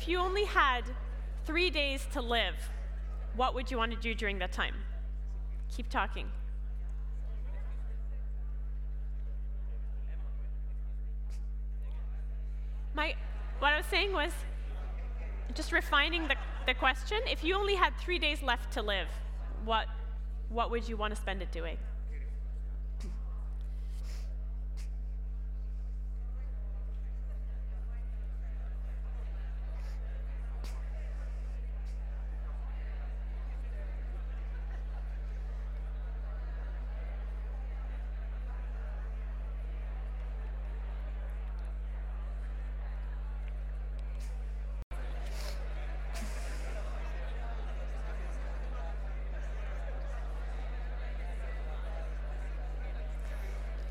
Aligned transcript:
if 0.00 0.06
you 0.06 0.18
only 0.18 0.44
had 0.44 0.84
three 1.44 1.70
days 1.70 2.06
to 2.12 2.22
live, 2.22 2.54
what 3.34 3.52
would 3.54 3.68
you 3.68 3.76
want 3.76 3.90
to 3.90 3.98
do 3.98 4.14
during 4.14 4.38
that 4.38 4.52
time? 4.52 4.74
Keep 5.76 5.90
talking. 5.90 6.30
My, 12.94 13.14
what 13.58 13.72
I 13.72 13.76
was 13.76 13.86
saying 13.86 14.12
was 14.12 14.30
just 15.54 15.72
refining 15.72 16.28
the, 16.28 16.36
the 16.66 16.74
question. 16.74 17.18
If 17.26 17.42
you 17.42 17.56
only 17.56 17.74
had 17.74 17.92
three 17.98 18.20
days 18.20 18.40
left 18.40 18.72
to 18.74 18.82
live, 18.82 19.08
what, 19.64 19.86
what 20.48 20.70
would 20.70 20.88
you 20.88 20.96
want 20.96 21.12
to 21.14 21.20
spend 21.20 21.42
it 21.42 21.50
doing? 21.50 21.76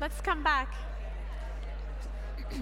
Let's 0.08 0.22
come 0.22 0.42
back. 0.42 0.74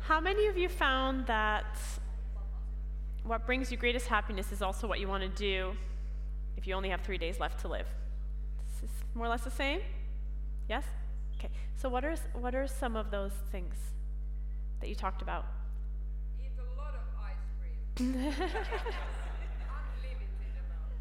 How 0.00 0.20
many 0.20 0.48
of 0.48 0.58
you 0.58 0.68
found 0.68 1.26
that 1.28 1.78
what 3.24 3.46
brings 3.46 3.72
you 3.72 3.78
greatest 3.78 4.06
happiness 4.06 4.52
is 4.52 4.60
also 4.60 4.86
what 4.86 5.00
you 5.00 5.08
want 5.08 5.22
to 5.22 5.30
do 5.30 5.74
if 6.58 6.66
you 6.66 6.74
only 6.74 6.90
have 6.90 7.00
three 7.00 7.16
days 7.16 7.40
left 7.40 7.60
to 7.60 7.68
live? 7.68 7.86
This 8.66 8.90
is 8.90 8.96
more 9.14 9.24
or 9.24 9.30
less 9.30 9.44
the 9.44 9.50
same? 9.50 9.80
Yes? 10.68 10.84
Okay. 11.38 11.48
So, 11.74 11.88
what 11.88 12.04
are, 12.04 12.16
what 12.34 12.54
are 12.54 12.66
some 12.66 12.96
of 12.96 13.10
those 13.10 13.32
things 13.50 13.76
that 14.80 14.90
you 14.90 14.94
talked 14.94 15.22
about? 15.22 15.46
Eat 16.38 16.50
a 16.58 16.64
lot 16.78 16.94
of 16.94 17.00
ice 17.24 17.46
cream. 17.96 18.34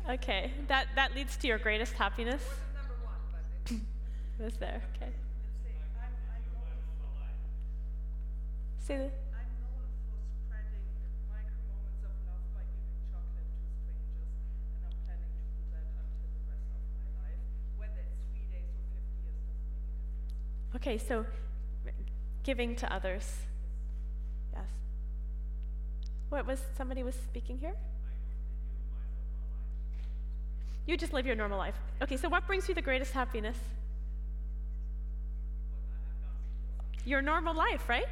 Okay, 0.09 0.52
that, 0.69 0.88
that 0.95 1.13
leads 1.16 1.36
to 1.36 1.47
your 1.47 1.58
greatest 1.58 1.91
happiness? 1.94 2.41
Was 4.39 4.53
there, 4.55 4.81
okay. 4.95 5.11
Say 8.80 8.95
the, 8.95 9.11
I'm 9.36 9.52
known 9.59 9.83
for 10.08 10.23
spreading 10.47 10.88
micro 11.27 11.59
moments 11.67 12.08
of 12.08 12.16
love 12.23 12.39
by 12.55 12.64
giving 12.72 13.03
chocolate 13.11 13.52
to 13.52 13.67
strangers, 13.83 14.31
and 14.72 14.88
I'm 14.88 14.95
planning 15.03 15.27
to 15.27 15.44
do 15.59 15.64
that 15.75 15.83
until 15.91 16.31
the 16.39 16.44
rest 16.55 16.71
of 16.71 16.88
my 16.88 17.11
life. 17.27 17.44
Whether 17.75 17.99
it's 18.08 18.23
three 18.31 18.47
days 18.47 18.71
or 18.80 18.88
50 18.95 19.11
years 19.27 19.44
doesn't 19.44 19.67
make 19.67 19.83
a 19.83 19.99
difference. 20.31 20.80
okay, 20.80 20.95
so 21.03 21.27
giving 22.47 22.80
to 22.80 22.88
others. 22.88 23.44
Yes. 24.55 24.71
What 26.31 26.47
was, 26.47 26.64
somebody 26.80 27.03
was 27.03 27.16
speaking 27.16 27.59
here? 27.59 27.75
You 30.88 30.95
just 30.95 31.11
live 31.11 31.25
your 31.25 31.35
normal 31.35 31.57
life. 31.57 31.75
Okay, 32.02 32.16
so 32.16 32.30
what 32.30 32.47
brings 32.47 32.69
you 32.69 32.73
the 32.73 32.81
greatest 32.81 33.11
happiness? 33.11 33.57
Your 37.05 37.21
normal 37.21 37.53
life, 37.53 37.89
right? 37.89 38.07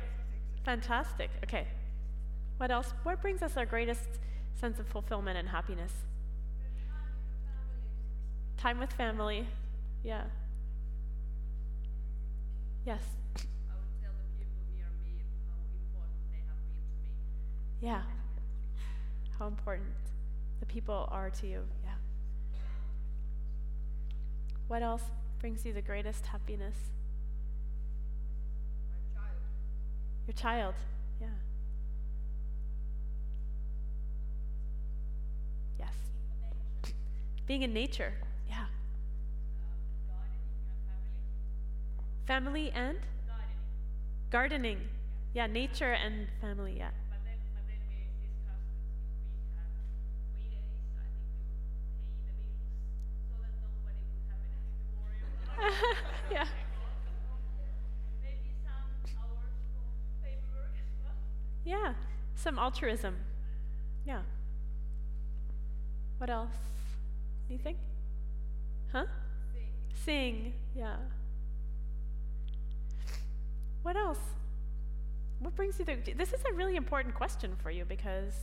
Fantastic. 0.66 1.30
Okay. 1.44 1.68
What 2.58 2.72
else? 2.72 2.94
What 3.04 3.22
brings 3.22 3.42
us 3.42 3.56
our 3.56 3.66
greatest 3.66 4.20
sense 4.60 4.80
of 4.80 4.88
fulfillment 4.88 5.38
and 5.38 5.48
happiness? 5.48 5.92
Time 8.58 8.80
with 8.80 8.92
family. 8.92 9.48
Yeah. 10.04 10.24
Yes. 12.86 13.02
I 13.36 13.40
would 13.40 14.02
tell 14.02 14.12
the 14.12 14.44
people 14.44 14.64
near 14.76 14.88
me 15.04 15.22
how 15.48 15.56
important 15.74 16.18
they 16.32 16.40
have 16.48 16.60
been 16.72 16.84
to 16.84 17.02
me. 17.04 17.88
Yeah. 17.88 18.02
How 19.40 19.48
important 19.48 19.94
the 20.60 20.66
people 20.66 21.08
are 21.12 21.30
to 21.30 21.48
you. 21.48 21.64
What 24.68 24.84
else 24.84 25.04
brings 25.40 25.66
you 25.66 25.74
the 25.74 25.82
greatest 25.82 26.28
happiness? 26.28 26.76
My 28.90 28.98
child. 29.14 29.42
Your 30.28 30.34
child. 30.34 30.76
Yeah. 31.22 31.28
Yes. 35.80 35.94
Being 37.46 37.62
in 37.64 37.74
nature. 37.74 38.14
Yeah. 38.50 38.66
Family 42.28 42.72
and? 42.72 42.98
Gardening. 44.30 44.90
Yeah, 45.34 45.48
nature 45.48 45.92
and 45.94 46.28
family, 46.42 46.76
yeah. 46.78 46.92
But 47.10 47.24
then, 47.26 47.40
but 47.54 47.66
then 47.68 47.82
we 47.90 48.06
discussed 48.22 48.70
if 48.70 48.86
we 49.26 49.42
had 49.56 49.70
three 50.30 50.50
days, 50.50 50.84
I 50.96 51.08
think 51.18 51.34
we 51.34 51.66
would 51.66 51.90
pay 52.26 52.34
the 52.38 52.46
bills 52.46 52.76
so 53.28 53.34
that 53.42 53.54
nobody 53.60 54.02
would 54.12 54.26
have 54.30 54.42
anything 54.46 54.84
to 54.86 54.92
worry 55.00 55.22
about. 55.24 55.50
yeah. 56.32 56.48
Maybe 58.22 58.52
some 58.64 59.00
hours 59.16 59.56
for 59.72 59.86
paperwork 60.24 60.76
as 60.76 60.90
well. 61.00 61.16
Yeah. 61.64 61.94
Some 62.56 62.64
altruism. 62.64 63.18
Yeah. 64.08 64.22
What 66.20 66.30
else? 66.30 66.56
Anything? 67.50 67.76
Huh? 68.94 69.08
Sing. 70.06 70.54
Yeah. 70.74 70.96
What 73.84 73.98
else? 73.98 74.20
What 75.40 75.54
brings 75.58 75.80
you 75.80 75.86
the. 75.86 75.96
This 76.16 76.32
is 76.32 76.40
a 76.50 76.54
really 76.54 76.78
important 76.78 77.14
question 77.14 77.58
for 77.62 77.72
you 77.72 77.84
because. 77.84 78.34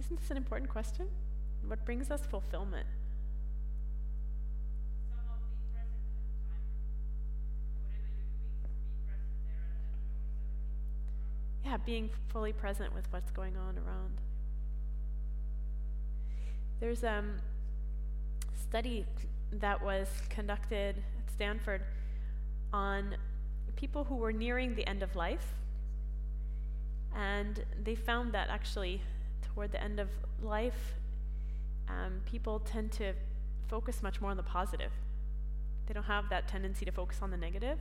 Isn't 0.00 0.20
this 0.20 0.30
an 0.30 0.36
important 0.36 0.68
question? 0.68 1.06
What 1.66 1.86
brings 1.86 2.10
us 2.10 2.20
fulfillment? 2.26 2.86
Somehow 5.08 5.38
be 5.40 5.56
present 5.72 6.04
at 6.04 6.20
the 6.20 6.36
time. 6.44 6.68
Whatever 7.80 8.08
you're 8.12 8.28
doing, 8.28 8.60
be 8.60 9.00
present 9.08 9.40
there 9.48 9.72
and, 9.72 9.88
and 9.88 10.28
notice 10.28 10.60
everything. 10.60 11.57
Yeah, 11.68 11.76
being 11.76 12.08
fully 12.28 12.54
present 12.54 12.94
with 12.94 13.04
what's 13.10 13.30
going 13.30 13.54
on 13.58 13.76
around. 13.76 14.16
There's 16.80 17.04
a 17.04 17.16
um, 17.16 17.34
study 18.54 19.04
that 19.52 19.84
was 19.84 20.08
conducted 20.30 20.96
at 20.96 21.30
Stanford 21.30 21.82
on 22.72 23.16
people 23.76 24.04
who 24.04 24.14
were 24.14 24.32
nearing 24.32 24.76
the 24.76 24.88
end 24.88 25.02
of 25.02 25.14
life. 25.14 25.56
And 27.14 27.62
they 27.84 27.94
found 27.94 28.32
that 28.32 28.48
actually, 28.48 29.02
toward 29.42 29.70
the 29.70 29.82
end 29.82 30.00
of 30.00 30.08
life, 30.42 30.94
um, 31.86 32.22
people 32.24 32.60
tend 32.60 32.92
to 32.92 33.12
focus 33.66 34.02
much 34.02 34.22
more 34.22 34.30
on 34.30 34.38
the 34.38 34.42
positive. 34.42 34.92
They 35.86 35.92
don't 35.92 36.04
have 36.04 36.30
that 36.30 36.48
tendency 36.48 36.86
to 36.86 36.92
focus 36.92 37.18
on 37.20 37.30
the 37.30 37.36
negative 37.36 37.78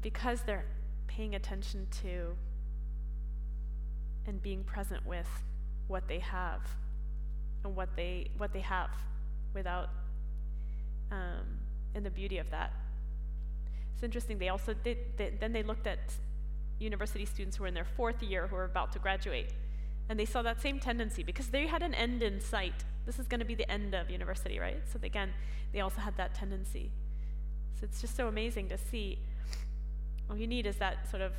because 0.00 0.42
they're 0.42 0.66
paying 1.06 1.34
attention 1.34 1.86
to 2.02 2.36
and 4.26 4.42
being 4.42 4.64
present 4.64 5.04
with 5.06 5.28
what 5.86 6.08
they 6.08 6.18
have 6.18 6.62
and 7.64 7.76
what 7.76 7.88
they 7.96 8.30
what 8.36 8.52
they 8.52 8.60
have 8.60 8.90
without 9.54 9.90
um, 11.10 11.58
and 11.94 12.04
the 12.04 12.10
beauty 12.10 12.38
of 12.38 12.50
that. 12.50 12.72
It's 13.94 14.02
interesting 14.02 14.38
they 14.38 14.48
also 14.48 14.74
did 14.74 14.98
they, 15.16 15.32
then 15.38 15.52
they 15.52 15.62
looked 15.62 15.86
at 15.86 15.98
university 16.78 17.24
students 17.24 17.56
who 17.56 17.62
were 17.62 17.68
in 17.68 17.74
their 17.74 17.84
fourth 17.84 18.22
year 18.22 18.46
who 18.46 18.56
were 18.56 18.64
about 18.64 18.92
to 18.92 18.98
graduate. 18.98 19.52
And 20.08 20.18
they 20.18 20.26
saw 20.26 20.42
that 20.42 20.60
same 20.60 20.80
tendency 20.80 21.22
because 21.22 21.48
they 21.48 21.66
had 21.66 21.82
an 21.82 21.94
end 21.94 22.22
in 22.22 22.40
sight. 22.40 22.84
This 23.06 23.18
is 23.18 23.26
going 23.26 23.40
to 23.40 23.46
be 23.46 23.54
the 23.54 23.70
end 23.70 23.94
of 23.94 24.10
university 24.10 24.58
right? 24.58 24.82
So 24.92 24.98
again 25.02 25.32
they 25.72 25.80
also 25.80 26.00
had 26.00 26.16
that 26.16 26.34
tendency. 26.34 26.90
So 27.78 27.84
it's 27.84 28.00
just 28.00 28.16
so 28.16 28.28
amazing 28.28 28.68
to 28.68 28.78
see 28.78 29.18
all 30.28 30.36
you 30.36 30.46
need 30.46 30.66
is 30.66 30.76
that 30.76 31.08
sort 31.10 31.22
of 31.22 31.32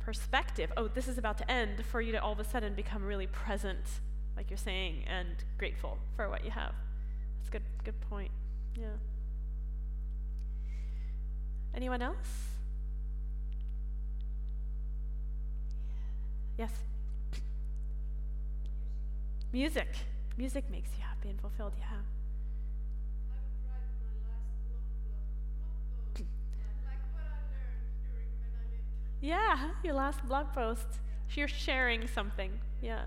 perspective. 0.00 0.72
Oh, 0.76 0.88
this 0.88 1.08
is 1.08 1.18
about 1.18 1.38
to 1.38 1.50
end 1.50 1.84
for 1.84 2.00
you 2.00 2.12
to 2.12 2.22
all 2.22 2.32
of 2.32 2.40
a 2.40 2.44
sudden 2.44 2.74
become 2.74 3.04
really 3.04 3.26
present, 3.26 4.00
like 4.36 4.50
you're 4.50 4.56
saying, 4.56 5.04
and 5.06 5.28
grateful 5.58 5.98
for 6.16 6.28
what 6.28 6.44
you 6.44 6.50
have. 6.50 6.74
That's 7.38 7.48
a 7.48 7.52
good, 7.52 7.62
good 7.84 8.00
point. 8.02 8.30
Yeah. 8.78 8.86
Anyone 11.74 12.02
else? 12.02 12.48
Yes. 16.58 16.70
Music. 19.52 19.88
Music 20.36 20.70
makes 20.70 20.90
you 20.96 21.04
happy 21.04 21.28
and 21.28 21.40
fulfilled. 21.40 21.72
Yeah. 21.78 21.96
Yeah, 29.22 29.70
your 29.84 29.94
last 29.94 30.26
blog 30.26 30.52
post. 30.52 30.86
You're 31.34 31.48
sharing 31.48 32.06
something. 32.08 32.50
Yeah. 32.82 33.04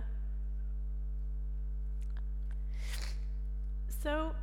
So, 4.02 4.34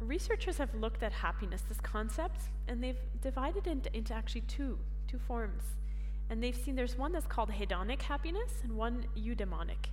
researchers 0.00 0.58
have 0.58 0.72
looked 0.74 1.02
at 1.02 1.12
happiness, 1.12 1.62
this 1.68 1.80
concept, 1.80 2.40
and 2.68 2.82
they've 2.82 3.00
divided 3.20 3.66
it 3.66 3.70
into, 3.70 3.96
into 3.96 4.14
actually 4.14 4.42
two, 4.42 4.78
two 5.08 5.18
forms. 5.18 5.64
And 6.30 6.42
they've 6.42 6.54
seen 6.56 6.76
there's 6.76 6.96
one 6.96 7.12
that's 7.12 7.26
called 7.26 7.50
hedonic 7.50 8.02
happiness 8.02 8.52
and 8.62 8.76
one 8.76 9.06
eudaimonic. 9.16 9.88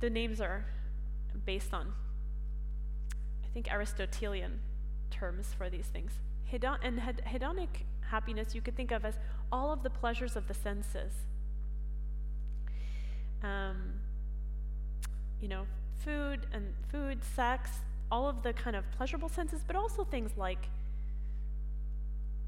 The 0.00 0.10
names 0.10 0.40
are 0.40 0.66
based 1.46 1.72
on, 1.72 1.94
I 3.44 3.48
think, 3.54 3.72
Aristotelian 3.72 4.60
terms 5.10 5.54
for 5.56 5.70
these 5.70 5.86
things. 5.86 6.12
Hedon- 6.52 6.78
and 6.82 7.00
hed- 7.00 7.22
hedonic 7.26 7.84
happiness 8.00 8.54
you 8.54 8.60
could 8.60 8.76
think 8.76 8.92
of 8.92 9.04
as 9.04 9.18
all 9.50 9.72
of 9.72 9.82
the 9.82 9.90
pleasures 9.90 10.36
of 10.36 10.46
the 10.48 10.54
senses. 10.54 11.12
Um, 13.42 13.94
you 15.40 15.48
know, 15.48 15.66
food 16.04 16.46
and 16.52 16.72
food, 16.88 17.22
sex, 17.34 17.70
all 18.10 18.28
of 18.28 18.42
the 18.42 18.52
kind 18.52 18.76
of 18.76 18.84
pleasurable 18.92 19.28
senses, 19.28 19.62
but 19.66 19.76
also 19.76 20.04
things 20.04 20.30
like 20.36 20.68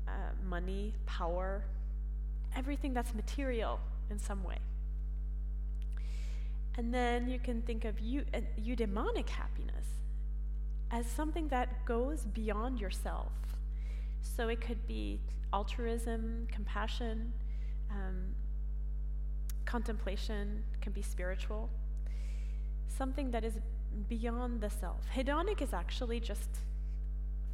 uh, 0.06 0.10
money, 0.48 0.94
power, 1.06 1.64
everything 2.56 2.94
that's 2.94 3.14
material 3.14 3.80
in 4.10 4.18
some 4.18 4.42
way. 4.44 4.58
And 6.76 6.94
then 6.94 7.28
you 7.28 7.38
can 7.38 7.62
think 7.62 7.84
of 7.84 7.98
eu- 8.00 8.24
uh, 8.32 8.40
eudaimonic 8.60 9.28
happiness 9.28 9.86
as 10.90 11.06
something 11.06 11.48
that 11.48 11.84
goes 11.84 12.24
beyond 12.24 12.80
yourself. 12.80 13.32
So 14.22 14.48
it 14.48 14.60
could 14.60 14.86
be 14.86 15.20
altruism, 15.52 16.46
compassion, 16.50 17.32
um, 17.90 18.34
contemplation, 19.64 20.62
can 20.80 20.92
be 20.92 21.02
spiritual, 21.02 21.68
something 22.86 23.30
that 23.30 23.44
is 23.44 23.54
beyond 24.08 24.60
the 24.60 24.70
self. 24.70 25.02
Hedonic 25.14 25.62
is 25.62 25.72
actually 25.72 26.20
just 26.20 26.48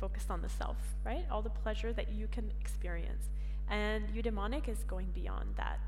focused 0.00 0.31
on 0.31 0.43
the 0.43 0.49
self, 0.49 0.76
right? 1.05 1.25
All 1.31 1.43
the 1.43 1.50
pleasure 1.50 1.93
that 1.93 2.12
you 2.12 2.28
can 2.31 2.50
experience. 2.61 3.25
And 3.69 4.08
eudaimonic 4.14 4.69
is 4.69 4.78
going 4.84 5.08
beyond 5.14 5.55
that. 5.56 5.78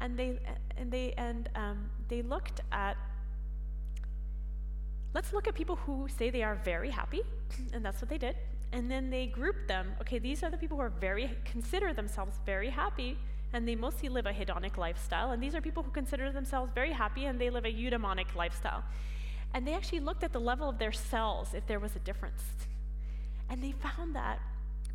And 0.00 0.18
they 0.18 0.38
and 0.76 0.90
they 0.90 1.14
and 1.16 1.48
um, 1.54 1.90
they 2.08 2.22
looked 2.22 2.60
at 2.72 2.96
let's 5.14 5.32
look 5.32 5.48
at 5.48 5.54
people 5.54 5.76
who 5.76 6.06
say 6.18 6.28
they 6.28 6.42
are 6.42 6.56
very 6.56 6.90
happy, 6.90 7.22
and 7.72 7.84
that's 7.84 8.00
what 8.02 8.10
they 8.10 8.18
did. 8.18 8.36
And 8.72 8.90
then 8.90 9.10
they 9.10 9.26
grouped 9.26 9.68
them. 9.68 9.94
Okay, 10.00 10.18
these 10.18 10.42
are 10.42 10.50
the 10.50 10.56
people 10.56 10.76
who 10.76 10.82
are 10.82 10.92
very 11.00 11.30
consider 11.44 11.92
themselves 11.92 12.38
very 12.44 12.70
happy, 12.70 13.16
and 13.52 13.66
they 13.66 13.74
mostly 13.74 14.08
live 14.08 14.26
a 14.26 14.32
hedonic 14.32 14.76
lifestyle. 14.76 15.32
And 15.32 15.42
these 15.42 15.54
are 15.54 15.60
people 15.60 15.82
who 15.82 15.90
consider 15.90 16.30
themselves 16.32 16.72
very 16.74 16.92
happy 16.92 17.26
and 17.26 17.40
they 17.40 17.48
live 17.48 17.64
a 17.64 17.72
eudaimonic 17.72 18.34
lifestyle. 18.34 18.82
And 19.54 19.66
they 19.66 19.72
actually 19.72 20.00
looked 20.00 20.24
at 20.24 20.32
the 20.32 20.40
level 20.40 20.68
of 20.68 20.78
their 20.78 20.92
cells 20.92 21.54
if 21.54 21.66
there 21.66 21.80
was 21.80 21.96
a 21.96 22.00
difference. 22.00 22.42
And 23.48 23.62
they 23.62 23.72
found 23.72 24.14
that 24.16 24.40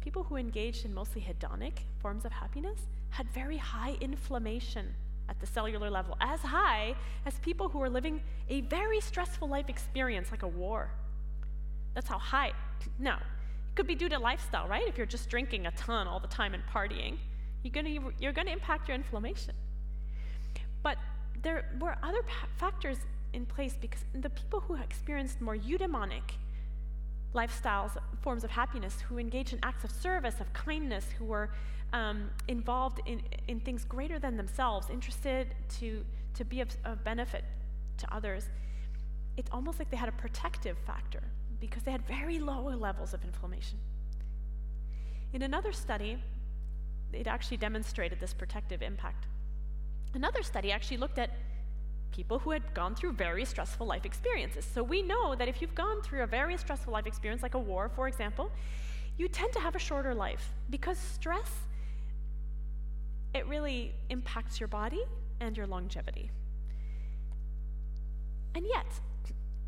people 0.02 0.24
who 0.24 0.36
engaged 0.36 0.86
in 0.86 0.94
mostly 0.94 1.22
hedonic 1.22 1.80
forms 2.02 2.26
of 2.26 2.32
happiness 2.32 2.80
had 3.10 3.28
very 3.30 3.58
high 3.58 3.98
inflammation 4.02 4.94
at 5.30 5.40
the 5.40 5.48
cellular 5.48 5.90
level, 5.90 6.18
as 6.20 6.42
high 6.42 6.94
as 7.26 7.40
people 7.40 7.70
who 7.70 7.80
were 7.80 7.90
living 7.90 8.22
a 8.50 8.62
very 8.62 9.00
stressful 9.00 9.48
life 9.48 9.70
experience, 9.70 10.30
like 10.30 10.44
a 10.44 10.48
war. 10.48 10.92
That's 11.94 12.08
how 12.08 12.18
high. 12.18 12.52
Now, 13.00 13.20
could 13.76 13.88
be 13.88 13.96
due 13.96 14.10
to 14.10 14.20
lifestyle, 14.20 14.68
right? 14.68 14.88
If 14.88 14.98
you're 14.98 15.06
just 15.06 15.30
drinking 15.30 15.66
a 15.66 15.72
ton 15.72 16.08
all 16.08 16.20
the 16.20 16.28
time 16.28 16.54
and 16.54 16.64
partying, 16.74 17.18
you're 17.64 17.72
going 17.72 17.86
to 17.86 18.12
you're 18.20 18.34
to 18.34 18.52
impact 18.52 18.88
your 18.88 18.96
inflammation. 18.96 19.54
But 20.84 20.98
there 21.42 21.70
were 21.80 21.96
other 22.04 22.22
pa- 22.24 22.48
factors 22.58 22.98
in 23.34 23.46
place 23.46 23.76
because 23.80 24.04
the 24.14 24.30
people 24.30 24.60
who 24.60 24.76
experienced 24.76 25.42
more 25.42 25.56
eudaimonic 25.56 26.22
lifestyles, 27.34 27.96
forms 28.22 28.44
of 28.44 28.52
happiness, 28.52 29.00
who 29.08 29.18
engaged 29.18 29.54
in 29.54 29.60
acts 29.64 29.84
of 29.84 29.92
service, 29.92 30.42
of 30.42 30.52
kindness, 30.54 31.06
who 31.18 31.26
were 31.26 31.50
um, 31.94 32.30
involved 32.48 33.00
in, 33.06 33.22
in 33.48 33.60
things 33.62 33.86
greater 33.86 34.20
than 34.20 34.36
themselves, 34.36 34.90
interested 34.90 35.56
to, 35.80 36.04
to 36.34 36.44
be 36.44 36.60
of, 36.62 36.70
of 36.84 37.04
benefit 37.04 37.46
to 37.98 38.14
others, 38.14 38.50
it's 39.38 39.50
almost 39.52 39.80
like 39.80 39.90
they 39.90 39.98
had 39.98 40.10
a 40.10 40.14
protective 40.14 40.78
factor 40.86 41.24
because 41.62 41.84
they 41.84 41.92
had 41.92 42.06
very 42.06 42.40
low 42.40 42.64
levels 42.64 43.14
of 43.14 43.24
inflammation. 43.24 43.78
In 45.32 45.44
another 45.44 45.72
study, 45.72 46.18
it 47.14 47.28
actually 47.28 47.58
demonstrated 47.58 48.20
this 48.20 48.34
protective 48.34 48.82
impact. 48.82 49.28
Another 50.14 50.44
study 50.44 50.72
actually 50.72 50.98
looked 50.98 51.20
at 51.20 51.30
people 52.12 52.40
who 52.40 52.52
had 52.52 52.74
gone 52.74 52.96
through 52.96 53.14
very 53.14 53.46
stressful 53.46 53.88
life 53.88 54.06
experiences. 54.06 54.66
So 54.66 54.84
we 54.84 55.02
know 55.02 55.36
that 55.36 55.48
if 55.48 55.62
you've 55.62 55.76
gone 55.76 56.02
through 56.02 56.24
a 56.24 56.28
very 56.28 56.58
stressful 56.58 56.92
life 56.92 57.08
experience, 57.08 57.42
like 57.42 57.54
a 57.54 57.60
war, 57.60 57.90
for 57.96 58.10
example, 58.10 58.52
you 59.18 59.30
tend 59.30 59.54
to 59.54 59.60
have 59.60 59.76
a 59.76 59.80
shorter 59.80 60.14
life 60.14 60.52
because 60.70 60.98
stress 60.98 61.52
it 63.34 63.48
really 63.48 63.94
impacts 64.10 64.60
your 64.60 64.68
body 64.68 65.02
and 65.40 65.56
your 65.56 65.68
longevity. 65.68 66.32
And 68.56 68.66
yet, 68.66 68.88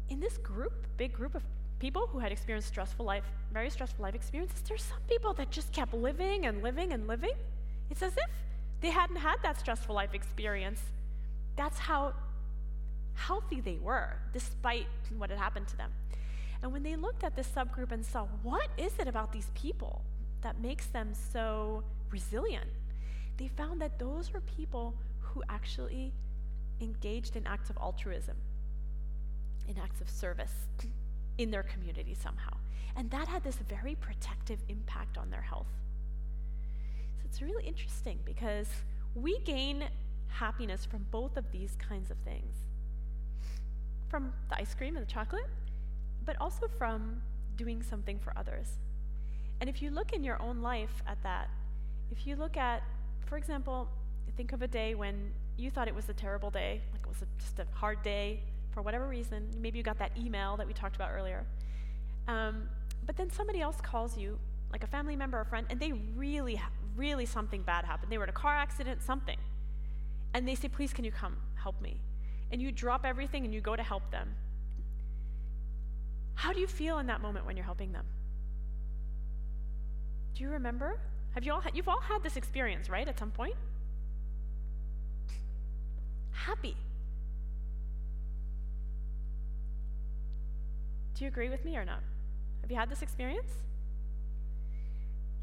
in 0.10 0.20
this 0.20 0.38
group, 0.38 0.86
big 0.98 1.14
group 1.14 1.36
of 1.36 1.44
people 1.80 2.08
who 2.08 2.20
had 2.20 2.32
experienced 2.32 2.70
stressful 2.70 3.06
life, 3.06 3.26
very 3.52 3.70
stressful 3.70 4.04
life 4.04 4.16
experiences, 4.16 4.62
there's 4.68 4.84
some 4.84 5.02
people 5.08 5.34
that 5.34 5.52
just 5.52 5.72
kept 5.74 5.94
living 5.94 6.46
and 6.46 6.64
living 6.64 6.94
and 6.94 7.08
living. 7.08 7.34
It's 7.90 8.02
as 8.02 8.14
if 8.14 8.30
they 8.82 8.90
hadn't 8.90 9.18
had 9.18 9.38
that 9.44 9.60
stressful 9.60 9.96
life 9.96 10.14
experience. 10.14 10.82
That's 11.56 11.80
how 11.80 12.14
healthy 13.16 13.62
they 13.62 13.78
were, 13.82 14.18
despite 14.34 14.88
what 15.18 15.30
had 15.30 15.40
happened 15.40 15.68
to 15.70 15.78
them. 15.78 15.92
And 16.62 16.72
when 16.72 16.84
they 16.84 16.96
looked 16.96 17.24
at 17.24 17.36
this 17.36 17.48
subgroup 17.48 17.92
and 17.92 18.06
saw 18.06 18.26
what 18.42 18.70
is 18.78 18.94
it 19.00 19.08
about 19.08 19.34
these 19.34 19.48
people 19.54 20.02
that 20.42 20.60
makes 20.62 20.88
them 20.88 21.14
so 21.14 21.84
resilient, 22.10 22.70
they 23.38 23.50
found 23.50 23.82
that 23.82 24.00
those 24.00 24.32
were 24.34 24.42
people 24.42 24.96
who 25.20 25.44
actually 25.50 26.14
engaged 26.80 27.36
in 27.36 27.46
acts 27.46 27.70
of 27.70 27.78
altruism, 27.78 28.38
in 29.68 29.78
acts 29.78 30.02
of 30.02 30.10
service 30.10 30.54
in 31.38 31.52
their 31.52 31.64
community 31.64 32.14
somehow. 32.14 32.56
And 32.96 33.10
that 33.12 33.28
had 33.28 33.44
this 33.44 33.58
very 33.68 33.96
protective 33.96 34.60
impact 34.70 35.18
on 35.18 35.30
their 35.30 35.42
health. 35.42 35.68
So 37.18 37.24
it's 37.26 37.42
really 37.42 37.66
interesting 37.66 38.20
because 38.26 38.68
we 39.16 39.40
gain 39.40 39.86
happiness 40.28 40.86
from 40.86 41.06
both 41.12 41.38
of 41.38 41.52
these 41.52 41.76
kinds 41.78 42.12
of 42.12 42.18
things 42.18 42.56
from 44.10 44.32
the 44.50 44.58
ice 44.58 44.76
cream 44.76 44.96
and 44.96 45.08
the 45.08 45.12
chocolate, 45.12 45.48
but 46.24 46.36
also 46.40 46.68
from 46.78 47.22
doing 47.56 47.82
something 47.82 48.20
for 48.20 48.32
others. 48.38 48.78
And 49.60 49.70
if 49.70 49.82
you 49.82 49.90
look 49.90 50.14
in 50.14 50.24
your 50.24 50.40
own 50.40 50.62
life 50.62 51.02
at 51.08 51.22
that, 51.24 51.50
if 52.12 52.28
you 52.28 52.36
look 52.36 52.56
at, 52.56 52.84
for 53.26 53.38
example, 53.38 53.90
think 54.38 54.54
of 54.54 54.62
a 54.62 54.68
day 54.68 54.94
when 54.96 55.32
you 55.58 55.72
thought 55.72 55.88
it 55.88 55.96
was 55.96 56.10
a 56.10 56.14
terrible 56.14 56.52
day, 56.52 56.82
like 56.92 57.02
it 57.04 57.08
was 57.08 57.22
a, 57.22 57.28
just 57.40 57.60
a 57.60 57.66
hard 57.74 58.02
day 58.04 58.42
for 58.74 58.82
whatever 58.82 59.08
reason. 59.08 59.50
Maybe 59.60 59.78
you 59.78 59.84
got 59.84 60.00
that 60.00 60.12
email 60.18 60.58
that 60.58 60.68
we 60.68 60.74
talked 60.74 60.96
about 60.96 61.12
earlier. 61.14 61.46
Um, 62.28 62.70
but 63.06 63.18
then 63.18 63.30
somebody 63.30 63.62
else 63.62 63.78
calls 63.82 64.18
you, 64.18 64.40
like 64.72 64.84
a 64.84 64.88
family 64.88 65.16
member 65.16 65.40
or 65.40 65.46
friend, 65.46 65.68
and 65.70 65.80
they 65.80 65.92
really, 66.16 66.62
really 66.96 67.26
something 67.26 67.62
bad 67.62 67.86
happened. 67.86 68.12
They 68.12 68.18
were 68.18 68.24
in 68.24 68.30
a 68.30 68.34
car 68.34 68.56
accident, 68.56 69.02
something. 69.04 69.38
And 70.34 70.48
they 70.48 70.56
say, 70.56 70.68
please, 70.68 70.94
can 70.94 71.06
you 71.06 71.12
come 71.12 71.38
help 71.56 71.82
me? 71.82 72.00
and 72.54 72.62
you 72.62 72.72
drop 72.72 73.04
everything 73.04 73.46
and 73.46 73.54
you 73.54 73.60
go 73.60 73.76
to 73.76 73.82
help 73.82 74.12
them. 74.12 74.36
How 76.36 76.54
do 76.54 76.60
you 76.60 76.68
feel 76.68 77.00
in 77.00 77.08
that 77.08 77.20
moment 77.20 77.48
when 77.48 77.58
you're 77.58 77.66
helping 77.66 77.92
them? 77.92 78.06
Do 80.36 80.44
you 80.44 80.52
remember? 80.52 81.00
Have 81.34 81.44
you 81.44 81.52
all 81.52 81.64
you've 81.74 81.90
all 81.90 82.00
had 82.00 82.22
this 82.22 82.38
experience, 82.38 82.92
right, 82.92 83.08
at 83.08 83.18
some 83.18 83.32
point? 83.32 83.56
Happy. 86.32 86.78
You 91.24 91.30
agree 91.30 91.50
with 91.50 91.66
me 91.66 91.78
or 91.78 91.86
not? 91.86 92.02
Have 92.62 92.70
you 92.70 92.78
had 92.78 92.90
this 92.90 93.02
experience? 93.02 93.52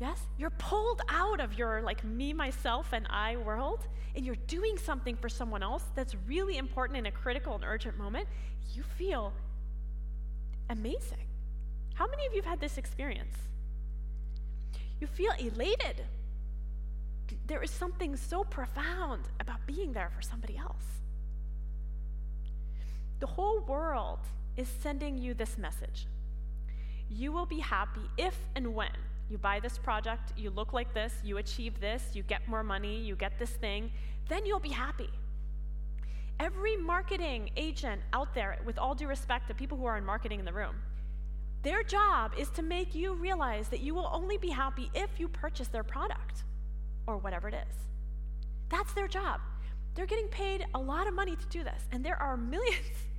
Yes? 0.00 0.20
You're 0.38 0.50
pulled 0.50 1.02
out 1.08 1.40
of 1.40 1.54
your 1.54 1.82
like 1.82 2.04
me, 2.04 2.32
myself, 2.32 2.92
and 2.92 3.06
I 3.10 3.36
world, 3.36 3.86
and 4.14 4.24
you're 4.24 4.36
doing 4.46 4.78
something 4.78 5.16
for 5.16 5.28
someone 5.28 5.62
else 5.62 5.84
that's 5.94 6.14
really 6.26 6.56
important 6.56 6.98
in 6.98 7.06
a 7.06 7.10
critical 7.10 7.54
and 7.54 7.64
urgent 7.64 7.98
moment. 7.98 8.26
You 8.74 8.82
feel 8.82 9.32
amazing. 10.68 11.26
How 11.94 12.06
many 12.06 12.26
of 12.26 12.32
you 12.32 12.40
have 12.40 12.50
had 12.50 12.60
this 12.60 12.78
experience? 12.78 13.34
You 15.00 15.06
feel 15.06 15.32
elated. 15.38 16.04
There 17.46 17.62
is 17.62 17.70
something 17.70 18.16
so 18.16 18.44
profound 18.44 19.24
about 19.38 19.66
being 19.66 19.92
there 19.92 20.10
for 20.14 20.22
somebody 20.22 20.56
else. 20.56 20.84
The 23.20 23.26
whole 23.26 23.60
world 23.60 24.20
is 24.60 24.68
sending 24.82 25.16
you 25.16 25.32
this 25.32 25.56
message. 25.56 26.06
You 27.08 27.32
will 27.32 27.46
be 27.46 27.60
happy 27.60 28.02
if 28.18 28.36
and 28.54 28.74
when 28.74 28.92
You 29.30 29.38
buy 29.38 29.60
this 29.60 29.78
project, 29.78 30.32
you 30.36 30.50
look 30.50 30.72
like 30.72 30.92
this, 30.92 31.14
you 31.22 31.38
achieve 31.38 31.80
this, 31.80 32.02
you 32.14 32.24
get 32.24 32.48
more 32.48 32.64
money, 32.64 33.00
you 33.00 33.14
get 33.14 33.38
this 33.38 33.50
thing, 33.50 33.92
then 34.28 34.44
you'll 34.44 34.58
be 34.58 34.76
happy. 34.86 35.08
Every 36.40 36.76
marketing 36.76 37.50
agent 37.56 38.00
out 38.12 38.34
there, 38.34 38.58
with 38.64 38.76
all 38.76 38.96
due 38.96 39.06
respect 39.06 39.46
to 39.48 39.54
people 39.54 39.78
who 39.78 39.84
are 39.84 39.96
in 39.96 40.04
marketing 40.04 40.40
in 40.40 40.44
the 40.44 40.52
room, 40.52 40.74
their 41.62 41.84
job 41.84 42.32
is 42.36 42.50
to 42.50 42.62
make 42.62 42.92
you 42.92 43.14
realize 43.14 43.68
that 43.68 43.80
you 43.80 43.94
will 43.94 44.10
only 44.12 44.36
be 44.36 44.48
happy 44.48 44.90
if 44.94 45.10
you 45.20 45.28
purchase 45.28 45.68
their 45.68 45.84
product 45.84 46.42
or 47.06 47.18
whatever 47.18 47.48
it 47.48 47.54
is. 47.54 47.76
That's 48.68 48.92
their 48.94 49.08
job. 49.08 49.40
They're 49.94 50.06
getting 50.06 50.28
paid 50.28 50.66
a 50.74 50.80
lot 50.80 51.06
of 51.06 51.14
money 51.14 51.36
to 51.36 51.46
do 51.46 51.62
this, 51.62 51.82
and 51.92 52.04
there 52.04 52.20
are 52.20 52.36
millions. 52.54 53.09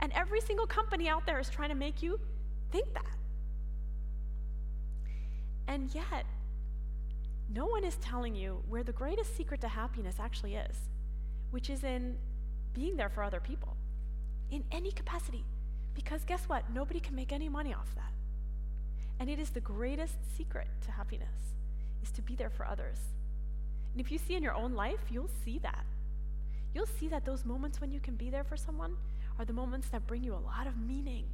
And 0.00 0.12
every 0.12 0.40
single 0.40 0.66
company 0.66 1.08
out 1.08 1.26
there 1.26 1.38
is 1.38 1.48
trying 1.48 1.68
to 1.68 1.74
make 1.74 2.02
you 2.02 2.18
think 2.72 2.92
that. 2.94 3.04
And 5.68 5.94
yet, 5.94 6.24
no 7.52 7.66
one 7.66 7.84
is 7.84 7.96
telling 7.96 8.34
you 8.34 8.62
where 8.68 8.82
the 8.82 8.92
greatest 8.92 9.36
secret 9.36 9.60
to 9.60 9.68
happiness 9.68 10.16
actually 10.18 10.56
is, 10.56 10.76
which 11.50 11.68
is 11.70 11.84
in 11.84 12.16
being 12.74 12.96
there 12.96 13.08
for 13.08 13.22
other 13.22 13.40
people 13.40 13.76
in 14.50 14.64
any 14.72 14.90
capacity. 14.92 15.44
Because 15.94 16.24
guess 16.24 16.48
what? 16.48 16.64
Nobody 16.72 17.00
can 17.00 17.14
make 17.14 17.32
any 17.32 17.48
money 17.48 17.74
off 17.74 17.94
that. 17.94 18.12
And 19.18 19.28
it 19.28 19.38
is 19.38 19.50
the 19.50 19.60
greatest 19.60 20.14
secret 20.36 20.68
to 20.86 20.92
happiness 20.92 21.54
is 22.02 22.10
to 22.12 22.22
be 22.22 22.34
there 22.34 22.50
for 22.50 22.66
others. 22.66 22.98
And 23.92 24.00
if 24.00 24.10
you 24.10 24.18
see 24.18 24.34
in 24.34 24.42
your 24.42 24.54
own 24.54 24.74
life, 24.74 25.00
you'll 25.10 25.30
see 25.44 25.58
that. 25.58 25.84
You'll 26.74 26.86
see 26.86 27.08
that 27.08 27.24
those 27.24 27.44
moments 27.44 27.80
when 27.80 27.90
you 27.90 28.00
can 28.00 28.14
be 28.14 28.30
there 28.30 28.44
for 28.44 28.56
someone 28.56 28.96
are 29.40 29.44
the 29.44 29.52
moments 29.52 29.88
that 29.88 30.06
bring 30.06 30.22
you 30.22 30.34
a 30.34 30.44
lot 30.44 30.66
of 30.66 30.76
meaning. 30.76 31.24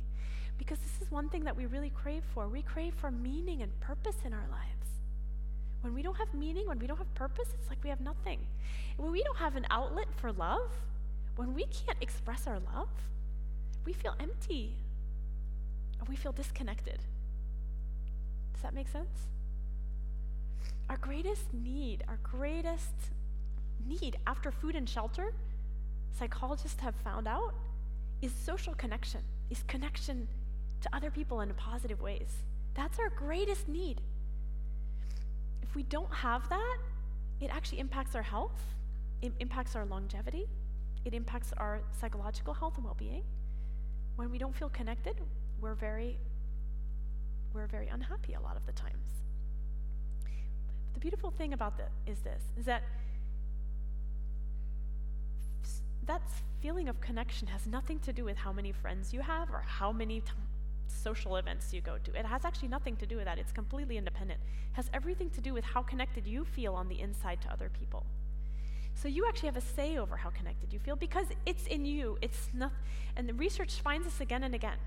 Because 0.58 0.78
this 0.78 1.02
is 1.02 1.10
one 1.10 1.28
thing 1.28 1.44
that 1.44 1.56
we 1.56 1.66
really 1.66 1.90
crave 1.90 2.22
for. 2.32 2.48
We 2.48 2.62
crave 2.62 2.94
for 2.94 3.10
meaning 3.10 3.60
and 3.62 3.78
purpose 3.80 4.16
in 4.24 4.32
our 4.32 4.46
lives. 4.50 4.88
When 5.82 5.92
we 5.92 6.02
don't 6.02 6.16
have 6.16 6.32
meaning, 6.32 6.66
when 6.68 6.78
we 6.78 6.86
don't 6.86 6.96
have 6.96 7.14
purpose, 7.14 7.48
it's 7.52 7.68
like 7.68 7.82
we 7.82 7.90
have 7.90 8.00
nothing. 8.00 8.38
When 8.96 9.12
we 9.12 9.22
don't 9.22 9.36
have 9.38 9.56
an 9.56 9.66
outlet 9.70 10.06
for 10.16 10.32
love, 10.32 10.70
when 11.36 11.52
we 11.52 11.64
can't 11.64 11.98
express 12.00 12.46
our 12.46 12.60
love, 12.74 12.88
we 13.84 13.92
feel 13.92 14.14
empty 14.18 14.76
we 16.08 16.16
feel 16.16 16.32
disconnected. 16.32 16.98
Does 18.52 18.62
that 18.62 18.74
make 18.74 18.88
sense? 18.88 19.28
Our 20.88 20.96
greatest 20.96 21.52
need, 21.52 22.04
our 22.08 22.18
greatest 22.22 22.94
need 23.86 24.16
after 24.26 24.50
food 24.50 24.76
and 24.76 24.88
shelter, 24.88 25.32
psychologists 26.16 26.80
have 26.80 26.94
found 26.96 27.26
out, 27.26 27.54
is 28.22 28.32
social 28.32 28.74
connection, 28.74 29.20
is 29.50 29.62
connection 29.66 30.28
to 30.80 30.88
other 30.92 31.10
people 31.10 31.40
in 31.40 31.52
positive 31.54 32.00
ways. 32.00 32.44
That's 32.74 32.98
our 32.98 33.10
greatest 33.10 33.68
need. 33.68 34.00
If 35.62 35.74
we 35.74 35.82
don't 35.84 36.12
have 36.12 36.48
that, 36.48 36.78
it 37.40 37.50
actually 37.50 37.80
impacts 37.80 38.14
our 38.14 38.22
health, 38.22 38.60
it 39.22 39.32
impacts 39.40 39.76
our 39.76 39.84
longevity, 39.84 40.46
it 41.04 41.14
impacts 41.14 41.52
our 41.56 41.80
psychological 42.00 42.54
health 42.54 42.76
and 42.76 42.84
well-being. 42.84 43.22
When 44.16 44.30
we 44.30 44.38
don't 44.38 44.54
feel 44.54 44.70
connected, 44.70 45.16
we're 45.60 45.74
very 45.74 46.18
we're 47.54 47.66
very 47.66 47.88
unhappy 47.88 48.34
a 48.34 48.40
lot 48.40 48.56
of 48.56 48.66
the 48.66 48.72
times. 48.72 49.22
The 50.92 51.00
beautiful 51.00 51.30
thing 51.30 51.54
about 51.54 51.78
this 51.78 51.92
is 52.06 52.18
this 52.20 52.42
is 52.58 52.66
that 52.66 52.82
that 56.06 56.22
feeling 56.60 56.88
of 56.88 57.00
connection 57.00 57.48
has 57.48 57.66
nothing 57.66 57.98
to 58.00 58.12
do 58.12 58.24
with 58.24 58.36
how 58.36 58.52
many 58.52 58.72
friends 58.72 59.12
you 59.12 59.20
have 59.20 59.50
or 59.50 59.62
how 59.66 59.92
many 59.92 60.20
t- 60.20 60.32
social 60.88 61.36
events 61.36 61.72
you 61.72 61.80
go 61.80 61.98
to. 61.98 62.18
It 62.18 62.24
has 62.24 62.44
actually 62.44 62.68
nothing 62.68 62.96
to 62.96 63.06
do 63.06 63.16
with 63.16 63.24
that. 63.24 63.38
It's 63.38 63.52
completely 63.52 63.96
independent. 63.96 64.40
It 64.72 64.76
has 64.76 64.90
everything 64.94 65.30
to 65.30 65.40
do 65.40 65.52
with 65.52 65.64
how 65.64 65.82
connected 65.82 66.26
you 66.26 66.44
feel 66.44 66.74
on 66.74 66.88
the 66.88 67.00
inside 67.00 67.40
to 67.42 67.52
other 67.52 67.68
people. 67.68 68.06
So 68.94 69.08
you 69.08 69.26
actually 69.28 69.48
have 69.48 69.56
a 69.56 69.60
say 69.60 69.98
over 69.98 70.16
how 70.16 70.30
connected 70.30 70.72
you 70.72 70.78
feel 70.78 70.96
because 70.96 71.26
it's 71.44 71.66
in 71.66 71.84
you. 71.84 72.16
It's 72.22 72.48
not, 72.54 72.72
and 73.16 73.28
the 73.28 73.34
research 73.34 73.80
finds 73.82 74.06
this 74.06 74.20
again 74.20 74.44
and 74.44 74.54
again. 74.54 74.78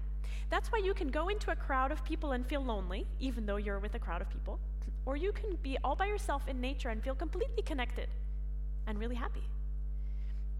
That's 0.49 0.71
why 0.71 0.79
you 0.79 0.95
can 0.95 1.09
go 1.09 1.27
into 1.27 1.51
a 1.51 1.55
crowd 1.55 1.91
of 1.91 2.03
people 2.03 2.31
and 2.31 2.45
feel 2.45 2.63
lonely, 2.63 3.05
even 3.19 3.45
though 3.45 3.57
you're 3.57 3.77
with 3.77 3.93
a 3.93 3.99
crowd 3.99 4.21
of 4.21 4.29
people, 4.29 4.59
or 5.05 5.15
you 5.15 5.31
can 5.31 5.57
be 5.61 5.77
all 5.83 5.95
by 5.95 6.07
yourself 6.07 6.47
in 6.47 6.59
nature 6.59 6.89
and 6.89 7.03
feel 7.03 7.13
completely 7.13 7.61
connected 7.61 8.07
and 8.87 8.97
really 8.99 9.15
happy. 9.15 9.43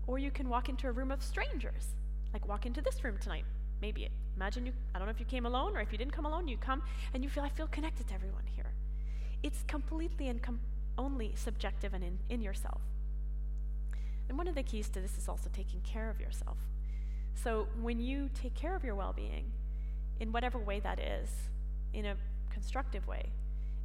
Or 0.10 0.18
you 0.18 0.32
can 0.32 0.50
walk 0.50 0.70
into 0.70 0.88
a 0.88 0.92
room 0.92 1.12
of 1.12 1.22
strangers, 1.22 1.94
like 2.34 2.48
walk 2.48 2.66
into 2.66 2.82
this 2.82 3.04
room 3.04 3.20
tonight. 3.22 3.46
Maybe 3.80 4.10
imagine 4.36 4.66
you, 4.66 4.72
I 4.96 4.98
don't 4.98 5.08
know 5.08 5.12
if 5.12 5.20
you 5.20 5.26
came 5.28 5.46
alone 5.46 5.78
or 5.78 5.82
if 5.82 5.92
you 5.92 6.00
didn't 6.00 6.14
come 6.14 6.26
alone, 6.26 6.48
you 6.48 6.58
come 6.58 6.82
and 7.14 7.24
you 7.24 7.30
feel, 7.30 7.44
I 7.44 7.50
feel 7.50 7.68
connected 7.68 8.08
to 8.08 8.16
everyone 8.16 8.46
here. 8.56 8.72
It's 9.44 9.64
completely 9.68 10.28
and 10.28 10.42
com- 10.42 10.62
only 10.98 11.34
subjective 11.36 11.94
and 11.94 12.04
in, 12.04 12.18
in 12.28 12.42
yourself. 12.42 12.82
And 14.28 14.36
one 14.36 14.48
of 14.48 14.56
the 14.56 14.64
keys 14.64 14.90
to 14.90 15.00
this 15.00 15.16
is 15.16 15.30
also 15.30 15.48
taking 15.54 15.82
care 15.82 16.10
of 16.10 16.20
yourself. 16.20 16.58
So 17.36 17.68
when 17.80 18.00
you 18.00 18.32
take 18.34 18.56
care 18.56 18.76
of 18.76 18.84
your 18.84 18.96
well 18.96 19.14
being, 19.14 19.52
in 20.20 20.32
whatever 20.32 20.58
way 20.58 20.80
that 20.80 21.00
is, 21.00 21.30
in 21.94 22.08
a 22.08 22.16
constructive 22.50 23.06
way, 23.08 23.28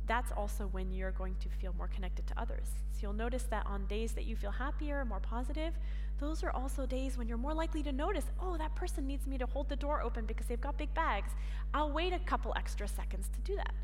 that's 0.06 0.32
also 0.32 0.68
when 0.72 0.92
you're 0.92 1.12
going 1.12 1.34
to 1.40 1.48
feel 1.48 1.74
more 1.76 1.88
connected 1.88 2.26
to 2.26 2.38
others. 2.38 2.66
So 2.92 2.98
you'll 3.02 3.12
notice 3.12 3.44
that 3.44 3.66
on 3.66 3.86
days 3.86 4.12
that 4.12 4.24
you 4.24 4.36
feel 4.36 4.50
happier, 4.50 5.04
more 5.04 5.20
positive, 5.20 5.74
those 6.20 6.44
are 6.44 6.50
also 6.50 6.86
days 6.86 7.18
when 7.18 7.28
you're 7.28 7.38
more 7.38 7.54
likely 7.54 7.82
to 7.82 7.92
notice, 7.92 8.24
oh, 8.40 8.56
that 8.56 8.74
person 8.74 9.06
needs 9.06 9.26
me 9.26 9.36
to 9.38 9.46
hold 9.46 9.68
the 9.68 9.76
door 9.76 10.00
open 10.02 10.26
because 10.26 10.46
they've 10.46 10.60
got 10.60 10.78
big 10.78 10.92
bags. 10.94 11.32
I'll 11.72 11.90
wait 11.90 12.12
a 12.12 12.18
couple 12.20 12.52
extra 12.56 12.86
seconds 12.86 13.28
to 13.34 13.40
do 13.40 13.56
that. 13.56 13.74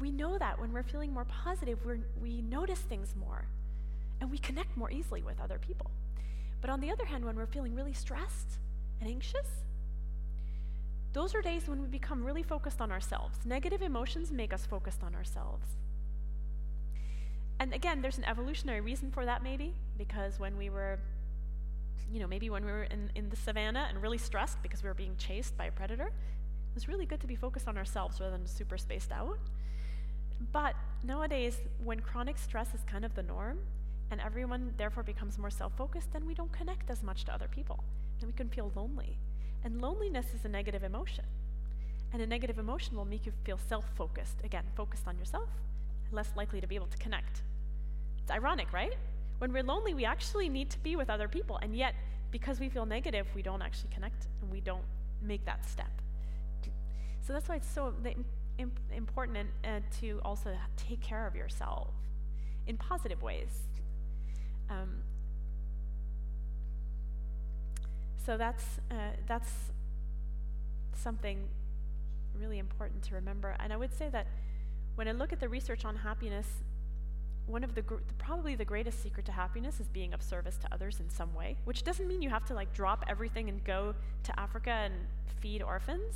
We 0.00 0.10
know 0.10 0.38
that 0.38 0.60
when 0.60 0.72
we're 0.72 0.82
feeling 0.82 1.12
more 1.12 1.24
positive, 1.24 1.84
we 1.84 2.00
we 2.20 2.42
notice 2.42 2.80
things 2.80 3.14
more 3.18 3.46
and 4.20 4.30
we 4.30 4.38
connect 4.38 4.76
more 4.76 4.90
easily 4.90 5.22
with 5.22 5.40
other 5.40 5.58
people. 5.58 5.90
But 6.60 6.70
on 6.70 6.80
the 6.80 6.90
other 6.90 7.04
hand, 7.04 7.24
when 7.24 7.36
we're 7.36 7.46
feeling 7.46 7.74
really 7.74 7.92
stressed 7.92 8.58
and 9.00 9.08
anxious, 9.08 9.46
those 11.12 11.34
are 11.34 11.42
days 11.42 11.68
when 11.68 11.80
we 11.80 11.88
become 11.88 12.24
really 12.24 12.42
focused 12.42 12.80
on 12.80 12.92
ourselves. 12.92 13.38
Negative 13.44 13.80
emotions 13.80 14.30
make 14.30 14.52
us 14.52 14.66
focused 14.66 15.02
on 15.02 15.14
ourselves. 15.14 15.66
And 17.60 17.72
again, 17.72 18.02
there's 18.02 18.18
an 18.18 18.24
evolutionary 18.24 18.80
reason 18.80 19.10
for 19.10 19.24
that, 19.24 19.42
maybe, 19.42 19.74
because 19.96 20.38
when 20.38 20.56
we 20.56 20.70
were, 20.70 20.98
you 22.12 22.20
know, 22.20 22.26
maybe 22.26 22.50
when 22.50 22.64
we 22.64 22.72
were 22.72 22.84
in, 22.84 23.10
in 23.14 23.28
the 23.28 23.36
savannah 23.36 23.86
and 23.88 24.00
really 24.02 24.18
stressed 24.18 24.62
because 24.62 24.82
we 24.82 24.88
were 24.88 24.94
being 24.94 25.16
chased 25.16 25.56
by 25.56 25.66
a 25.66 25.72
predator, 25.72 26.06
it 26.06 26.74
was 26.74 26.88
really 26.88 27.06
good 27.06 27.20
to 27.20 27.26
be 27.26 27.36
focused 27.36 27.68
on 27.68 27.76
ourselves 27.76 28.20
rather 28.20 28.36
than 28.36 28.46
super 28.46 28.78
spaced 28.78 29.12
out. 29.12 29.38
But 30.52 30.74
nowadays, 31.02 31.58
when 31.82 32.00
chronic 32.00 32.38
stress 32.38 32.74
is 32.74 32.80
kind 32.86 33.04
of 33.04 33.14
the 33.14 33.22
norm, 33.22 33.58
and 34.10 34.20
everyone 34.20 34.72
therefore 34.76 35.02
becomes 35.02 35.38
more 35.38 35.50
self 35.50 35.76
focused, 35.76 36.12
then 36.12 36.26
we 36.26 36.34
don't 36.34 36.52
connect 36.52 36.90
as 36.90 37.02
much 37.02 37.24
to 37.24 37.34
other 37.34 37.48
people. 37.48 37.84
And 38.20 38.28
we 38.28 38.32
can 38.32 38.48
feel 38.48 38.72
lonely. 38.74 39.18
And 39.64 39.82
loneliness 39.82 40.26
is 40.34 40.44
a 40.44 40.48
negative 40.48 40.82
emotion. 40.82 41.24
And 42.12 42.22
a 42.22 42.26
negative 42.26 42.58
emotion 42.58 42.96
will 42.96 43.04
make 43.04 43.26
you 43.26 43.32
feel 43.44 43.58
self 43.68 43.84
focused. 43.96 44.36
Again, 44.44 44.64
focused 44.76 45.06
on 45.06 45.18
yourself, 45.18 45.48
less 46.10 46.30
likely 46.36 46.60
to 46.60 46.66
be 46.66 46.74
able 46.74 46.86
to 46.86 46.98
connect. 46.98 47.42
It's 48.22 48.30
ironic, 48.30 48.72
right? 48.72 48.94
When 49.38 49.52
we're 49.52 49.62
lonely, 49.62 49.94
we 49.94 50.04
actually 50.04 50.48
need 50.48 50.70
to 50.70 50.78
be 50.80 50.96
with 50.96 51.10
other 51.10 51.28
people. 51.28 51.58
And 51.62 51.74
yet, 51.74 51.94
because 52.30 52.60
we 52.60 52.68
feel 52.68 52.86
negative, 52.86 53.26
we 53.34 53.42
don't 53.42 53.62
actually 53.62 53.90
connect 53.94 54.26
and 54.42 54.50
we 54.50 54.60
don't 54.60 54.84
make 55.22 55.44
that 55.46 55.64
step. 55.64 55.90
So 57.20 57.32
that's 57.32 57.48
why 57.48 57.56
it's 57.56 57.70
so 57.70 57.92
important 58.94 59.48
to 60.00 60.20
also 60.24 60.56
take 60.76 61.00
care 61.00 61.26
of 61.26 61.36
yourself 61.36 61.88
in 62.66 62.76
positive 62.76 63.22
ways. 63.22 63.50
Um, 64.70 65.02
so 68.24 68.36
that's, 68.36 68.64
uh, 68.90 69.12
that's 69.26 69.50
something 70.94 71.48
really 72.38 72.58
important 72.58 73.02
to 73.04 73.14
remember. 73.14 73.56
And 73.60 73.72
I 73.72 73.76
would 73.76 73.94
say 73.94 74.08
that 74.10 74.26
when 74.96 75.08
I 75.08 75.12
look 75.12 75.32
at 75.32 75.40
the 75.40 75.48
research 75.48 75.84
on 75.84 75.96
happiness, 75.96 76.46
one 77.48 77.64
of 77.64 77.74
the 77.74 77.82
gr- 77.82 77.96
probably 78.18 78.54
the 78.54 78.64
greatest 78.64 79.02
secret 79.02 79.26
to 79.26 79.32
happiness 79.32 79.80
is 79.80 79.88
being 79.88 80.12
of 80.12 80.22
service 80.22 80.58
to 80.58 80.68
others 80.72 81.00
in 81.00 81.08
some 81.08 81.34
way, 81.34 81.56
which 81.64 81.82
doesn't 81.82 82.06
mean 82.06 82.22
you 82.22 82.30
have 82.30 82.44
to 82.46 82.54
like 82.54 82.72
drop 82.74 83.04
everything 83.08 83.48
and 83.48 83.64
go 83.64 83.94
to 84.24 84.40
Africa 84.40 84.70
and 84.70 84.94
feed 85.40 85.62
orphans. 85.62 86.14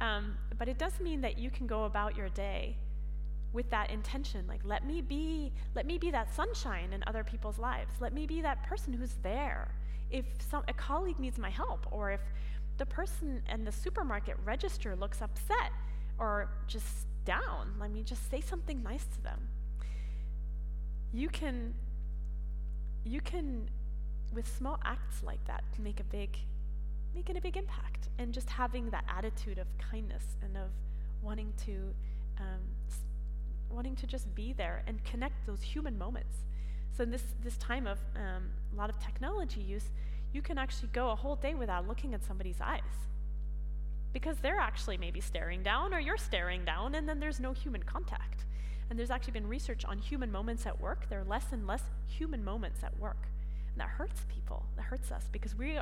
Um, 0.00 0.36
but 0.58 0.68
it 0.68 0.78
does 0.78 0.98
mean 1.00 1.20
that 1.20 1.38
you 1.38 1.50
can 1.50 1.66
go 1.66 1.84
about 1.84 2.16
your 2.16 2.28
day 2.30 2.76
with 3.52 3.68
that 3.68 3.90
intention 3.90 4.46
like 4.48 4.60
let 4.64 4.86
me 4.86 5.02
be 5.02 5.52
let 5.74 5.84
me 5.84 5.98
be 5.98 6.10
that 6.10 6.34
sunshine 6.34 6.92
in 6.92 7.04
other 7.06 7.22
people's 7.22 7.58
lives. 7.58 7.92
Let 8.00 8.14
me 8.14 8.26
be 8.26 8.40
that 8.40 8.62
person 8.62 8.92
who's 8.92 9.16
there. 9.22 9.74
If 10.10 10.24
some, 10.50 10.62
a 10.68 10.72
colleague 10.72 11.18
needs 11.18 11.38
my 11.38 11.50
help 11.50 11.86
or 11.90 12.10
if 12.10 12.20
the 12.78 12.86
person 12.86 13.42
in 13.52 13.64
the 13.64 13.72
supermarket 13.72 14.36
register 14.44 14.96
looks 14.96 15.20
upset 15.20 15.72
or 16.18 16.48
just 16.66 17.06
down 17.24 17.74
let 17.78 17.90
me 17.90 18.02
just 18.02 18.28
say 18.30 18.40
something 18.40 18.82
nice 18.82 19.04
to 19.04 19.22
them 19.22 19.48
you 21.12 21.28
can 21.28 21.74
you 23.04 23.20
can 23.20 23.68
with 24.32 24.46
small 24.56 24.78
acts 24.84 25.22
like 25.22 25.44
that 25.46 25.62
make 25.78 26.00
a 26.00 26.04
big 26.04 26.36
making 27.14 27.36
a 27.36 27.40
big 27.40 27.56
impact 27.56 28.08
and 28.18 28.32
just 28.32 28.48
having 28.48 28.88
that 28.90 29.04
attitude 29.08 29.58
of 29.58 29.66
kindness 29.78 30.24
and 30.42 30.56
of 30.56 30.70
wanting 31.22 31.52
to 31.64 31.72
um, 32.38 32.60
wanting 33.70 33.96
to 33.96 34.06
just 34.06 34.34
be 34.34 34.52
there 34.52 34.82
and 34.86 35.02
connect 35.04 35.46
those 35.46 35.62
human 35.62 35.98
moments. 35.98 36.36
So 36.96 37.02
in 37.02 37.10
this 37.10 37.24
this 37.42 37.56
time 37.56 37.86
of 37.86 37.98
um, 38.16 38.50
a 38.72 38.76
lot 38.76 38.90
of 38.90 38.98
technology 38.98 39.60
use, 39.60 39.90
you 40.32 40.42
can 40.42 40.58
actually 40.58 40.88
go 40.92 41.10
a 41.10 41.16
whole 41.16 41.36
day 41.36 41.54
without 41.54 41.86
looking 41.86 42.14
at 42.14 42.24
somebody's 42.24 42.60
eyes 42.60 42.80
because 44.12 44.36
they're 44.38 44.60
actually 44.60 44.98
maybe 44.98 45.20
staring 45.20 45.62
down 45.62 45.94
or 45.94 46.00
you're 46.00 46.18
staring 46.18 46.64
down, 46.64 46.94
and 46.94 47.08
then 47.08 47.18
there's 47.18 47.40
no 47.40 47.52
human 47.52 47.82
contact. 47.82 48.44
And 48.90 48.98
there's 48.98 49.10
actually 49.10 49.32
been 49.32 49.48
research 49.48 49.84
on 49.84 49.98
human 49.98 50.30
moments 50.30 50.66
at 50.66 50.80
work. 50.80 51.08
There 51.08 51.20
are 51.20 51.24
less 51.24 51.46
and 51.52 51.66
less 51.66 51.82
human 52.06 52.44
moments 52.44 52.82
at 52.82 52.98
work. 52.98 53.28
And 53.72 53.80
that 53.80 53.88
hurts 53.88 54.26
people. 54.28 54.64
That 54.76 54.84
hurts 54.84 55.10
us 55.10 55.28
because 55.32 55.56
we 55.56 55.78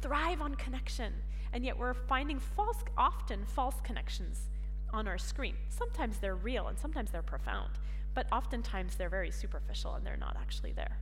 thrive 0.00 0.40
on 0.40 0.54
connection. 0.56 1.12
And 1.52 1.64
yet 1.64 1.78
we're 1.78 1.94
finding 1.94 2.38
false, 2.38 2.78
often 2.96 3.44
false 3.46 3.76
connections 3.82 4.48
on 4.92 5.08
our 5.08 5.18
screen. 5.18 5.56
Sometimes 5.68 6.18
they're 6.18 6.36
real 6.36 6.68
and 6.68 6.78
sometimes 6.78 7.10
they're 7.10 7.22
profound, 7.22 7.70
but 8.14 8.26
oftentimes 8.30 8.96
they're 8.96 9.08
very 9.08 9.30
superficial 9.30 9.94
and 9.94 10.06
they're 10.06 10.16
not 10.16 10.36
actually 10.38 10.72
there. 10.72 10.98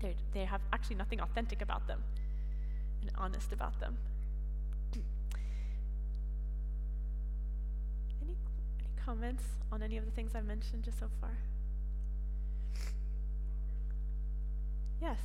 They, 0.00 0.16
they 0.32 0.44
have 0.44 0.60
actually 0.72 0.96
nothing 0.96 1.20
authentic 1.20 1.62
about 1.62 1.86
them 1.86 2.02
and 3.02 3.10
honest 3.16 3.52
about 3.52 3.78
them. 3.80 3.98
Comments 9.04 9.44
on 9.70 9.82
any 9.82 9.96
of 9.96 10.04
the 10.04 10.10
things 10.10 10.34
I've 10.34 10.46
mentioned 10.46 10.84
just 10.84 10.98
so 10.98 11.08
far? 11.20 11.38
Yes. 15.00 15.18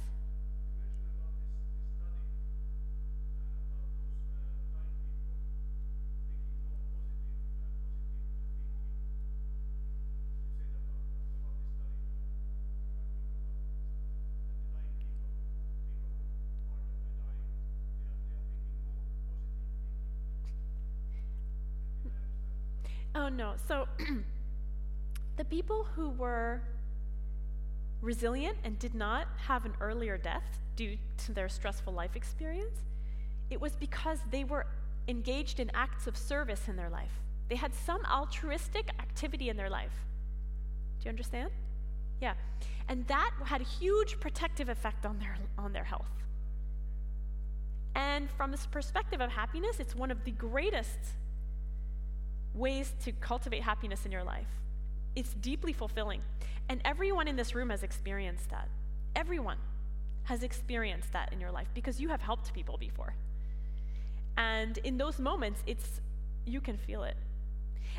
No. 23.37 23.53
So 23.67 23.87
the 25.37 25.45
people 25.45 25.85
who 25.95 26.09
were 26.09 26.61
resilient 28.01 28.57
and 28.63 28.77
did 28.79 28.95
not 28.95 29.27
have 29.37 29.65
an 29.65 29.73
earlier 29.79 30.17
death 30.17 30.59
due 30.75 30.97
to 31.25 31.31
their 31.31 31.47
stressful 31.47 31.93
life 31.93 32.15
experience, 32.15 32.79
it 33.49 33.61
was 33.61 33.75
because 33.75 34.19
they 34.31 34.43
were 34.43 34.65
engaged 35.07 35.59
in 35.59 35.71
acts 35.73 36.07
of 36.07 36.17
service 36.17 36.67
in 36.67 36.75
their 36.75 36.89
life. 36.89 37.11
They 37.47 37.55
had 37.55 37.73
some 37.73 38.01
altruistic 38.05 38.89
activity 38.99 39.49
in 39.49 39.55
their 39.55 39.69
life. 39.69 39.93
Do 40.99 41.05
you 41.05 41.09
understand? 41.09 41.51
Yeah. 42.21 42.33
And 42.89 43.07
that 43.07 43.31
had 43.45 43.61
a 43.61 43.65
huge 43.65 44.19
protective 44.19 44.69
effect 44.69 45.05
on 45.05 45.19
their, 45.19 45.37
on 45.57 45.73
their 45.73 45.83
health. 45.83 46.09
And 47.95 48.29
from 48.31 48.51
this 48.51 48.65
perspective 48.65 49.21
of 49.21 49.31
happiness, 49.31 49.79
it's 49.79 49.95
one 49.95 50.11
of 50.11 50.23
the 50.23 50.31
greatest 50.31 50.99
ways 52.57 52.93
to 53.03 53.11
cultivate 53.13 53.61
happiness 53.61 54.05
in 54.05 54.11
your 54.11 54.23
life. 54.23 54.47
It's 55.15 55.33
deeply 55.35 55.73
fulfilling. 55.73 56.21
And 56.69 56.81
everyone 56.83 57.27
in 57.27 57.35
this 57.35 57.55
room 57.55 57.69
has 57.69 57.83
experienced 57.83 58.49
that. 58.49 58.67
Everyone 59.15 59.57
has 60.23 60.43
experienced 60.43 61.13
that 61.13 61.31
in 61.31 61.39
your 61.39 61.51
life 61.51 61.67
because 61.73 61.99
you 62.01 62.09
have 62.09 62.21
helped 62.21 62.53
people 62.53 62.77
before. 62.77 63.13
And 64.35 64.77
in 64.79 64.97
those 64.97 65.19
moments, 65.19 65.63
it's 65.65 66.01
you 66.45 66.61
can 66.61 66.77
feel 66.77 67.03
it. 67.03 67.15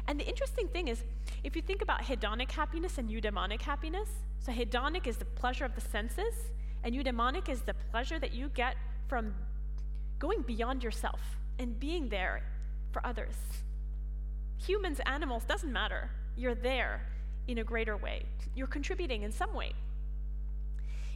And 0.06 0.18
the 0.20 0.26
interesting 0.26 0.68
thing 0.68 0.88
is, 0.88 1.02
if 1.44 1.56
you 1.56 1.62
think 1.62 1.82
about 1.82 2.02
hedonic 2.02 2.50
happiness 2.50 2.98
and 2.98 3.10
eudaimonic 3.10 3.60
happiness, 3.62 4.08
so 4.38 4.52
hedonic 4.52 5.06
is 5.06 5.16
the 5.16 5.24
pleasure 5.24 5.64
of 5.64 5.74
the 5.74 5.80
senses, 5.80 6.34
and 6.84 6.94
eudaimonic 6.94 7.48
is 7.48 7.62
the 7.62 7.74
pleasure 7.90 8.18
that 8.18 8.32
you 8.32 8.48
get 8.50 8.76
from 9.08 9.34
going 10.18 10.42
beyond 10.42 10.82
yourself 10.82 11.20
and 11.58 11.78
being 11.78 12.08
there 12.08 12.42
for 12.92 13.04
others. 13.06 13.34
Humans, 14.58 15.00
animals, 15.06 15.44
doesn't 15.44 15.72
matter. 15.72 16.10
You're 16.36 16.54
there 16.54 17.06
in 17.46 17.58
a 17.58 17.64
greater 17.64 17.96
way. 17.96 18.24
You're 18.54 18.66
contributing 18.66 19.22
in 19.22 19.32
some 19.32 19.54
way. 19.54 19.72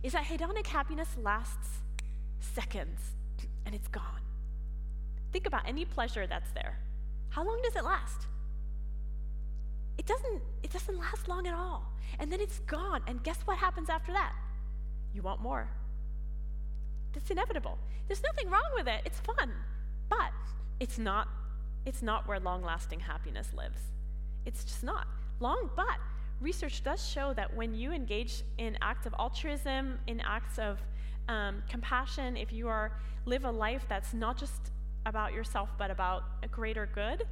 Is 0.02 0.12
that 0.12 0.24
hedonic 0.24 0.66
happiness 0.66 1.08
lasts 1.22 1.82
seconds 2.40 3.00
and 3.64 3.74
it's 3.74 3.88
gone. 3.88 4.20
Think 5.32 5.46
about 5.46 5.62
any 5.66 5.84
pleasure 5.84 6.26
that's 6.26 6.50
there. 6.52 6.78
How 7.30 7.44
long 7.44 7.60
does 7.62 7.76
it 7.76 7.84
last? 7.84 8.26
It 9.98 10.06
doesn't 10.06 10.42
it 10.62 10.72
doesn't 10.72 10.98
last 10.98 11.28
long 11.28 11.46
at 11.46 11.54
all. 11.54 11.84
And 12.18 12.30
then 12.30 12.40
it's 12.40 12.58
gone. 12.60 13.02
And 13.06 13.22
guess 13.22 13.38
what 13.44 13.58
happens 13.58 13.88
after 13.88 14.12
that? 14.12 14.32
You 15.14 15.22
want 15.22 15.40
more. 15.40 15.68
That's 17.12 17.30
inevitable. 17.30 17.78
There's 18.08 18.22
nothing 18.22 18.50
wrong 18.50 18.70
with 18.74 18.88
it. 18.88 19.02
It's 19.04 19.20
fun. 19.20 19.52
But 20.08 20.32
it's 20.80 20.98
not 20.98 21.28
it's 21.86 22.02
not 22.02 22.26
where 22.28 22.38
long 22.40 22.62
lasting 22.62 23.00
happiness 23.00 23.48
lives. 23.54 23.80
It's 24.46 24.64
just 24.64 24.84
not. 24.84 25.06
Long, 25.40 25.70
but 25.76 25.98
research 26.40 26.82
does 26.82 27.06
show 27.06 27.32
that 27.34 27.54
when 27.54 27.74
you 27.74 27.92
engage 27.92 28.42
in 28.58 28.76
acts 28.80 29.06
of 29.06 29.14
altruism, 29.18 29.98
in 30.06 30.20
acts 30.20 30.58
of 30.58 30.78
um, 31.28 31.62
compassion, 31.68 32.36
if 32.36 32.52
you 32.52 32.68
are 32.68 32.92
live 33.24 33.44
a 33.44 33.50
life 33.50 33.84
that's 33.88 34.12
not 34.12 34.36
just 34.36 34.70
about 35.06 35.32
yourself 35.32 35.70
but 35.78 35.90
about 35.90 36.24
a 36.42 36.48
greater 36.48 36.88
good, 36.94 37.24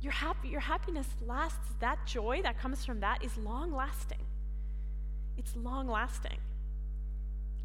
your, 0.00 0.12
happy, 0.12 0.48
your 0.48 0.60
happiness 0.60 1.06
lasts. 1.26 1.74
That 1.80 1.98
joy 2.06 2.40
that 2.42 2.58
comes 2.58 2.84
from 2.84 3.00
that 3.00 3.22
is 3.22 3.36
long 3.36 3.72
lasting. 3.72 4.24
It's 5.36 5.54
long 5.56 5.88
lasting. 5.88 6.38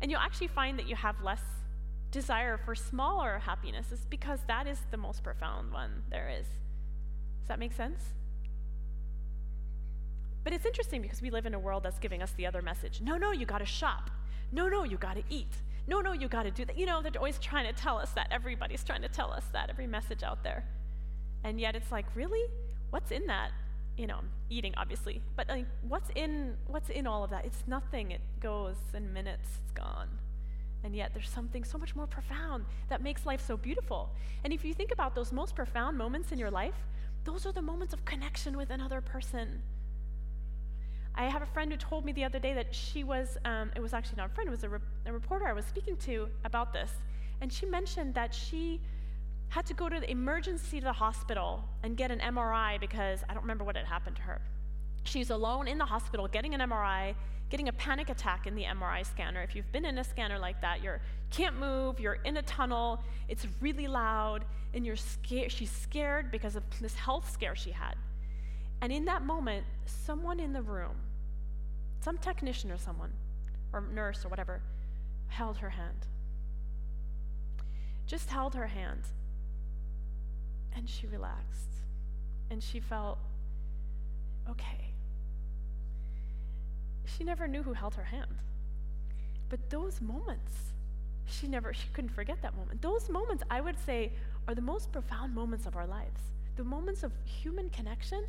And 0.01 0.11
you'll 0.11 0.19
actually 0.19 0.47
find 0.47 0.77
that 0.77 0.87
you 0.87 0.95
have 0.95 1.21
less 1.23 1.41
desire 2.15 2.57
for 2.57 2.73
smaller 2.75 3.39
happiness 3.39 3.91
is 3.91 4.05
because 4.09 4.39
that 4.47 4.67
is 4.67 4.79
the 4.89 4.95
most 4.95 5.21
profound 5.21 5.73
one 5.73 6.01
there 6.09 6.29
is. 6.29 6.45
Does 6.45 7.49
that 7.49 7.59
make 7.59 7.73
sense? 7.73 8.01
But 10.45 10.53
it's 10.53 10.65
interesting 10.65 11.01
because 11.01 11.21
we 11.21 11.29
live 11.29 11.45
in 11.45 11.53
a 11.53 11.59
world 11.59 11.83
that's 11.83 11.99
giving 11.99 12.21
us 12.21 12.31
the 12.37 12.45
other 12.45 12.61
message. 12.61 13.01
No, 13.01 13.17
no, 13.17 13.33
you 13.33 13.45
got 13.45 13.57
to 13.57 13.65
shop. 13.65 14.09
No, 14.53 14.69
no, 14.69 14.85
you 14.85 14.95
got 14.95 15.15
to 15.15 15.23
eat. 15.29 15.53
No, 15.87 15.99
no, 15.99 16.13
you 16.13 16.29
got 16.29 16.43
to 16.43 16.51
do 16.51 16.63
that. 16.63 16.77
You 16.77 16.85
know, 16.85 17.01
they're 17.01 17.17
always 17.17 17.37
trying 17.37 17.65
to 17.65 17.73
tell 17.73 17.97
us 17.97 18.11
that. 18.11 18.27
Everybody's 18.31 18.85
trying 18.85 19.01
to 19.01 19.09
tell 19.09 19.33
us 19.33 19.43
that, 19.51 19.69
every 19.69 19.85
message 19.85 20.23
out 20.23 20.41
there. 20.41 20.63
And 21.43 21.59
yet 21.59 21.75
it's 21.75 21.91
like, 21.91 22.05
really? 22.15 22.45
What's 22.91 23.11
in 23.11 23.27
that? 23.27 23.51
You 23.97 24.07
know, 24.07 24.21
eating 24.49 24.73
obviously, 24.77 25.21
but 25.37 25.47
like 25.47 25.65
what's 25.87 26.09
in 26.15 26.55
what's 26.67 26.89
in 26.89 27.07
all 27.07 27.23
of 27.23 27.29
that? 27.29 27.45
It's 27.45 27.63
nothing. 27.65 28.11
It 28.11 28.19
goes 28.41 28.75
in 28.93 29.13
minutes, 29.13 29.47
it's 29.63 29.71
gone. 29.71 30.09
And 30.85 30.95
yet 30.95 31.15
there's 31.15 31.29
something 31.29 31.63
so 31.63 31.79
much 31.79 31.95
more 31.95 32.05
profound 32.05 32.63
that 32.89 33.01
makes 33.01 33.25
life 33.25 33.43
so 33.43 33.57
beautiful. 33.57 34.11
And 34.43 34.53
if 34.53 34.63
you 34.63 34.71
think 34.71 34.91
about 34.91 35.15
those 35.15 35.31
most 35.31 35.55
profound 35.55 35.97
moments 35.97 36.31
in 36.31 36.37
your 36.37 36.51
life, 36.51 36.75
those 37.23 37.47
are 37.47 37.51
the 37.51 37.61
moments 37.61 37.91
of 37.91 38.05
connection 38.05 38.55
with 38.55 38.69
another 38.69 39.01
person. 39.01 39.63
I 41.15 41.23
have 41.23 41.41
a 41.41 41.47
friend 41.47 41.71
who 41.71 41.77
told 41.77 42.05
me 42.05 42.11
the 42.11 42.23
other 42.23 42.37
day 42.37 42.53
that 42.53 42.75
she 42.75 43.03
was, 43.03 43.35
um, 43.45 43.71
it 43.75 43.81
was 43.81 43.93
actually 43.93 44.17
not 44.17 44.27
a 44.27 44.33
friend, 44.35 44.47
it 44.47 44.51
was 44.51 44.63
a, 44.63 44.69
re- 44.69 44.79
a 45.07 45.11
reporter 45.11 45.47
I 45.47 45.53
was 45.53 45.65
speaking 45.65 45.97
to 45.97 46.29
about 46.43 46.71
this. 46.71 46.91
And 47.41 47.51
she 47.51 47.65
mentioned 47.65 48.13
that 48.13 48.31
she 48.31 48.79
had 49.49 49.65
to 49.65 49.73
go 49.73 49.89
to 49.89 49.99
the 49.99 50.11
emergency 50.11 50.79
to 50.81 50.85
the 50.85 50.93
hospital 50.93 51.63
and 51.81 51.97
get 51.97 52.11
an 52.11 52.19
MRI 52.19 52.79
because 52.79 53.23
I 53.27 53.33
don't 53.33 53.41
remember 53.41 53.63
what 53.63 53.75
had 53.75 53.87
happened 53.87 54.17
to 54.17 54.21
her. 54.21 54.41
She's 55.05 55.29
alone 55.29 55.67
in 55.67 55.77
the 55.77 55.85
hospital 55.85 56.27
getting 56.27 56.53
an 56.53 56.61
MRI, 56.61 57.15
getting 57.49 57.69
a 57.69 57.73
panic 57.73 58.09
attack 58.09 58.47
in 58.47 58.55
the 58.55 58.63
MRI 58.63 59.05
scanner. 59.05 59.41
If 59.41 59.55
you've 59.55 59.71
been 59.71 59.85
in 59.85 59.97
a 59.99 60.03
scanner 60.03 60.39
like 60.39 60.59
that, 60.61 60.83
you 60.83 60.93
can't 61.31 61.57
move, 61.57 61.99
you're 61.99 62.19
in 62.25 62.37
a 62.37 62.41
tunnel, 62.41 63.01
it's 63.29 63.45
really 63.61 63.87
loud, 63.87 64.43
and 64.73 64.85
you're 64.85 64.95
scared. 64.95 65.51
She's 65.51 65.71
scared 65.71 66.31
because 66.31 66.55
of 66.55 66.63
this 66.81 66.95
health 66.95 67.31
scare 67.31 67.55
she 67.55 67.71
had. 67.71 67.95
And 68.81 68.91
in 68.91 69.05
that 69.05 69.21
moment, 69.21 69.65
someone 69.85 70.39
in 70.39 70.53
the 70.53 70.61
room, 70.61 70.95
some 72.01 72.17
technician 72.17 72.71
or 72.71 72.77
someone, 72.77 73.13
or 73.73 73.81
nurse 73.81 74.25
or 74.25 74.29
whatever, 74.29 74.61
held 75.27 75.57
her 75.57 75.69
hand. 75.69 76.07
Just 78.07 78.29
held 78.29 78.55
her 78.55 78.67
hand. 78.67 79.01
And 80.75 80.89
she 80.89 81.07
relaxed. 81.07 81.69
And 82.49 82.61
she 82.61 82.79
felt 82.79 83.17
okay. 84.49 84.94
She 87.05 87.23
never 87.23 87.47
knew 87.47 87.63
who 87.63 87.73
held 87.73 87.95
her 87.95 88.03
hand. 88.03 88.35
But 89.49 89.69
those 89.69 90.01
moments, 90.01 90.51
she 91.25 91.47
never, 91.47 91.73
she 91.73 91.87
couldn't 91.93 92.09
forget 92.11 92.41
that 92.41 92.55
moment. 92.55 92.81
Those 92.81 93.09
moments, 93.09 93.43
I 93.49 93.61
would 93.61 93.77
say, 93.85 94.11
are 94.47 94.55
the 94.55 94.61
most 94.61 94.91
profound 94.91 95.33
moments 95.33 95.65
of 95.65 95.75
our 95.75 95.87
lives. 95.87 96.19
The 96.55 96.63
moments 96.63 97.03
of 97.03 97.11
human 97.25 97.69
connection, 97.69 98.25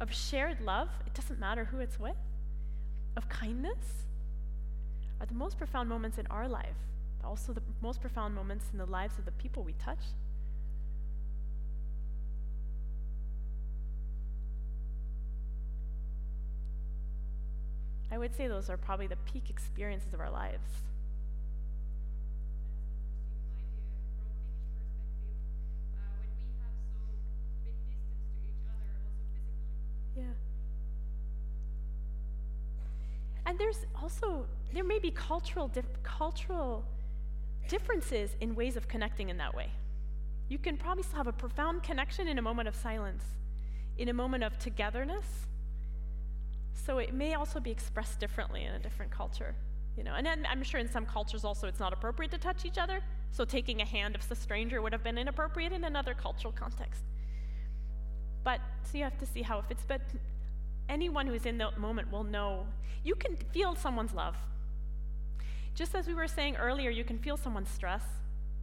of 0.00 0.12
shared 0.12 0.60
love, 0.60 0.88
it 1.06 1.14
doesn't 1.14 1.38
matter 1.38 1.64
who 1.64 1.78
it's 1.78 1.98
with, 1.98 2.16
of 3.16 3.28
kindness, 3.28 4.04
are 5.20 5.26
the 5.26 5.34
most 5.34 5.58
profound 5.58 5.88
moments 5.88 6.18
in 6.18 6.26
our 6.28 6.48
life, 6.48 6.76
but 7.20 7.28
also 7.28 7.52
the 7.52 7.62
most 7.82 8.00
profound 8.00 8.34
moments 8.34 8.66
in 8.72 8.78
the 8.78 8.86
lives 8.86 9.18
of 9.18 9.24
the 9.24 9.32
people 9.32 9.62
we 9.62 9.74
touch. 9.74 10.00
I 18.12 18.18
would 18.18 18.34
say 18.34 18.48
those 18.48 18.68
are 18.68 18.76
probably 18.76 19.06
the 19.06 19.16
peak 19.16 19.50
experiences 19.50 20.12
of 20.12 20.20
our 20.20 20.30
lives. 20.30 20.66
That's 20.74 20.82
interesting 23.06 23.06
idea 23.06 23.30
from 23.38 23.54
Finnish 23.70 24.02
perspective. 24.82 25.38
Uh, 25.94 26.18
when 26.18 26.34
we 26.42 26.50
have 26.58 26.74
so 26.90 26.98
big 27.64 27.78
distance 27.86 28.26
to 28.34 28.40
each 28.50 28.66
other, 28.66 28.90
also 29.06 29.22
physically. 29.30 29.78
Yeah. 30.16 30.34
And 33.46 33.58
there's 33.58 33.86
also 34.00 34.46
there 34.72 34.84
may 34.84 34.98
be 34.98 35.10
cultural 35.10 35.68
dif- 35.68 36.02
cultural 36.02 36.84
differences 37.68 38.36
in 38.40 38.54
ways 38.54 38.76
of 38.76 38.88
connecting 38.88 39.30
in 39.30 39.38
that 39.38 39.54
way. 39.54 39.70
You 40.48 40.58
can 40.58 40.76
probably 40.76 41.04
still 41.04 41.18
have 41.18 41.26
a 41.28 41.32
profound 41.32 41.82
connection 41.84 42.26
in 42.26 42.38
a 42.38 42.42
moment 42.42 42.66
of 42.68 42.74
silence, 42.74 43.22
in 43.98 44.08
a 44.08 44.12
moment 44.12 44.42
of 44.42 44.58
togetherness. 44.58 45.46
So 46.74 46.98
it 46.98 47.14
may 47.14 47.34
also 47.34 47.60
be 47.60 47.70
expressed 47.70 48.20
differently 48.20 48.64
in 48.64 48.72
a 48.72 48.78
different 48.78 49.10
culture, 49.10 49.54
you 49.96 50.04
know. 50.04 50.14
And 50.14 50.26
then 50.26 50.46
I'm 50.48 50.62
sure 50.62 50.80
in 50.80 50.90
some 50.90 51.06
cultures 51.06 51.44
also 51.44 51.66
it's 51.66 51.80
not 51.80 51.92
appropriate 51.92 52.30
to 52.32 52.38
touch 52.38 52.64
each 52.64 52.78
other. 52.78 53.00
So 53.32 53.44
taking 53.44 53.80
a 53.80 53.84
hand 53.84 54.16
of 54.16 54.30
a 54.30 54.34
stranger 54.34 54.82
would 54.82 54.92
have 54.92 55.04
been 55.04 55.18
inappropriate 55.18 55.72
in 55.72 55.84
another 55.84 56.14
cultural 56.14 56.52
context. 56.52 57.02
But 58.42 58.60
so 58.82 58.98
you 58.98 59.04
have 59.04 59.18
to 59.18 59.26
see 59.26 59.42
how 59.42 59.58
it 59.58 59.66
fits. 59.66 59.84
But 59.86 60.00
anyone 60.88 61.26
who 61.26 61.34
is 61.34 61.46
in 61.46 61.58
the 61.58 61.70
moment 61.76 62.10
will 62.10 62.24
know 62.24 62.66
you 63.04 63.14
can 63.14 63.36
feel 63.52 63.74
someone's 63.74 64.14
love. 64.14 64.36
Just 65.74 65.94
as 65.94 66.06
we 66.06 66.14
were 66.14 66.26
saying 66.26 66.56
earlier, 66.56 66.90
you 66.90 67.04
can 67.04 67.18
feel 67.18 67.36
someone's 67.36 67.70
stress. 67.70 68.04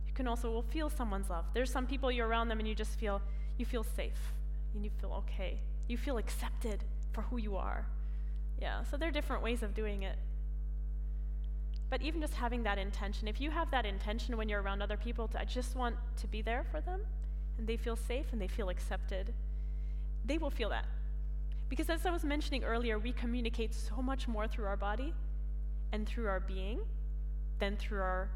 You 0.07 0.13
can 0.13 0.27
also 0.27 0.51
will 0.51 0.63
feel 0.63 0.89
someone's 0.89 1.29
love. 1.29 1.45
There's 1.53 1.71
some 1.71 1.87
people 1.87 2.11
you're 2.11 2.27
around 2.27 2.49
them 2.49 2.59
and 2.59 2.67
you 2.67 2.75
just 2.75 2.99
feel 2.99 3.21
you 3.57 3.65
feel 3.65 3.83
safe 3.83 4.33
and 4.73 4.83
you 4.83 4.91
feel 4.99 5.13
okay. 5.23 5.59
You 5.87 5.97
feel 5.97 6.17
accepted 6.17 6.83
for 7.11 7.21
who 7.23 7.37
you 7.37 7.55
are. 7.55 7.87
Yeah, 8.59 8.83
so 8.83 8.97
there 8.97 9.09
are 9.09 9.11
different 9.11 9.43
ways 9.43 9.63
of 9.63 9.73
doing 9.73 10.03
it. 10.03 10.17
But 11.89 12.01
even 12.01 12.19
just 12.19 12.33
having 12.33 12.63
that 12.63 12.77
intention, 12.77 13.27
if 13.27 13.39
you 13.39 13.49
have 13.51 13.71
that 13.71 13.85
intention 13.85 14.35
when 14.35 14.49
you're 14.49 14.61
around 14.61 14.81
other 14.81 14.97
people, 14.97 15.27
to, 15.29 15.39
I 15.39 15.45
just 15.45 15.75
want 15.75 15.95
to 16.17 16.27
be 16.27 16.41
there 16.41 16.65
for 16.69 16.81
them, 16.81 17.01
and 17.57 17.67
they 17.67 17.77
feel 17.77 17.95
safe 17.95 18.25
and 18.31 18.41
they 18.41 18.47
feel 18.47 18.69
accepted, 18.69 19.33
they 20.25 20.37
will 20.37 20.49
feel 20.49 20.69
that. 20.69 20.85
Because 21.69 21.89
as 21.89 22.05
I 22.05 22.11
was 22.11 22.23
mentioning 22.23 22.63
earlier, 22.63 22.99
we 22.99 23.11
communicate 23.11 23.73
so 23.73 24.01
much 24.01 24.27
more 24.27 24.47
through 24.47 24.65
our 24.65 24.77
body 24.77 25.13
and 25.91 26.07
through 26.07 26.27
our 26.27 26.39
being 26.39 26.79
than 27.59 27.77
through 27.77 27.99
our 27.99 28.29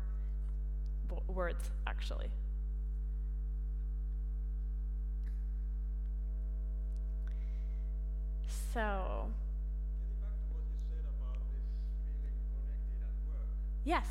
words, 1.28 1.72
actually. 1.88 2.30
So, 8.74 9.30
what? 13.84 14.04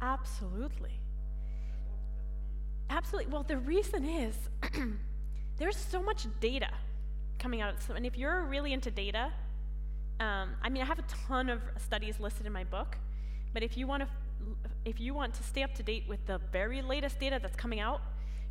Absolutely. 0.00 1.00
Absolutely. 2.88 3.32
Well, 3.32 3.42
the 3.42 3.58
reason 3.58 4.04
is 4.04 4.36
there's 5.58 5.76
so 5.76 6.02
much 6.02 6.26
data 6.40 6.68
coming 7.38 7.60
out. 7.60 7.82
So, 7.82 7.94
and 7.94 8.06
if 8.06 8.16
you're 8.16 8.44
really 8.44 8.72
into 8.72 8.90
data, 8.90 9.32
um, 10.20 10.50
I 10.62 10.68
mean, 10.68 10.82
I 10.82 10.86
have 10.86 10.98
a 10.98 11.04
ton 11.26 11.50
of 11.50 11.60
studies 11.78 12.20
listed 12.20 12.46
in 12.46 12.52
my 12.52 12.64
book, 12.64 12.96
but 13.52 13.62
if 13.62 13.76
you 13.76 13.86
want 13.86 14.02
to, 14.04 14.08
if 14.84 15.00
you 15.00 15.14
want 15.14 15.34
to 15.34 15.42
stay 15.42 15.62
up 15.62 15.74
to 15.74 15.82
date 15.82 16.04
with 16.08 16.24
the 16.26 16.40
very 16.52 16.82
latest 16.82 17.18
data 17.18 17.38
that's 17.40 17.56
coming 17.56 17.80
out, 17.80 18.00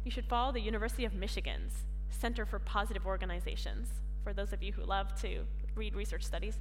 you 0.04 0.12
should 0.12 0.26
follow 0.26 0.52
the 0.52 0.60
University 0.60 1.06
of 1.06 1.14
Michigan's 1.14 1.74
Center 2.10 2.46
for 2.46 2.60
Positive 2.60 3.06
Organizations. 3.06 3.88
For 4.24 4.34
those 4.34 4.54
of 4.54 4.62
you 4.62 4.72
who 4.74 4.84
love 4.84 5.20
to 5.22 5.46
read 5.76 5.96
research 5.96 6.24
studies, 6.24 6.60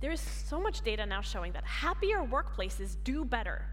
there 0.00 0.10
is 0.10 0.20
so 0.20 0.60
much 0.60 0.82
data 0.82 1.06
now 1.06 1.20
showing 1.20 1.52
that 1.52 1.64
happier 1.64 2.18
workplaces 2.18 2.96
do 3.04 3.24
better. 3.24 3.64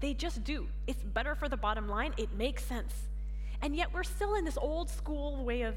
They 0.00 0.14
just 0.14 0.44
do. 0.44 0.68
It's 0.86 1.02
better 1.02 1.34
for 1.34 1.48
the 1.48 1.56
bottom 1.56 1.88
line. 1.88 2.12
It 2.16 2.32
makes 2.34 2.64
sense. 2.64 2.94
And 3.62 3.74
yet 3.76 3.92
we're 3.92 4.02
still 4.04 4.34
in 4.34 4.44
this 4.44 4.58
old 4.58 4.90
school 4.90 5.44
way 5.44 5.62
of, 5.62 5.76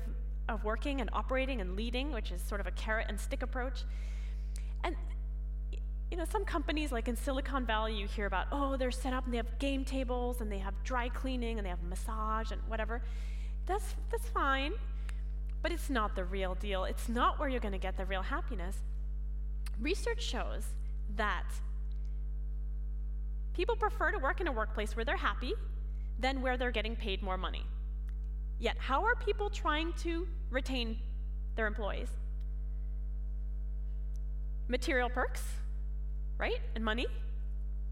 of 0.49 0.63
working 0.63 1.01
and 1.01 1.09
operating 1.13 1.61
and 1.61 1.75
leading, 1.75 2.11
which 2.11 2.31
is 2.31 2.41
sort 2.41 2.61
of 2.61 2.67
a 2.67 2.71
carrot 2.71 3.05
and 3.09 3.19
stick 3.19 3.43
approach. 3.43 3.83
And 4.83 4.95
you 6.15 6.21
know, 6.21 6.25
some 6.31 6.45
companies 6.45 6.93
like 6.93 7.09
in 7.09 7.17
Silicon 7.17 7.65
Valley, 7.65 7.93
you 7.93 8.07
hear 8.07 8.25
about, 8.25 8.47
oh, 8.49 8.77
they're 8.77 8.89
set 8.89 9.11
up 9.11 9.25
and 9.25 9.33
they 9.33 9.37
have 9.37 9.59
game 9.59 9.83
tables 9.83 10.39
and 10.39 10.49
they 10.49 10.59
have 10.59 10.73
dry 10.85 11.09
cleaning 11.09 11.57
and 11.57 11.65
they 11.65 11.69
have 11.69 11.83
massage 11.83 12.51
and 12.51 12.61
whatever. 12.69 13.01
That's, 13.65 13.83
that's 14.09 14.29
fine, 14.29 14.71
but 15.61 15.73
it's 15.73 15.89
not 15.89 16.15
the 16.15 16.23
real 16.23 16.55
deal. 16.55 16.85
It's 16.85 17.09
not 17.09 17.37
where 17.37 17.49
you're 17.49 17.59
going 17.59 17.73
to 17.73 17.77
get 17.77 17.97
the 17.97 18.05
real 18.05 18.21
happiness. 18.21 18.77
Research 19.81 20.23
shows 20.23 20.63
that 21.17 21.43
people 23.53 23.75
prefer 23.75 24.13
to 24.13 24.17
work 24.17 24.39
in 24.39 24.47
a 24.47 24.53
workplace 24.53 24.95
where 24.95 25.03
they're 25.03 25.17
happy 25.17 25.53
than 26.17 26.41
where 26.41 26.55
they're 26.55 26.71
getting 26.71 26.95
paid 26.95 27.21
more 27.23 27.35
money. 27.35 27.65
Yet, 28.57 28.77
how 28.77 29.03
are 29.03 29.15
people 29.15 29.49
trying 29.49 29.91
to 30.03 30.25
retain 30.49 30.97
their 31.57 31.67
employees? 31.67 32.07
Material 34.69 35.09
perks, 35.09 35.43
right? 36.37 36.59
And 36.75 36.83
money. 36.83 37.07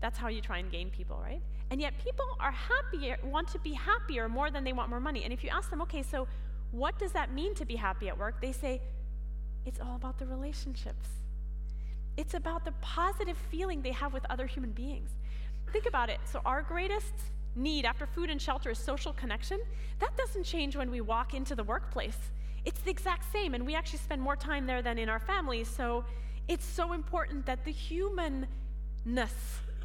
That's 0.02 0.18
how 0.18 0.28
you 0.28 0.42
try 0.42 0.58
and 0.58 0.72
gain 0.72 0.90
people, 0.90 1.20
right? 1.22 1.42
And 1.72 1.82
yet, 1.82 1.94
people 2.04 2.26
are 2.40 2.52
happier, 2.52 3.18
want 3.24 3.48
to 3.50 3.60
be 3.60 3.74
happier 3.74 4.30
more 4.30 4.52
than 4.52 4.64
they 4.64 4.74
want 4.74 4.90
more 4.90 5.00
money. 5.00 5.24
And 5.24 5.34
if 5.34 5.44
you 5.44 5.50
ask 5.50 5.70
them, 5.70 5.82
okay, 5.82 6.04
so 6.04 6.28
what 6.72 7.00
does 7.00 7.12
that 7.14 7.34
mean 7.34 7.56
to 7.56 7.66
be 7.66 7.76
happy 7.76 8.10
at 8.10 8.18
work? 8.18 8.42
They 8.42 8.52
say, 8.52 8.82
it's 9.66 9.80
all 9.80 9.96
about 9.96 10.20
the 10.20 10.26
relationships. 10.26 11.08
It's 12.18 12.34
about 12.34 12.66
the 12.66 12.74
positive 12.82 13.38
feeling 13.50 13.82
they 13.82 13.92
have 13.92 14.14
with 14.14 14.26
other 14.30 14.46
human 14.46 14.72
beings. 14.72 15.10
Think 15.72 15.86
about 15.88 16.10
it. 16.10 16.20
So, 16.26 16.42
our 16.46 16.62
greatest 16.62 17.14
need 17.56 17.86
after 17.86 18.06
food 18.06 18.30
and 18.30 18.42
shelter 18.42 18.72
is 18.72 18.80
social 18.80 19.14
connection. 19.14 19.60
That 20.00 20.16
doesn't 20.18 20.44
change 20.44 20.76
when 20.76 20.92
we 20.92 21.02
walk 21.02 21.34
into 21.34 21.56
the 21.56 21.64
workplace. 21.64 22.18
It's 22.66 22.82
the 22.82 22.92
exact 22.92 23.32
same, 23.32 23.54
and 23.54 23.66
we 23.66 23.76
actually 23.76 24.00
spend 24.00 24.22
more 24.22 24.36
time 24.36 24.68
there 24.68 24.82
than 24.82 24.98
in 24.98 25.10
our 25.10 25.20
families. 25.20 25.68
So, 25.68 26.06
it's 26.48 26.66
so 26.66 26.94
important 26.94 27.46
that 27.46 27.64
the 27.66 27.72
humanness 27.72 28.48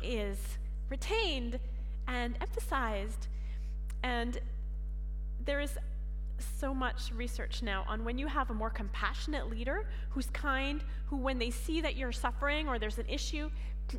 is 0.02 0.38
retained 0.88 1.58
and 2.06 2.36
emphasized. 2.40 3.28
And 4.02 4.38
there 5.44 5.60
is 5.60 5.76
so 6.60 6.72
much 6.72 7.12
research 7.14 7.62
now 7.62 7.84
on 7.88 8.04
when 8.04 8.18
you 8.18 8.26
have 8.26 8.50
a 8.50 8.54
more 8.54 8.70
compassionate 8.70 9.50
leader 9.50 9.86
who's 10.10 10.26
kind, 10.30 10.82
who, 11.06 11.16
when 11.16 11.38
they 11.38 11.50
see 11.50 11.80
that 11.80 11.96
you're 11.96 12.12
suffering 12.12 12.68
or 12.68 12.78
there's 12.78 12.98
an 12.98 13.08
issue, 13.08 13.50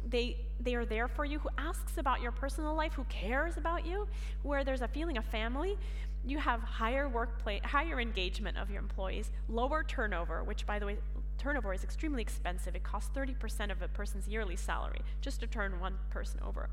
they, 0.09 0.37
they 0.59 0.75
are 0.75 0.85
there 0.85 1.07
for 1.07 1.25
you, 1.25 1.39
who 1.39 1.49
asks 1.57 1.97
about 1.97 2.21
your 2.21 2.31
personal 2.31 2.75
life, 2.75 2.93
who 2.93 3.03
cares 3.05 3.57
about 3.57 3.85
you, 3.85 4.07
where 4.43 4.63
there's 4.63 4.81
a 4.81 4.87
feeling 4.87 5.17
of 5.17 5.25
family, 5.25 5.77
you 6.25 6.37
have 6.37 6.61
higher 6.61 7.07
workplace, 7.07 7.61
higher 7.63 7.99
engagement 7.99 8.57
of 8.57 8.69
your 8.69 8.79
employees, 8.79 9.31
lower 9.47 9.83
turnover, 9.83 10.43
which, 10.43 10.65
by 10.65 10.77
the 10.77 10.85
way, 10.85 10.97
turnover 11.39 11.73
is 11.73 11.84
extremely 11.84 12.21
expensive. 12.21 12.75
It 12.75 12.84
costs 12.84 13.10
30% 13.15 13.71
of 13.71 13.82
a 13.82 13.88
person's 13.88 14.28
yearly 14.28 14.56
salary 14.56 15.02
just 15.21 15.39
to 15.39 15.47
turn 15.47 15.80
one 15.80 15.97
person 16.10 16.39
over. 16.45 16.69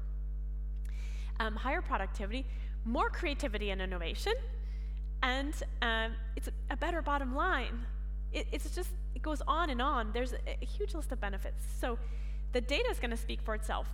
Um, 1.39 1.57
higher 1.57 1.83
productivity, 1.83 2.47
more 2.85 3.09
creativity 3.11 3.71
and 3.71 3.81
innovation, 3.81 4.33
and 5.23 5.55
um, 5.83 6.13
it's 6.37 6.49
a, 6.49 6.53
a 6.71 6.77
better 6.77 7.03
bottom 7.03 7.35
line. 7.35 7.81
It, 8.33 8.47
it's 8.53 8.75
just, 8.75 8.91
it 9.15 9.23
goes 9.23 9.43
on 9.47 9.71
and 9.71 9.81
on. 9.81 10.13
There's 10.13 10.33
a, 10.33 10.39
a 10.63 10.65
huge 10.65 10.95
list 10.95 11.13
of 11.13 11.21
benefits. 11.21 11.65
So 11.81 11.99
the 12.53 12.61
data 12.61 12.89
is 12.91 12.99
going 12.99 13.11
to 13.11 13.17
speak 13.17 13.41
for 13.43 13.55
itself. 13.55 13.87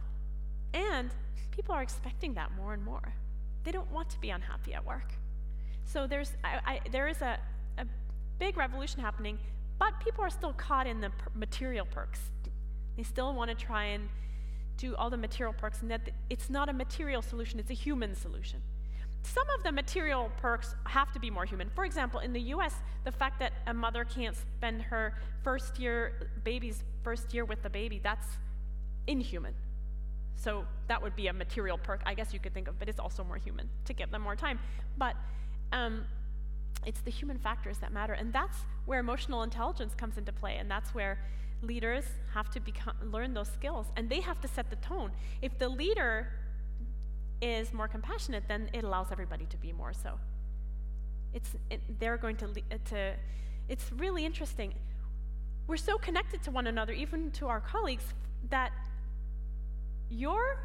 And 0.74 1.10
people 1.50 1.74
are 1.74 1.82
expecting 1.82 2.34
that 2.34 2.52
more 2.56 2.72
and 2.72 2.84
more. 2.84 3.14
They 3.64 3.72
don't 3.72 3.90
want 3.92 4.10
to 4.10 4.20
be 4.20 4.30
unhappy 4.30 4.74
at 4.74 4.84
work. 4.84 5.12
So 5.84 6.06
there's, 6.06 6.32
I, 6.42 6.60
I, 6.64 6.80
there 6.90 7.08
is 7.08 7.20
a, 7.22 7.38
a 7.78 7.86
big 8.38 8.56
revolution 8.56 9.00
happening, 9.00 9.38
but 9.82 9.98
people 9.98 10.22
are 10.22 10.30
still 10.30 10.52
caught 10.52 10.86
in 10.86 11.00
the 11.00 11.10
per- 11.10 11.32
material 11.34 11.84
perks. 11.84 12.20
They 12.96 13.02
still 13.02 13.34
want 13.34 13.50
to 13.50 13.56
try 13.56 13.86
and 13.86 14.08
do 14.76 14.94
all 14.94 15.10
the 15.10 15.16
material 15.16 15.52
perks, 15.52 15.82
and 15.82 15.90
that 15.90 16.04
th- 16.04 16.14
it's 16.30 16.48
not 16.48 16.68
a 16.68 16.72
material 16.72 17.20
solution, 17.20 17.58
it's 17.58 17.72
a 17.72 17.74
human 17.74 18.14
solution. 18.14 18.62
Some 19.24 19.42
of 19.58 19.64
the 19.64 19.72
material 19.72 20.30
perks 20.36 20.76
have 20.84 21.10
to 21.14 21.18
be 21.18 21.30
more 21.30 21.44
human. 21.44 21.68
For 21.68 21.84
example, 21.84 22.20
in 22.20 22.32
the 22.32 22.42
US, 22.54 22.74
the 23.02 23.10
fact 23.10 23.40
that 23.40 23.54
a 23.66 23.74
mother 23.74 24.04
can't 24.04 24.36
spend 24.36 24.82
her 24.82 25.14
first 25.42 25.80
year, 25.80 26.30
baby's 26.44 26.84
first 27.02 27.34
year 27.34 27.44
with 27.44 27.64
the 27.64 27.70
baby, 27.70 28.00
that's 28.00 28.28
inhuman. 29.08 29.54
So 30.36 30.64
that 30.86 31.02
would 31.02 31.16
be 31.16 31.26
a 31.26 31.32
material 31.32 31.76
perk, 31.76 32.02
I 32.06 32.14
guess 32.14 32.32
you 32.32 32.38
could 32.38 32.54
think 32.54 32.68
of, 32.68 32.78
but 32.78 32.88
it's 32.88 33.00
also 33.00 33.24
more 33.24 33.36
human 33.36 33.68
to 33.86 33.92
give 33.92 34.12
them 34.12 34.22
more 34.22 34.36
time. 34.36 34.60
But 34.96 35.16
um, 35.72 36.04
it's 36.84 37.00
the 37.00 37.10
human 37.10 37.38
factors 37.38 37.78
that 37.78 37.92
matter, 37.92 38.12
and 38.12 38.32
that's 38.32 38.58
where 38.86 39.00
emotional 39.00 39.42
intelligence 39.42 39.94
comes 39.94 40.18
into 40.18 40.32
play, 40.32 40.56
and 40.56 40.70
that's 40.70 40.94
where 40.94 41.18
leaders 41.62 42.04
have 42.34 42.50
to 42.50 42.60
become, 42.60 42.94
learn 43.10 43.34
those 43.34 43.48
skills 43.48 43.86
and 43.96 44.08
they 44.10 44.20
have 44.20 44.40
to 44.40 44.48
set 44.48 44.68
the 44.68 44.76
tone. 44.76 45.12
If 45.40 45.58
the 45.58 45.68
leader 45.68 46.28
is 47.40 47.72
more 47.72 47.88
compassionate, 47.88 48.44
then 48.48 48.68
it 48.72 48.84
allows 48.84 49.10
everybody 49.10 49.46
to 49.46 49.56
be 49.56 49.72
more 49.72 49.92
so. 49.92 50.18
It's, 51.32 51.50
it, 51.70 51.80
they're 51.98 52.16
going 52.16 52.36
to, 52.36 52.48
to, 52.90 53.14
it's 53.68 53.90
really 53.92 54.24
interesting. 54.24 54.74
We're 55.66 55.76
so 55.76 55.96
connected 55.96 56.42
to 56.42 56.50
one 56.50 56.66
another, 56.66 56.92
even 56.92 57.30
to 57.32 57.46
our 57.46 57.60
colleagues, 57.60 58.04
that 58.50 58.72
your 60.10 60.58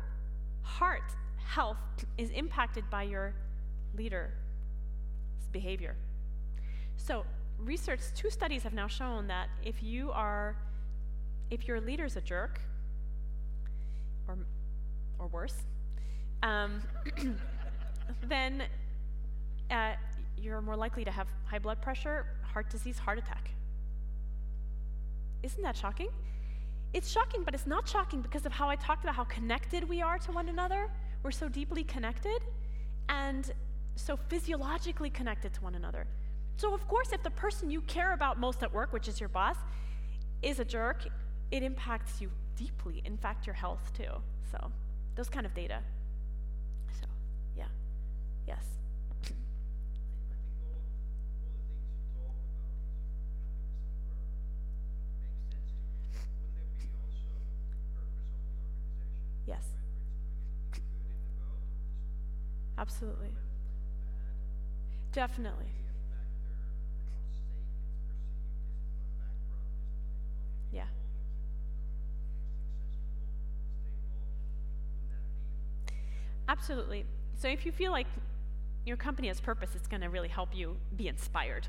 heart 0.64 1.16
health 1.38 1.78
is 2.18 2.30
impacted 2.32 2.90
by 2.90 3.04
your 3.04 3.34
leader's 3.96 4.32
behavior. 5.52 5.96
So, 6.98 7.26
research, 7.58 8.02
two 8.16 8.30
studies 8.30 8.64
have 8.64 8.74
now 8.74 8.88
shown 8.88 9.28
that 9.28 9.50
if 9.64 9.82
you 9.82 10.12
are, 10.12 10.56
if 11.50 11.68
your 11.68 11.80
leader's 11.80 12.18
a 12.18 12.22
jerk, 12.22 12.60
or, 14.28 14.38
or 15.20 15.28
worse, 15.28 15.56
um, 16.44 16.82
then 18.28 18.64
uh, 19.72 19.94
you're 20.38 20.62
more 20.62 20.76
likely 20.76 21.06
to 21.06 21.12
have 21.12 21.28
high 21.46 21.60
blood 21.60 21.82
pressure, 21.82 22.26
heart 22.44 22.70
disease, 22.70 22.98
heart 22.98 23.18
attack. 23.18 23.50
Isn't 25.44 25.64
that 25.64 25.76
shocking? 25.76 26.10
It's 26.94 27.10
shocking, 27.10 27.44
but 27.44 27.54
it's 27.54 27.68
not 27.68 27.88
shocking 27.88 28.22
because 28.22 28.46
of 28.46 28.52
how 28.52 28.70
I 28.70 28.76
talked 28.76 29.04
about 29.04 29.16
how 29.16 29.26
connected 29.26 29.88
we 29.88 30.02
are 30.02 30.18
to 30.20 30.32
one 30.32 30.50
another. 30.50 30.90
We're 31.24 31.32
so 31.32 31.50
deeply 31.50 31.84
connected 31.84 32.40
and 33.10 33.52
so 33.96 34.18
physiologically 34.30 35.10
connected 35.10 35.54
to 35.54 35.62
one 35.62 35.76
another. 35.76 36.08
So, 36.58 36.74
of 36.74 36.88
course, 36.88 37.12
if 37.14 37.22
the 37.22 37.30
person 37.30 37.70
you 37.70 37.82
care 37.82 38.14
about 38.14 38.40
most 38.40 38.64
at 38.64 38.74
work, 38.74 38.92
which 38.92 39.08
is 39.08 39.20
your 39.20 39.30
boss, 39.30 39.58
is 40.42 40.60
a 40.60 40.66
jerk, 40.66 41.08
it 41.52 41.62
impacts 41.64 42.20
you 42.20 42.32
deeply, 42.56 43.02
in 43.06 43.16
fact, 43.16 43.46
your 43.46 43.54
health 43.54 43.92
too. 43.96 44.12
So, 44.52 44.72
those 45.16 45.30
kind 45.30 45.46
of 45.46 45.54
data. 45.54 45.80
So, 47.00 47.08
yeah. 47.56 47.66
Yes. 48.48 48.64
I 49.12 49.24
think, 49.24 49.38
I 65.18 65.87
Absolutely. 76.58 77.06
So 77.38 77.48
if 77.48 77.66
you 77.66 77.72
feel 77.72 77.92
like 77.92 78.08
your 78.86 78.98
company 78.98 79.28
has 79.28 79.40
purpose, 79.40 79.70
it's 79.76 79.88
going 79.88 80.02
to 80.02 80.10
really 80.10 80.28
help 80.28 80.56
you 80.56 80.78
be 80.96 81.08
inspired. 81.08 81.68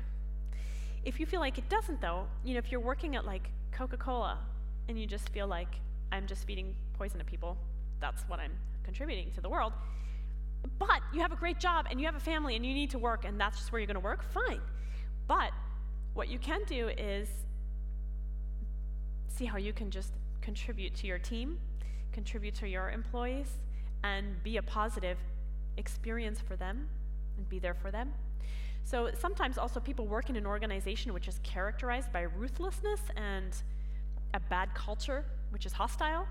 If 1.05 1.19
you 1.19 1.25
feel 1.25 1.39
like 1.39 1.57
it 1.57 1.69
doesn't, 1.69 2.01
though, 2.01 2.25
you 2.43 2.53
know, 2.53 2.59
if 2.59 2.71
you're 2.71 2.81
working 2.81 3.15
at 3.15 3.25
like 3.25 3.49
Coca 3.71 3.97
Cola 3.97 4.39
and 4.87 4.99
you 4.99 5.05
just 5.05 5.29
feel 5.29 5.47
like 5.47 5.75
I'm 6.11 6.25
just 6.25 6.45
feeding 6.45 6.75
poison 6.97 7.19
to 7.19 7.25
people, 7.25 7.57
that's 8.01 8.23
what 8.23 8.39
I'm 8.39 8.51
contributing 8.83 9.31
to 9.35 9.41
the 9.41 9.49
world. 9.49 9.73
But 10.77 11.01
you 11.13 11.21
have 11.21 11.31
a 11.31 11.37
great 11.37 11.59
job 11.59 11.87
and 11.89 11.99
you 11.99 12.05
have 12.05 12.15
a 12.15 12.19
family 12.19 12.55
and 12.55 12.65
you 12.65 12.73
need 12.73 12.89
to 12.91 12.99
work 12.99 13.25
and 13.25 13.39
that's 13.39 13.57
just 13.57 13.71
where 13.71 13.79
you're 13.79 13.87
going 13.87 13.95
to 13.95 14.01
work, 14.01 14.23
fine. 14.31 14.59
But 15.27 15.51
what 16.15 16.27
you 16.27 16.39
can 16.39 16.61
do 16.65 16.89
is 16.89 17.29
see 19.27 19.45
how 19.45 19.57
you 19.57 19.71
can 19.71 19.91
just 19.91 20.13
contribute 20.41 20.95
to 20.95 21.07
your 21.07 21.19
team, 21.19 21.59
contribute 22.11 22.55
to 22.55 22.67
your 22.67 22.89
employees, 22.89 23.59
and 24.03 24.41
be 24.43 24.57
a 24.57 24.61
positive 24.61 25.17
experience 25.77 26.39
for 26.39 26.55
them 26.55 26.87
and 27.37 27.49
be 27.49 27.59
there 27.59 27.73
for 27.73 27.91
them. 27.91 28.13
So 28.83 29.11
sometimes 29.17 29.57
also 29.57 29.79
people 29.79 30.07
work 30.07 30.29
in 30.29 30.35
an 30.35 30.45
organization 30.45 31.13
which 31.13 31.27
is 31.27 31.39
characterized 31.43 32.11
by 32.11 32.21
ruthlessness 32.21 33.01
and 33.15 33.55
a 34.33 34.39
bad 34.39 34.73
culture, 34.73 35.25
which 35.51 35.65
is 35.65 35.73
hostile. 35.73 36.25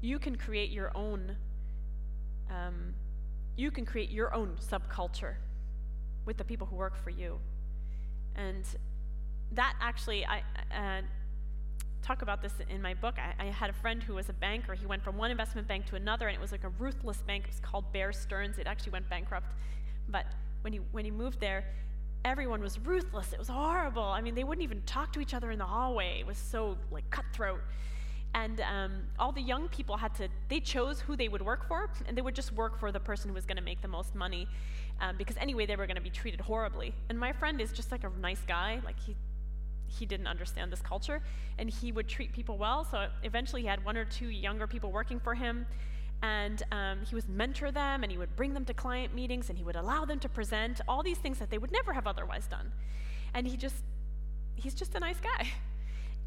You 0.00 0.18
can 0.18 0.36
create 0.36 0.70
your 0.70 0.90
own. 0.96 1.36
Um, 2.50 2.94
you 3.56 3.70
can 3.70 3.84
create 3.84 4.10
your 4.10 4.34
own 4.34 4.56
subculture 4.60 5.34
with 6.24 6.36
the 6.36 6.44
people 6.44 6.66
who 6.66 6.76
work 6.76 6.96
for 6.96 7.10
you, 7.10 7.38
and 8.34 8.64
that 9.52 9.74
actually 9.80 10.24
I 10.24 10.42
uh, 10.74 11.02
talk 12.02 12.22
about 12.22 12.42
this 12.42 12.52
in 12.68 12.82
my 12.82 12.94
book. 12.94 13.14
I, 13.18 13.46
I 13.46 13.50
had 13.50 13.70
a 13.70 13.72
friend 13.72 14.02
who 14.02 14.14
was 14.14 14.28
a 14.28 14.32
banker. 14.32 14.74
He 14.74 14.86
went 14.86 15.02
from 15.02 15.16
one 15.16 15.30
investment 15.30 15.68
bank 15.68 15.86
to 15.86 15.96
another, 15.96 16.28
and 16.28 16.36
it 16.36 16.40
was 16.40 16.52
like 16.52 16.64
a 16.64 16.70
ruthless 16.70 17.18
bank. 17.18 17.44
It 17.44 17.50
was 17.50 17.60
called 17.60 17.92
Bear 17.92 18.12
Stearns. 18.12 18.58
It 18.58 18.66
actually 18.66 18.92
went 18.92 19.08
bankrupt, 19.08 19.52
but 20.08 20.26
when 20.62 20.72
he 20.72 20.80
when 20.90 21.04
he 21.04 21.10
moved 21.10 21.40
there, 21.40 21.64
everyone 22.24 22.60
was 22.60 22.78
ruthless. 22.78 23.32
It 23.32 23.38
was 23.38 23.48
horrible. 23.48 24.02
I 24.02 24.20
mean, 24.20 24.34
they 24.34 24.44
wouldn't 24.44 24.62
even 24.64 24.82
talk 24.82 25.12
to 25.14 25.20
each 25.20 25.34
other 25.34 25.50
in 25.50 25.58
the 25.58 25.64
hallway. 25.64 26.18
It 26.20 26.26
was 26.26 26.38
so 26.38 26.76
like 26.90 27.08
cutthroat. 27.10 27.60
And 28.34 28.60
um, 28.62 29.02
all 29.18 29.30
the 29.30 29.42
young 29.42 29.68
people 29.68 29.96
had 29.96 30.14
to, 30.14 30.28
they 30.48 30.58
chose 30.58 31.00
who 31.00 31.16
they 31.16 31.28
would 31.28 31.42
work 31.42 31.68
for, 31.68 31.90
and 32.06 32.16
they 32.16 32.22
would 32.22 32.34
just 32.34 32.50
work 32.52 32.78
for 32.78 32.90
the 32.90 33.00
person 33.00 33.28
who 33.28 33.34
was 33.34 33.44
going 33.44 33.58
to 33.58 33.62
make 33.62 33.82
the 33.82 33.88
most 33.88 34.14
money, 34.14 34.48
um, 35.02 35.16
because 35.18 35.36
anyway, 35.36 35.66
they 35.66 35.76
were 35.76 35.86
going 35.86 35.96
to 35.96 36.02
be 36.02 36.08
treated 36.08 36.40
horribly. 36.40 36.94
And 37.10 37.18
my 37.18 37.32
friend 37.32 37.60
is 37.60 37.72
just 37.72 37.92
like 37.92 38.04
a 38.04 38.10
nice 38.20 38.40
guy. 38.46 38.80
Like, 38.86 38.98
he, 38.98 39.14
he 39.98 40.06
didn't 40.06 40.26
understand 40.26 40.72
this 40.72 40.80
culture, 40.80 41.22
and 41.58 41.68
he 41.68 41.92
would 41.92 42.08
treat 42.08 42.32
people 42.32 42.58
well. 42.58 42.84
So 42.84 43.08
eventually, 43.22 43.62
he 43.62 43.68
had 43.68 43.84
one 43.84 43.96
or 43.96 44.04
two 44.04 44.28
younger 44.28 44.66
people 44.66 44.90
working 44.90 45.20
for 45.20 45.34
him, 45.34 45.66
and 46.22 46.62
um, 46.72 47.00
he 47.08 47.14
would 47.14 47.28
mentor 47.28 47.70
them, 47.70 48.02
and 48.02 48.12
he 48.12 48.18
would 48.18 48.34
bring 48.36 48.54
them 48.54 48.64
to 48.66 48.74
client 48.74 49.14
meetings, 49.14 49.48
and 49.48 49.58
he 49.58 49.64
would 49.64 49.76
allow 49.76 50.04
them 50.04 50.18
to 50.20 50.28
present 50.28 50.80
all 50.86 51.02
these 51.02 51.18
things 51.18 51.38
that 51.38 51.50
they 51.50 51.58
would 51.58 51.72
never 51.72 51.92
have 51.92 52.06
otherwise 52.06 52.46
done. 52.46 52.72
And 53.34 53.46
he 53.46 53.56
just, 53.56 53.82
he's 54.54 54.74
just 54.74 54.94
a 54.94 55.00
nice 55.00 55.20
guy. 55.20 55.48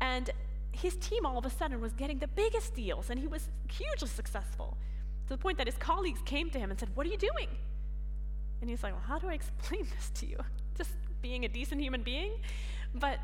And 0.01 0.29
his 0.73 0.97
team 0.97 1.25
all 1.25 1.37
of 1.37 1.45
a 1.45 1.49
sudden 1.49 1.79
was 1.79 1.93
getting 1.93 2.19
the 2.19 2.27
biggest 2.27 2.75
deals, 2.75 3.09
and 3.09 3.17
he 3.17 3.27
was 3.27 3.47
hugely 3.71 4.09
successful 4.09 4.77
to 5.25 5.29
the 5.29 5.37
point 5.37 5.57
that 5.57 5.67
his 5.67 5.77
colleagues 5.77 6.21
came 6.25 6.49
to 6.49 6.59
him 6.59 6.69
and 6.69 6.77
said, 6.77 6.89
What 6.95 7.07
are 7.07 7.09
you 7.09 7.17
doing? 7.17 7.47
And 8.59 8.69
he's 8.69 8.83
like, 8.83 8.93
Well, 8.93 9.03
how 9.07 9.17
do 9.17 9.27
I 9.27 9.33
explain 9.41 9.87
this 9.95 10.09
to 10.19 10.25
you? 10.25 10.37
Just 10.77 10.91
being 11.21 11.45
a 11.45 11.47
decent 11.47 11.81
human 11.81 12.03
being? 12.03 12.33
But 12.93 13.19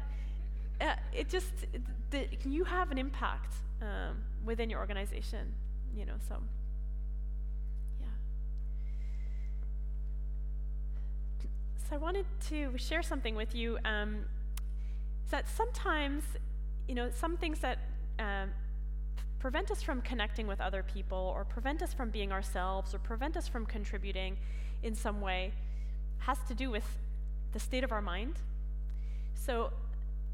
uh, 0.81 0.95
it 1.13 1.29
just, 1.29 1.53
the, 2.09 2.27
you 2.45 2.63
have 2.63 2.91
an 2.91 2.97
impact 2.97 3.53
um, 3.81 4.17
within 4.45 4.69
your 4.69 4.79
organization, 4.79 5.53
you 5.95 6.05
know, 6.05 6.15
so 6.27 6.35
yeah. 7.99 8.07
So 11.89 11.95
I 11.95 11.97
wanted 11.97 12.25
to 12.49 12.77
share 12.77 13.03
something 13.03 13.35
with 13.35 13.53
you. 13.55 13.77
Um, 13.85 14.25
that 15.31 15.47
sometimes, 15.49 16.23
you 16.87 16.93
know, 16.93 17.09
some 17.09 17.37
things 17.37 17.59
that 17.59 17.79
um, 18.19 18.51
prevent 19.39 19.71
us 19.71 19.81
from 19.81 20.01
connecting 20.01 20.45
with 20.45 20.61
other 20.61 20.83
people, 20.83 21.33
or 21.35 21.43
prevent 21.43 21.81
us 21.81 21.93
from 21.93 22.09
being 22.09 22.31
ourselves, 22.31 22.93
or 22.93 22.99
prevent 22.99 23.35
us 23.35 23.47
from 23.47 23.65
contributing 23.65 24.37
in 24.83 24.93
some 24.93 25.21
way, 25.21 25.53
has 26.19 26.37
to 26.47 26.53
do 26.53 26.69
with 26.69 26.83
the 27.53 27.59
state 27.59 27.83
of 27.83 27.91
our 27.91 28.01
mind. 28.01 28.35
So 29.33 29.71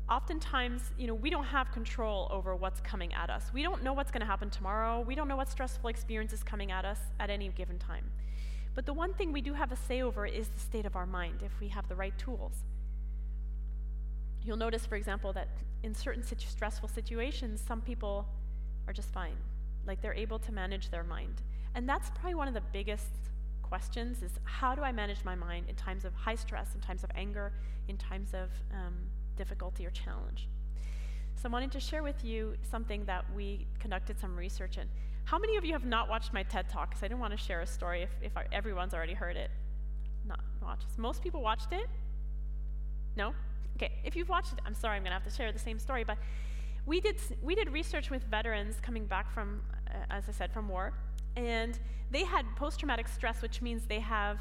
oftentimes, 0.10 0.82
you 0.98 1.08
know, 1.08 1.14
we 1.14 1.30
don't 1.30 1.46
have 1.46 1.72
control 1.72 2.28
over 2.32 2.56
what's 2.56 2.80
coming 2.82 3.14
at 3.14 3.30
us. 3.30 3.52
We 3.54 3.62
don't 3.62 3.84
know 3.84 3.94
what's 3.94 4.12
going 4.12 4.22
to 4.22 4.28
happen 4.28 4.50
tomorrow. 4.50 5.02
We 5.02 5.16
don't 5.16 5.28
know 5.28 5.36
what 5.36 5.50
stressful 5.50 5.90
experience 5.90 6.34
is 6.34 6.44
coming 6.44 6.72
at 6.72 6.86
us 6.86 7.00
at 7.20 7.30
any 7.30 7.50
given 7.50 7.78
time. 7.78 8.06
But 8.74 8.86
the 8.86 8.94
one 8.94 9.14
thing 9.14 9.34
we 9.34 9.42
do 9.42 9.54
have 9.54 9.72
a 9.72 9.76
say 9.76 10.02
over 10.02 10.26
is 10.26 10.48
the 10.48 10.60
state 10.60 10.86
of 10.86 10.96
our 10.96 11.06
mind 11.06 11.42
if 11.44 11.60
we 11.60 11.68
have 11.70 11.88
the 11.90 11.96
right 11.96 12.18
tools. 12.18 12.54
You'll 14.44 14.58
notice, 14.58 14.86
for 14.86 14.96
example, 14.96 15.34
that 15.34 15.50
in 15.84 15.94
certain 15.94 16.24
situ- 16.24 16.48
stressful 16.48 16.88
situations, 16.90 17.62
some 17.66 17.82
people 17.82 18.28
are 18.88 18.94
just 18.94 19.12
fine. 19.12 19.36
Like 19.86 20.02
they're 20.02 20.14
able 20.14 20.40
to 20.40 20.52
manage 20.52 20.90
their 20.90 21.04
mind. 21.04 21.42
And 21.76 21.88
that's 21.88 22.10
probably 22.12 22.36
one 22.36 22.48
of 22.48 22.54
the 22.54 22.64
biggest 22.72 23.12
questions 23.62 24.24
is 24.24 24.32
how 24.44 24.74
do 24.74 24.82
I 24.82 24.92
manage 24.92 25.26
my 25.26 25.36
mind 25.36 25.66
in 25.68 25.76
times 25.76 26.06
of 26.06 26.14
high 26.14 26.36
stress, 26.36 26.74
in 26.74 26.80
times 26.80 27.04
of 27.04 27.12
anger, 27.16 27.52
in 27.90 27.98
times 27.98 28.34
of 28.34 28.50
um, 28.74 28.94
difficulty 29.38 29.86
or 29.86 29.92
challenge. 29.92 30.50
So 31.36 31.48
I 31.48 31.52
wanted 31.52 31.72
to 31.72 31.80
share 31.80 32.04
with 32.04 32.26
you 32.26 32.56
something 32.70 33.06
that 33.06 33.24
we 33.36 33.68
conducted 33.80 34.20
some 34.20 34.36
research 34.36 34.78
in. 34.78 34.88
How 35.26 35.38
many 35.38 35.56
of 35.58 35.64
you 35.64 35.74
have 35.74 35.86
not 35.86 36.10
watched 36.10 36.34
my 36.34 36.44
TED 36.44 36.70
Talk? 36.70 36.90
Because 36.90 37.04
I 37.04 37.08
didn't 37.08 37.20
want 37.20 37.38
to 37.38 37.38
share 37.38 37.62
a 37.62 37.68
story 37.68 38.02
if, 38.02 38.10
if 38.22 38.32
everyone's 38.52 38.94
already 38.94 39.14
heard 39.14 39.38
it. 39.38 39.52
Not 40.26 40.40
watched. 40.62 40.98
Most 40.98 41.22
people 41.22 41.42
watched 41.42 41.72
it? 41.72 41.88
No? 43.16 43.34
Okay, 43.76 43.92
if 44.04 44.16
you've 44.16 44.30
watched 44.30 44.54
it, 44.54 44.60
I'm 44.66 44.74
sorry, 44.74 44.96
I'm 44.96 45.04
going 45.04 45.12
to 45.12 45.20
have 45.20 45.32
to 45.32 45.36
share 45.36 45.52
the 45.52 45.60
same 45.60 45.78
story, 45.78 46.04
but 46.04 46.18
we 46.88 47.00
did, 47.02 47.18
we 47.44 47.54
did 47.54 47.70
research 47.70 48.10
with 48.10 48.24
veterans 48.24 48.78
coming 48.82 49.06
back 49.06 49.32
from, 49.32 49.62
uh, 49.90 49.94
as 50.10 50.24
I 50.28 50.32
said, 50.32 50.52
from 50.52 50.70
war, 50.70 50.94
and 51.36 51.78
they 52.10 52.24
had 52.24 52.46
post 52.56 52.80
traumatic 52.80 53.08
stress, 53.08 53.42
which 53.42 53.62
means 53.62 53.86
they 53.86 54.00
have 54.00 54.40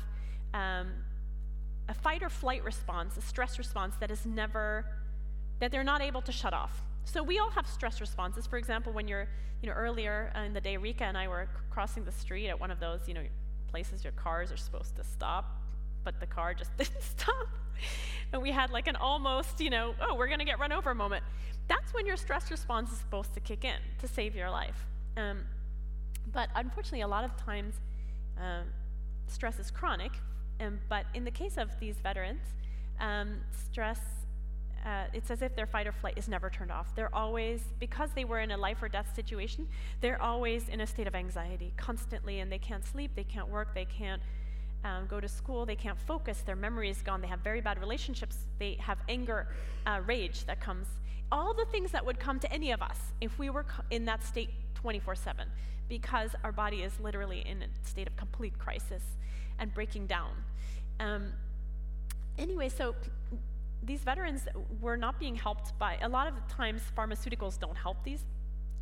um, 0.54 0.92
a 1.88 1.94
fight 1.94 2.22
or 2.22 2.28
flight 2.28 2.64
response, 2.64 3.16
a 3.16 3.22
stress 3.22 3.58
response 3.58 3.94
that 4.00 4.10
is 4.10 4.26
never, 4.26 4.84
that 5.60 5.70
they're 5.70 5.84
not 5.84 6.02
able 6.02 6.22
to 6.22 6.32
shut 6.32 6.52
off. 6.52 6.82
So 7.04 7.22
we 7.22 7.38
all 7.38 7.50
have 7.50 7.66
stress 7.66 8.00
responses. 8.00 8.46
For 8.46 8.58
example, 8.58 8.92
when 8.92 9.06
you're, 9.06 9.28
you 9.62 9.68
know, 9.68 9.74
earlier 9.74 10.32
in 10.44 10.52
the 10.52 10.60
day, 10.60 10.76
Rika 10.76 11.04
and 11.04 11.16
I 11.16 11.28
were 11.28 11.46
c- 11.46 11.60
crossing 11.70 12.04
the 12.04 12.12
street 12.12 12.48
at 12.48 12.58
one 12.58 12.70
of 12.70 12.80
those, 12.80 13.00
you 13.06 13.14
know, 13.14 13.22
places 13.70 14.02
your 14.02 14.12
cars 14.14 14.50
are 14.50 14.56
supposed 14.56 14.96
to 14.96 15.04
stop, 15.04 15.60
but 16.02 16.18
the 16.18 16.26
car 16.26 16.54
just 16.54 16.76
didn't 16.78 17.02
stop. 17.02 17.48
And 18.32 18.42
we 18.42 18.50
had 18.50 18.70
like 18.70 18.88
an 18.88 18.96
almost, 18.96 19.60
you 19.60 19.70
know, 19.70 19.94
oh, 20.00 20.14
we're 20.16 20.26
going 20.26 20.40
to 20.40 20.44
get 20.44 20.58
run 20.58 20.72
over 20.72 20.94
moment. 20.94 21.22
That's 21.68 21.94
when 21.94 22.06
your 22.06 22.16
stress 22.16 22.50
response 22.50 22.90
is 22.90 22.98
supposed 22.98 23.34
to 23.34 23.40
kick 23.40 23.64
in 23.64 23.78
to 24.00 24.08
save 24.08 24.34
your 24.34 24.50
life. 24.50 24.86
Um, 25.16 25.44
but 26.32 26.48
unfortunately, 26.54 27.02
a 27.02 27.08
lot 27.08 27.24
of 27.24 27.36
times, 27.36 27.74
um, 28.38 28.64
stress 29.28 29.58
is 29.58 29.70
chronic. 29.70 30.12
Um, 30.60 30.78
but 30.88 31.06
in 31.14 31.24
the 31.24 31.30
case 31.30 31.58
of 31.58 31.68
these 31.80 31.96
veterans, 31.96 32.42
um, 33.00 33.40
stress, 33.70 34.00
uh, 34.84 35.04
it's 35.12 35.30
as 35.30 35.42
if 35.42 35.54
their 35.56 35.66
fight 35.66 35.86
or 35.86 35.92
flight 35.92 36.14
is 36.16 36.28
never 36.28 36.48
turned 36.48 36.70
off. 36.70 36.94
They're 36.94 37.14
always, 37.14 37.60
because 37.80 38.10
they 38.14 38.24
were 38.24 38.38
in 38.40 38.52
a 38.52 38.56
life 38.56 38.82
or 38.82 38.88
death 38.88 39.14
situation, 39.14 39.66
they're 40.00 40.20
always 40.22 40.68
in 40.68 40.80
a 40.80 40.86
state 40.86 41.06
of 41.06 41.14
anxiety 41.14 41.72
constantly, 41.76 42.40
and 42.40 42.50
they 42.50 42.58
can't 42.58 42.84
sleep, 42.84 43.10
they 43.16 43.24
can't 43.24 43.48
work, 43.48 43.74
they 43.74 43.84
can't 43.84 44.22
um, 44.84 45.06
go 45.08 45.20
to 45.20 45.28
school, 45.28 45.66
they 45.66 45.74
can't 45.74 45.98
focus, 45.98 46.42
their 46.46 46.56
memory 46.56 46.88
is 46.88 47.02
gone, 47.02 47.20
they 47.20 47.26
have 47.26 47.40
very 47.40 47.60
bad 47.60 47.80
relationships, 47.80 48.38
they 48.58 48.74
have 48.80 48.98
anger, 49.08 49.48
uh, 49.86 50.00
rage 50.06 50.44
that 50.44 50.60
comes. 50.60 50.86
All 51.32 51.52
the 51.52 51.64
things 51.66 51.90
that 51.90 52.06
would 52.06 52.20
come 52.20 52.38
to 52.38 52.52
any 52.52 52.70
of 52.70 52.80
us 52.80 52.98
if 53.20 53.36
we 53.38 53.50
were 53.50 53.64
co- 53.64 53.82
in 53.90 54.04
that 54.04 54.22
state 54.22 54.50
24 54.76 55.16
7, 55.16 55.48
because 55.88 56.36
our 56.44 56.52
body 56.52 56.82
is 56.82 56.92
literally 57.00 57.40
in 57.40 57.62
a 57.62 57.66
state 57.82 58.06
of 58.06 58.16
complete 58.16 58.56
crisis 58.58 59.02
and 59.58 59.72
breaking 59.74 60.06
down. 60.06 60.32
Um, 61.00 61.32
anyway, 62.38 62.68
so 62.68 62.94
these 63.82 64.00
veterans 64.00 64.48
were 64.80 64.96
not 64.96 65.18
being 65.18 65.36
helped 65.36 65.78
by 65.78 65.98
a 66.02 66.08
lot 66.08 66.26
of 66.26 66.34
the 66.34 66.52
times 66.52 66.82
pharmaceuticals 66.96 67.58
don't 67.58 67.76
help 67.76 68.02
these 68.04 68.24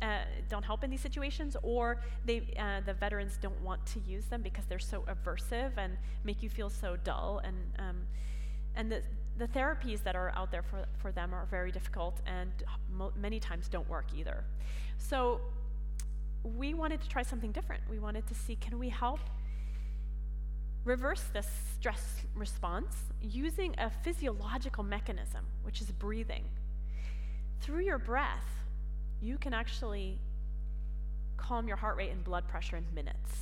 uh, 0.01 0.19
don't 0.49 0.63
help 0.63 0.83
in 0.83 0.89
these 0.89 1.01
situations 1.01 1.55
or 1.63 2.01
they 2.25 2.41
uh, 2.59 2.81
the 2.85 2.93
veterans 2.93 3.37
don't 3.41 3.59
want 3.61 3.83
to 3.85 3.99
use 4.01 4.25
them 4.25 4.41
because 4.41 4.65
they're 4.65 4.79
so 4.79 5.03
aversive 5.03 5.71
and 5.77 5.97
make 6.23 6.43
you 6.43 6.49
feel 6.49 6.69
so 6.69 6.97
dull. 7.03 7.41
And 7.43 7.55
um, 7.79 7.97
and 8.75 8.91
the 8.91 9.01
the 9.37 9.47
therapies 9.47 10.03
that 10.03 10.15
are 10.15 10.31
out 10.35 10.51
there 10.51 10.63
for, 10.63 10.85
for 10.97 11.11
them 11.11 11.33
are 11.33 11.45
very 11.49 11.71
difficult 11.71 12.21
and 12.25 12.51
mo- 12.89 13.11
many 13.17 13.39
times 13.39 13.67
don't 13.67 13.89
work 13.89 14.07
either. 14.15 14.43
So 14.97 15.41
we 16.43 16.73
wanted 16.73 17.01
to 17.01 17.09
try 17.09 17.21
something 17.21 17.51
different. 17.51 17.83
We 17.89 17.99
wanted 17.99 18.27
to 18.27 18.35
see 18.35 18.55
can 18.55 18.77
we 18.77 18.89
help 18.89 19.19
reverse 20.85 21.23
this 21.33 21.47
stress 21.73 22.21
response 22.35 22.95
using 23.21 23.75
a 23.77 23.89
physiological 23.89 24.83
mechanism, 24.83 25.43
which 25.63 25.81
is 25.81 25.91
breathing. 25.91 26.43
Through 27.59 27.81
your 27.81 27.97
breath, 27.97 28.45
you 29.21 29.37
can 29.37 29.53
actually 29.53 30.19
calm 31.37 31.67
your 31.67 31.77
heart 31.77 31.97
rate 31.97 32.11
and 32.11 32.23
blood 32.23 32.47
pressure 32.47 32.77
in 32.77 32.85
minutes 32.93 33.41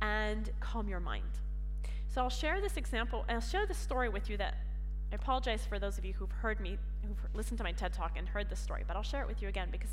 and 0.00 0.50
calm 0.60 0.88
your 0.88 1.00
mind. 1.00 1.22
So 2.08 2.22
I'll 2.22 2.30
share 2.30 2.60
this 2.60 2.76
example, 2.76 3.24
and 3.28 3.36
I'll 3.36 3.48
share 3.48 3.66
this 3.66 3.78
story 3.78 4.08
with 4.08 4.30
you 4.30 4.36
that 4.38 4.56
I 5.12 5.16
apologize 5.16 5.64
for 5.68 5.78
those 5.78 5.98
of 5.98 6.04
you 6.04 6.14
who've 6.14 6.30
heard 6.30 6.60
me, 6.60 6.78
who've 7.06 7.34
listened 7.34 7.58
to 7.58 7.64
my 7.64 7.72
TED 7.72 7.92
talk 7.92 8.12
and 8.16 8.26
heard 8.26 8.48
this 8.48 8.58
story, 8.58 8.84
but 8.86 8.96
I'll 8.96 9.02
share 9.02 9.22
it 9.22 9.28
with 9.28 9.42
you 9.42 9.48
again 9.48 9.68
because 9.70 9.90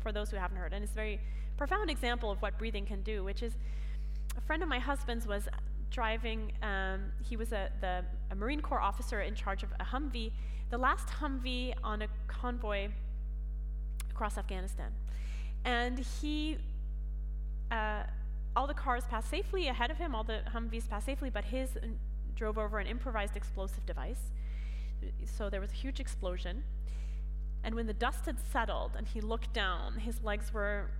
for 0.00 0.12
those 0.12 0.30
who 0.30 0.36
haven't 0.36 0.56
heard, 0.56 0.72
and 0.72 0.82
it's 0.82 0.92
a 0.92 0.96
very 0.96 1.20
profound 1.56 1.90
example 1.90 2.30
of 2.30 2.40
what 2.40 2.58
breathing 2.58 2.86
can 2.86 3.02
do, 3.02 3.22
which 3.22 3.42
is 3.42 3.52
a 4.36 4.40
friend 4.40 4.62
of 4.62 4.68
my 4.68 4.78
husband's 4.78 5.26
was 5.26 5.48
driving, 5.96 6.52
um, 6.62 7.10
he 7.26 7.38
was 7.38 7.52
a, 7.52 7.70
the, 7.80 8.04
a 8.30 8.34
Marine 8.34 8.60
Corps 8.60 8.82
officer 8.82 9.22
in 9.22 9.34
charge 9.34 9.62
of 9.62 9.70
a 9.80 9.84
Humvee, 9.84 10.30
the 10.68 10.76
last 10.76 11.08
Humvee 11.08 11.72
on 11.82 12.02
a 12.02 12.08
convoy 12.26 12.88
across 14.10 14.36
Afghanistan. 14.36 14.92
And 15.64 15.98
he, 15.98 16.58
uh, 17.70 18.02
all 18.54 18.66
the 18.66 18.74
cars 18.74 19.04
passed 19.08 19.30
safely 19.30 19.68
ahead 19.68 19.90
of 19.90 19.96
him, 19.96 20.14
all 20.14 20.22
the 20.22 20.40
Humvees 20.54 20.86
passed 20.86 21.06
safely, 21.06 21.30
but 21.30 21.44
his 21.46 21.70
uh, 21.78 21.86
drove 22.34 22.58
over 22.58 22.78
an 22.78 22.86
improvised 22.86 23.34
explosive 23.34 23.86
device. 23.86 24.32
So 25.24 25.48
there 25.48 25.62
was 25.62 25.70
a 25.70 25.78
huge 25.84 25.98
explosion. 25.98 26.62
And 27.64 27.74
when 27.74 27.86
the 27.86 27.94
dust 27.94 28.26
had 28.26 28.36
settled 28.52 28.92
and 28.98 29.08
he 29.08 29.22
looked 29.22 29.54
down, 29.54 29.94
his 29.94 30.22
legs 30.22 30.52
were 30.52 30.90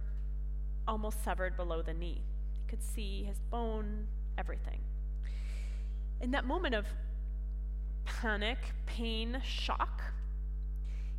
almost 0.88 1.22
severed 1.22 1.54
below 1.54 1.82
the 1.82 1.92
knee. 1.92 2.22
He 2.54 2.62
could 2.66 2.82
see 2.82 3.24
his 3.24 3.40
bone, 3.50 4.06
everything. 4.38 4.81
In 6.20 6.31
that 6.31 6.44
moment 6.44 6.75
of 6.75 6.87
panic, 8.05 8.59
pain, 8.87 9.40
shock, 9.44 10.03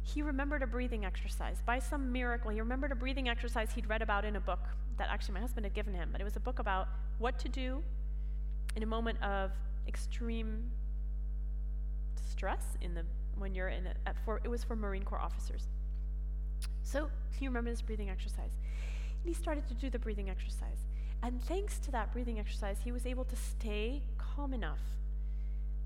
he 0.01 0.21
remembered 0.21 0.63
a 0.63 0.67
breathing 0.67 1.05
exercise. 1.05 1.61
By 1.65 1.79
some 1.79 2.11
miracle, 2.11 2.49
he 2.51 2.59
remembered 2.59 2.91
a 2.91 2.95
breathing 2.95 3.27
exercise 3.27 3.71
he'd 3.73 3.89
read 3.89 4.01
about 4.01 4.25
in 4.25 4.35
a 4.35 4.39
book 4.39 4.61
that 4.97 5.09
actually 5.11 5.35
my 5.35 5.41
husband 5.41 5.65
had 5.65 5.73
given 5.73 5.93
him, 5.93 6.09
but 6.11 6.21
it 6.21 6.23
was 6.23 6.35
a 6.35 6.39
book 6.39 6.59
about 6.59 6.87
what 7.19 7.37
to 7.39 7.49
do 7.49 7.83
in 8.75 8.83
a 8.83 8.85
moment 8.85 9.21
of 9.21 9.51
extreme 9.87 10.71
stress 12.29 12.77
in 12.81 12.93
the 12.93 13.03
when 13.37 13.53
you're 13.53 13.69
in 13.69 13.87
a, 13.87 14.13
for 14.25 14.41
it 14.43 14.47
was 14.47 14.63
for 14.63 14.75
Marine 14.75 15.03
Corps 15.03 15.19
officers. 15.19 15.67
So 16.83 17.09
he 17.39 17.47
remembered 17.47 17.73
this 17.73 17.81
breathing 17.81 18.09
exercise. 18.09 18.51
And 19.23 19.27
he 19.27 19.33
started 19.33 19.67
to 19.67 19.73
do 19.73 19.89
the 19.89 19.99
breathing 19.99 20.29
exercise. 20.29 20.86
And 21.23 21.41
thanks 21.43 21.79
to 21.79 21.91
that 21.91 22.13
breathing 22.13 22.39
exercise, 22.39 22.77
he 22.83 22.91
was 22.91 23.05
able 23.05 23.25
to 23.25 23.35
stay 23.35 24.03
calm 24.17 24.53
enough 24.53 24.79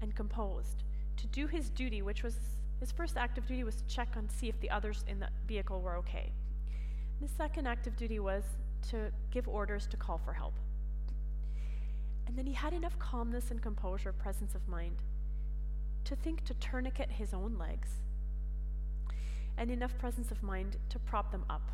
and 0.01 0.15
composed 0.15 0.83
to 1.17 1.27
do 1.27 1.47
his 1.47 1.69
duty, 1.69 2.01
which 2.01 2.23
was 2.23 2.35
his 2.79 2.91
first 2.91 3.15
act 3.15 3.37
of 3.37 3.45
duty 3.45 3.63
was 3.63 3.75
to 3.75 3.85
check 3.85 4.09
and 4.15 4.29
see 4.29 4.49
if 4.49 4.59
the 4.59 4.69
others 4.69 5.05
in 5.07 5.19
the 5.19 5.29
vehicle 5.47 5.81
were 5.81 5.95
okay. 5.97 6.31
The 7.21 7.27
second 7.27 7.67
act 7.67 7.85
of 7.85 7.95
duty 7.95 8.19
was 8.19 8.43
to 8.89 9.11
give 9.29 9.47
orders 9.47 9.85
to 9.87 9.97
call 9.97 10.17
for 10.17 10.33
help. 10.33 10.55
And 12.25 12.35
then 12.35 12.47
he 12.47 12.53
had 12.53 12.73
enough 12.73 12.97
calmness 12.97 13.51
and 13.51 13.61
composure, 13.61 14.11
presence 14.11 14.55
of 14.55 14.67
mind, 14.67 14.95
to 16.05 16.15
think 16.15 16.43
to 16.45 16.55
tourniquet 16.55 17.11
his 17.11 17.33
own 17.33 17.57
legs, 17.59 17.89
and 19.57 19.69
enough 19.69 19.95
presence 19.99 20.31
of 20.31 20.41
mind 20.41 20.77
to 20.89 20.97
prop 20.97 21.31
them 21.31 21.45
up. 21.49 21.69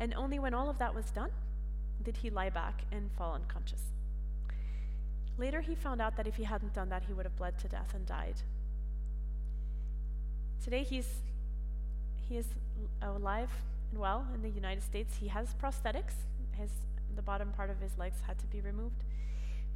And 0.00 0.12
only 0.14 0.40
when 0.40 0.54
all 0.54 0.68
of 0.68 0.78
that 0.78 0.94
was 0.94 1.10
done 1.10 1.30
did 2.08 2.16
he 2.16 2.30
lie 2.30 2.48
back 2.48 2.84
and 2.90 3.10
fall 3.18 3.34
unconscious. 3.34 3.82
Later, 5.36 5.60
he 5.60 5.74
found 5.74 6.00
out 6.00 6.16
that 6.16 6.26
if 6.26 6.36
he 6.36 6.44
hadn't 6.44 6.72
done 6.72 6.88
that, 6.88 7.02
he 7.06 7.12
would 7.12 7.26
have 7.26 7.36
bled 7.36 7.58
to 7.58 7.68
death 7.68 7.92
and 7.94 8.06
died. 8.06 8.36
Today, 10.64 10.84
he's, 10.84 11.06
he 12.26 12.38
is 12.38 12.46
alive 13.02 13.50
and 13.90 14.00
well 14.00 14.26
in 14.34 14.40
the 14.40 14.48
United 14.48 14.82
States. 14.82 15.16
He 15.20 15.28
has 15.28 15.54
prosthetics. 15.62 16.14
His, 16.52 16.70
the 17.14 17.20
bottom 17.20 17.50
part 17.50 17.68
of 17.68 17.78
his 17.78 17.92
legs 17.98 18.16
had 18.26 18.38
to 18.38 18.46
be 18.46 18.62
removed. 18.62 19.04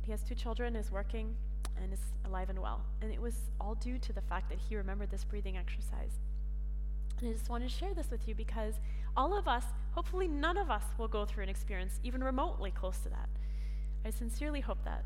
He 0.01 0.11
has 0.11 0.23
two 0.23 0.35
children, 0.35 0.75
is 0.75 0.91
working, 0.91 1.35
and 1.83 1.93
is 1.93 2.01
alive 2.25 2.49
and 2.49 2.61
well. 2.61 2.81
And 3.03 3.13
it 3.13 3.21
was 3.21 3.35
all 3.61 3.75
due 3.75 3.99
to 3.99 4.13
the 4.15 4.23
fact 4.23 4.49
that 4.49 4.59
he 4.71 4.75
remembered 4.75 5.11
this 5.11 5.23
breathing 5.23 5.59
exercise. 5.59 6.15
And 7.21 7.29
I 7.29 7.33
just 7.35 7.51
wanted 7.51 7.69
to 7.69 7.77
share 7.77 7.93
this 7.93 8.11
with 8.11 8.27
you 8.27 8.35
because 8.35 8.77
all 9.17 9.37
of 9.37 9.47
us, 9.47 9.65
hopefully 9.93 10.29
none 10.29 10.57
of 10.57 10.71
us, 10.71 10.85
will 10.99 11.09
go 11.09 11.25
through 11.25 11.45
an 11.45 11.49
experience 11.49 12.01
even 12.03 12.23
remotely 12.23 12.71
close 12.71 12.99
to 12.99 13.09
that. 13.11 13.29
I 14.05 14.11
sincerely 14.11 14.61
hope 14.61 14.85
that. 14.85 15.05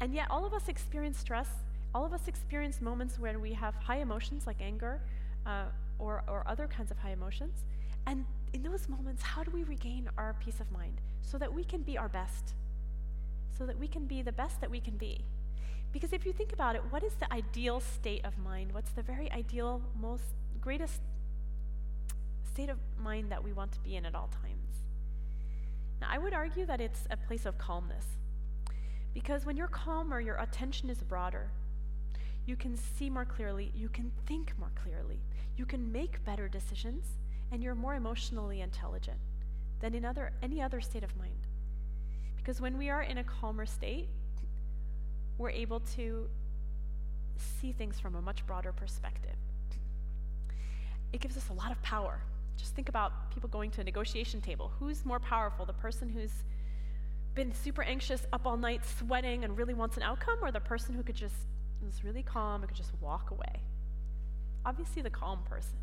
And 0.00 0.14
yet, 0.14 0.26
all 0.30 0.44
of 0.44 0.52
us 0.52 0.68
experience 0.68 1.18
stress. 1.18 1.48
All 1.94 2.04
of 2.04 2.12
us 2.12 2.28
experience 2.28 2.80
moments 2.80 3.18
when 3.18 3.40
we 3.40 3.52
have 3.54 3.74
high 3.76 3.98
emotions 3.98 4.46
like 4.46 4.60
anger 4.60 5.00
uh, 5.46 5.66
or, 5.98 6.22
or 6.28 6.42
other 6.46 6.66
kinds 6.66 6.90
of 6.90 6.98
high 6.98 7.12
emotions. 7.12 7.64
And 8.06 8.24
in 8.52 8.62
those 8.62 8.88
moments, 8.88 9.22
how 9.22 9.42
do 9.42 9.50
we 9.50 9.64
regain 9.64 10.08
our 10.18 10.34
peace 10.44 10.60
of 10.60 10.70
mind 10.70 11.00
so 11.22 11.38
that 11.38 11.52
we 11.52 11.64
can 11.64 11.82
be 11.82 11.96
our 11.96 12.08
best? 12.08 12.54
So 13.56 13.64
that 13.66 13.78
we 13.78 13.88
can 13.88 14.04
be 14.06 14.22
the 14.22 14.32
best 14.32 14.60
that 14.60 14.70
we 14.70 14.80
can 14.80 14.96
be. 14.96 15.24
Because 15.92 16.12
if 16.12 16.26
you 16.26 16.32
think 16.32 16.52
about 16.52 16.76
it, 16.76 16.82
what 16.90 17.02
is 17.02 17.14
the 17.14 17.32
ideal 17.32 17.80
state 17.80 18.24
of 18.24 18.36
mind? 18.38 18.72
What's 18.72 18.90
the 18.90 19.02
very 19.02 19.30
ideal, 19.32 19.80
most 19.98 20.24
greatest 20.60 21.00
state 22.56 22.70
of 22.70 22.78
mind 22.98 23.30
that 23.30 23.44
we 23.44 23.52
want 23.52 23.70
to 23.70 23.78
be 23.80 23.96
in 23.96 24.06
at 24.06 24.14
all 24.14 24.30
times? 24.42 24.78
Now, 26.00 26.08
I 26.10 26.16
would 26.16 26.32
argue 26.32 26.64
that 26.64 26.80
it's 26.80 27.06
a 27.10 27.16
place 27.18 27.44
of 27.44 27.58
calmness. 27.58 28.06
Because 29.12 29.44
when 29.44 29.58
you're 29.58 29.68
calmer, 29.68 30.20
your 30.22 30.36
attention 30.36 30.88
is 30.88 31.02
broader. 31.02 31.50
You 32.46 32.56
can 32.56 32.74
see 32.74 33.10
more 33.10 33.26
clearly, 33.26 33.72
you 33.74 33.90
can 33.90 34.10
think 34.24 34.54
more 34.58 34.72
clearly, 34.82 35.20
you 35.58 35.66
can 35.66 35.92
make 35.92 36.24
better 36.24 36.48
decisions, 36.48 37.04
and 37.52 37.62
you're 37.62 37.74
more 37.74 37.94
emotionally 37.94 38.62
intelligent 38.62 39.18
than 39.80 39.94
in 39.94 40.06
other, 40.06 40.32
any 40.42 40.62
other 40.62 40.80
state 40.80 41.04
of 41.04 41.14
mind. 41.18 41.46
Because 42.38 42.58
when 42.58 42.78
we 42.78 42.88
are 42.88 43.02
in 43.02 43.18
a 43.18 43.24
calmer 43.24 43.66
state, 43.66 44.08
we're 45.36 45.50
able 45.50 45.80
to 45.96 46.26
see 47.36 47.72
things 47.72 48.00
from 48.00 48.14
a 48.14 48.22
much 48.22 48.46
broader 48.46 48.72
perspective. 48.72 49.36
It 51.12 51.20
gives 51.20 51.36
us 51.36 51.50
a 51.50 51.52
lot 51.52 51.70
of 51.70 51.82
power. 51.82 52.22
Just 52.56 52.74
think 52.74 52.88
about 52.88 53.30
people 53.32 53.48
going 53.48 53.70
to 53.72 53.80
a 53.80 53.84
negotiation 53.84 54.40
table. 54.40 54.72
Who's 54.78 55.04
more 55.04 55.20
powerful, 55.20 55.66
the 55.66 55.72
person 55.72 56.08
who's 56.08 56.32
been 57.34 57.54
super 57.54 57.82
anxious, 57.82 58.26
up 58.32 58.46
all 58.46 58.56
night, 58.56 58.80
sweating, 58.98 59.44
and 59.44 59.56
really 59.56 59.74
wants 59.74 59.96
an 59.96 60.02
outcome, 60.02 60.38
or 60.42 60.50
the 60.50 60.60
person 60.60 60.94
who 60.94 61.02
could 61.02 61.16
just 61.16 61.34
is 61.86 62.02
really 62.02 62.22
calm 62.22 62.62
and 62.62 62.68
could 62.68 62.76
just 62.76 62.92
walk 63.00 63.30
away? 63.30 63.62
Obviously, 64.64 65.02
the 65.02 65.10
calm 65.10 65.40
person. 65.48 65.76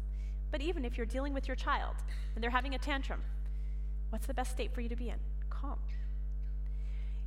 But 0.52 0.62
even 0.62 0.86
if 0.86 0.98
you're 0.98 1.06
dealing 1.06 1.34
with 1.34 1.48
your 1.48 1.56
child 1.56 1.96
and 2.36 2.44
they're 2.44 2.52
having 2.52 2.76
a 2.76 2.78
tantrum, 2.78 3.22
what's 4.10 4.28
the 4.28 4.34
best 4.34 4.52
state 4.52 4.74
for 4.74 4.82
you 4.82 4.90
to 4.90 4.96
be 4.96 5.10
in? 5.10 5.18
Calm. 5.50 5.80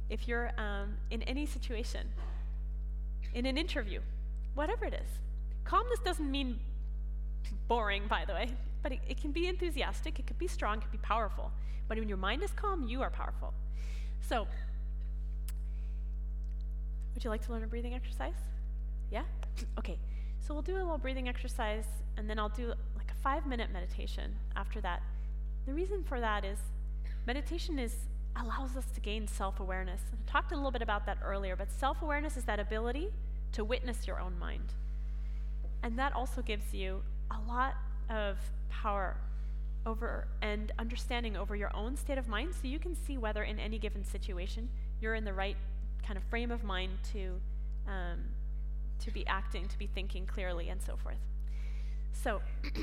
If 0.09 0.29
you're 0.29 0.53
um, 0.59 0.97
in 1.11 1.23
any 1.23 1.47
situation, 1.47 2.09
in 3.35 3.47
an 3.47 3.59
interview, 3.59 4.01
whatever 4.55 4.85
it 4.85 4.95
is, 4.95 5.09
calmness 5.65 5.99
doesn't 6.05 6.31
mean 6.31 6.61
boring, 7.67 8.05
by 8.09 8.25
the 8.25 8.33
way, 8.33 8.51
but 8.87 8.93
it, 8.93 9.01
it 9.09 9.21
can 9.21 9.33
be 9.33 9.49
enthusiastic, 9.49 10.21
it 10.21 10.29
could 10.29 10.39
be 10.39 10.47
strong, 10.47 10.79
it 10.79 10.83
could 10.83 10.93
be 10.93 10.99
powerful. 10.99 11.51
But 11.89 11.99
when 11.99 12.09
your 12.09 12.19
mind 12.19 12.45
is 12.45 12.53
calm, 12.53 12.87
you 12.87 13.03
are 13.03 13.11
powerful. 13.11 13.53
So, 14.21 14.47
would 17.13 17.25
you 17.25 17.29
like 17.29 17.45
to 17.47 17.51
learn 17.51 17.65
a 17.65 17.67
breathing 17.67 17.95
exercise? 17.95 18.37
Yeah? 19.11 19.25
Okay. 19.77 19.99
So 20.39 20.55
we'll 20.55 20.63
do 20.63 20.77
a 20.77 20.79
little 20.79 20.99
breathing 20.99 21.29
exercise 21.29 21.87
and 22.17 22.31
then 22.31 22.39
I'll 22.39 22.49
do 22.49 22.69
like 22.97 23.11
a 23.11 23.29
5-minute 23.29 23.71
meditation 23.73 24.37
after 24.55 24.81
that. 24.83 25.03
The 25.67 25.73
reason 25.73 26.05
for 26.05 26.21
that 26.21 26.45
is 26.45 26.59
meditation 27.27 27.81
is 27.81 27.93
allows 28.37 28.77
us 28.77 28.85
to 28.95 29.01
gain 29.01 29.27
self-awareness. 29.27 30.01
I 30.13 30.31
talked 30.31 30.53
a 30.53 30.55
little 30.55 30.71
bit 30.71 30.83
about 30.83 31.07
that 31.07 31.19
earlier, 31.25 31.57
but 31.57 31.73
self-awareness 31.73 32.37
is 32.37 32.45
that 32.45 32.61
ability 32.61 33.09
to 33.51 33.65
witness 33.65 34.07
your 34.07 34.21
own 34.21 34.39
mind. 34.39 34.75
And 35.83 35.99
that 35.99 36.15
also 36.15 36.41
gives 36.41 36.73
you 36.73 37.03
a 37.33 37.51
lot 37.51 37.75
of 38.11 38.39
power 38.69 39.17
over 39.87 40.27
and 40.43 40.73
understanding 40.79 41.37
over 41.37 41.55
your 41.55 41.75
own 41.75 41.97
state 41.97 42.19
of 42.19 42.29
mind 42.29 42.53
so 42.55 42.67
you 42.67 42.79
can 42.79 42.95
see 42.95 43.17
whether 43.17 43.45
in 43.45 43.59
any 43.61 43.79
given 43.79 44.05
situation 44.05 44.69
you're 45.01 45.15
in 45.15 45.25
the 45.25 45.33
right 45.33 45.57
kind 46.05 46.17
of 46.17 46.25
frame 46.25 46.51
of 46.51 46.65
mind 46.65 46.91
to 47.13 47.41
um, 47.87 48.19
to 48.99 49.11
be 49.11 49.27
acting 49.27 49.69
to 49.69 49.79
be 49.79 49.87
thinking 49.87 50.27
clearly 50.27 50.69
and 50.69 50.83
so 50.83 50.97
forth. 50.97 51.19
So 52.13 52.41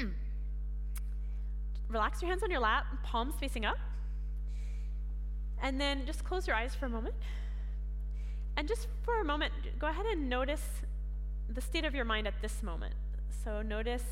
relax 1.89 2.21
your 2.21 2.29
hands 2.29 2.43
on 2.43 2.51
your 2.51 2.59
lap 2.59 2.85
palms 3.03 3.35
facing 3.39 3.65
up 3.65 3.77
and 5.61 5.79
then 5.79 6.05
just 6.05 6.23
close 6.23 6.47
your 6.47 6.55
eyes 6.55 6.73
for 6.75 6.85
a 6.85 6.89
moment. 6.89 7.15
And 8.55 8.67
just 8.67 8.87
for 9.01 9.19
a 9.19 9.23
moment 9.25 9.53
go 9.79 9.87
ahead 9.87 10.05
and 10.05 10.29
notice 10.29 10.63
the 11.53 11.61
state 11.61 11.83
of 11.83 11.93
your 11.93 12.05
mind 12.05 12.27
at 12.27 12.41
this 12.41 12.63
moment. 12.63 12.93
So 13.43 13.61
notice 13.61 14.03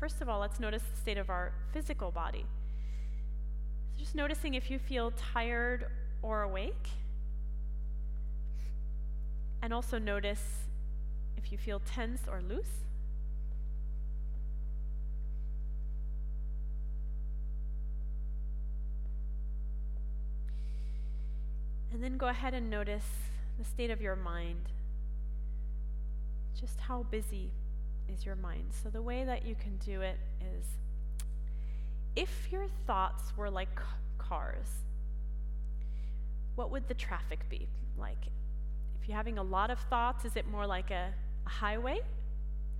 First 0.00 0.22
of 0.22 0.30
all, 0.30 0.40
let's 0.40 0.58
notice 0.58 0.82
the 0.82 0.98
state 0.98 1.18
of 1.18 1.28
our 1.28 1.52
physical 1.74 2.10
body. 2.10 2.46
So 3.92 3.98
just 4.02 4.14
noticing 4.14 4.54
if 4.54 4.70
you 4.70 4.78
feel 4.78 5.10
tired 5.10 5.88
or 6.22 6.40
awake. 6.40 6.88
And 9.60 9.74
also 9.74 9.98
notice 9.98 10.42
if 11.36 11.52
you 11.52 11.58
feel 11.58 11.80
tense 11.80 12.22
or 12.26 12.40
loose. 12.40 12.86
And 21.92 22.02
then 22.02 22.16
go 22.16 22.28
ahead 22.28 22.54
and 22.54 22.70
notice 22.70 23.04
the 23.58 23.64
state 23.66 23.90
of 23.90 24.00
your 24.00 24.16
mind. 24.16 24.70
Just 26.58 26.80
how 26.80 27.02
busy 27.02 27.50
is 28.12 28.26
your 28.26 28.36
mind. 28.36 28.72
So 28.82 28.88
the 28.88 29.02
way 29.02 29.24
that 29.24 29.46
you 29.46 29.54
can 29.54 29.76
do 29.78 30.00
it 30.00 30.18
is 30.40 30.66
if 32.16 32.48
your 32.50 32.66
thoughts 32.86 33.32
were 33.36 33.50
like 33.50 33.68
cars, 34.18 34.68
what 36.56 36.70
would 36.70 36.88
the 36.88 36.94
traffic 36.94 37.48
be 37.48 37.68
like? 37.98 38.26
If 39.00 39.08
you're 39.08 39.16
having 39.16 39.38
a 39.38 39.42
lot 39.42 39.70
of 39.70 39.78
thoughts, 39.78 40.24
is 40.24 40.36
it 40.36 40.46
more 40.48 40.66
like 40.66 40.90
a, 40.90 41.14
a 41.46 41.48
highway 41.48 42.00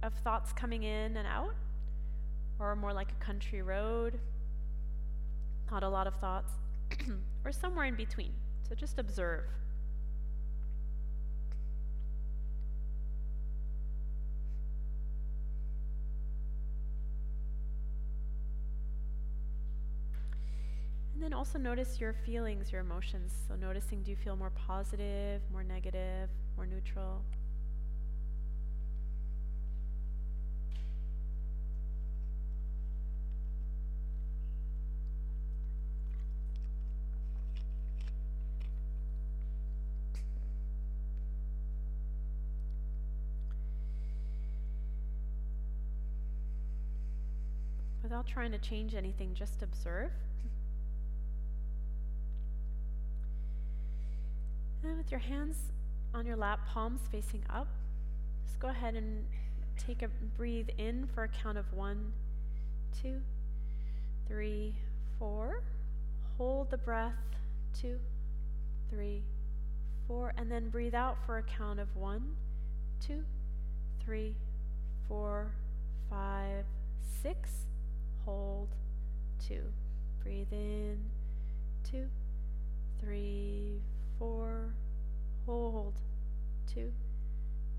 of 0.02 0.12
thoughts 0.14 0.52
coming 0.52 0.82
in 0.82 1.16
and 1.16 1.26
out? 1.26 1.54
Or 2.58 2.76
more 2.76 2.92
like 2.92 3.12
a 3.12 3.24
country 3.24 3.62
road? 3.62 4.18
Not 5.70 5.82
a 5.82 5.88
lot 5.88 6.06
of 6.06 6.14
thoughts? 6.16 6.52
or 7.44 7.52
somewhere 7.52 7.86
in 7.86 7.94
between. 7.94 8.32
So 8.68 8.74
just 8.74 8.98
observe. 8.98 9.44
And 21.20 21.30
then 21.30 21.38
also 21.38 21.58
notice 21.58 22.00
your 22.00 22.14
feelings, 22.14 22.72
your 22.72 22.80
emotions. 22.80 23.34
So, 23.46 23.54
noticing 23.54 24.02
do 24.02 24.10
you 24.10 24.16
feel 24.16 24.36
more 24.36 24.48
positive, 24.48 25.42
more 25.52 25.62
negative, 25.62 26.30
more 26.56 26.64
neutral? 26.64 27.20
Without 48.02 48.26
trying 48.26 48.52
to 48.52 48.58
change 48.58 48.94
anything, 48.94 49.34
just 49.34 49.62
observe. 49.62 50.10
And 54.82 54.96
with 54.96 55.10
your 55.10 55.20
hands 55.20 55.56
on 56.14 56.26
your 56.26 56.36
lap, 56.36 56.60
palms 56.66 57.00
facing 57.12 57.42
up, 57.50 57.68
just 58.46 58.58
go 58.58 58.68
ahead 58.68 58.94
and 58.94 59.24
take 59.76 60.02
a 60.02 60.08
breathe 60.36 60.68
in 60.78 61.08
for 61.14 61.24
a 61.24 61.28
count 61.28 61.58
of 61.58 61.72
one, 61.72 62.12
two, 63.02 63.20
three, 64.26 64.74
four. 65.18 65.62
Hold 66.38 66.70
the 66.70 66.78
breath, 66.78 67.12
two, 67.78 67.98
three, 68.88 69.22
four, 70.08 70.32
and 70.36 70.50
then 70.50 70.70
breathe 70.70 70.94
out 70.94 71.18
for 71.26 71.38
a 71.38 71.42
count 71.42 71.78
of 71.78 71.94
one, 71.94 72.36
two, 73.06 73.22
three, 74.04 74.34
four, 75.06 75.52
five, 76.08 76.64
six. 77.22 77.50
Hold, 78.24 78.68
two. 79.46 79.62
Breathe 80.22 80.52
in, 80.52 80.98
two, 81.84 82.06
three, 83.00 83.80
four, 84.20 84.74
hold, 85.46 85.94
two, 86.72 86.92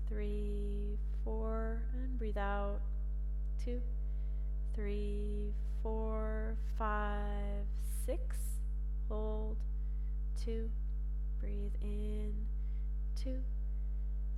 three, 0.08 0.98
four, 1.24 1.80
and 1.94 2.18
breathe 2.18 2.36
out, 2.36 2.80
two, 3.64 3.80
three, 4.74 5.54
four, 5.84 6.56
five, 6.76 7.64
six, 8.04 8.36
hold, 9.08 9.56
two, 10.44 10.68
breathe 11.40 11.74
in, 11.80 12.34
two, 13.14 13.38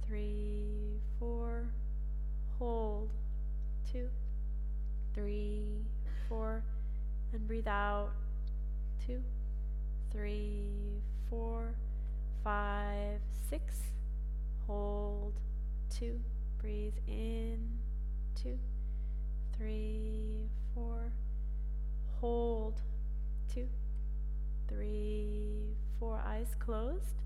three, 0.07 1.01
four, 1.19 1.65
hold, 2.59 3.09
two, 3.91 4.11
three, 5.15 5.87
four, 6.29 6.63
and 7.33 7.49
breathe 7.49 7.67
out, 7.67 8.11
two, 9.07 9.23
three, 10.13 11.01
four, 11.31 11.75
five, 12.45 13.21
six. 13.49 13.77
Hold, 14.67 15.33
two. 15.89 16.21
Breathe 16.61 16.95
in, 17.09 17.59
two, 18.41 18.59
three, 19.57 20.49
four. 20.75 21.13
Hold, 22.21 22.81
two, 23.53 23.67
three, 24.69 25.75
four. 25.99 26.23
Eyes 26.25 26.55
closed. 26.59 27.23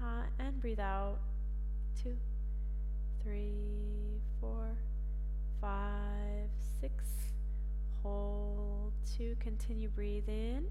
Uh, 0.00 0.24
and 0.38 0.60
breathe 0.60 0.80
out, 0.80 1.18
two, 2.02 2.16
three, 3.22 4.20
four, 4.40 4.76
five, 5.60 6.48
six. 6.80 7.04
Hold, 8.02 8.92
two. 9.16 9.36
Continue, 9.40 9.88
breathe 9.88 10.28
in. 10.28 10.66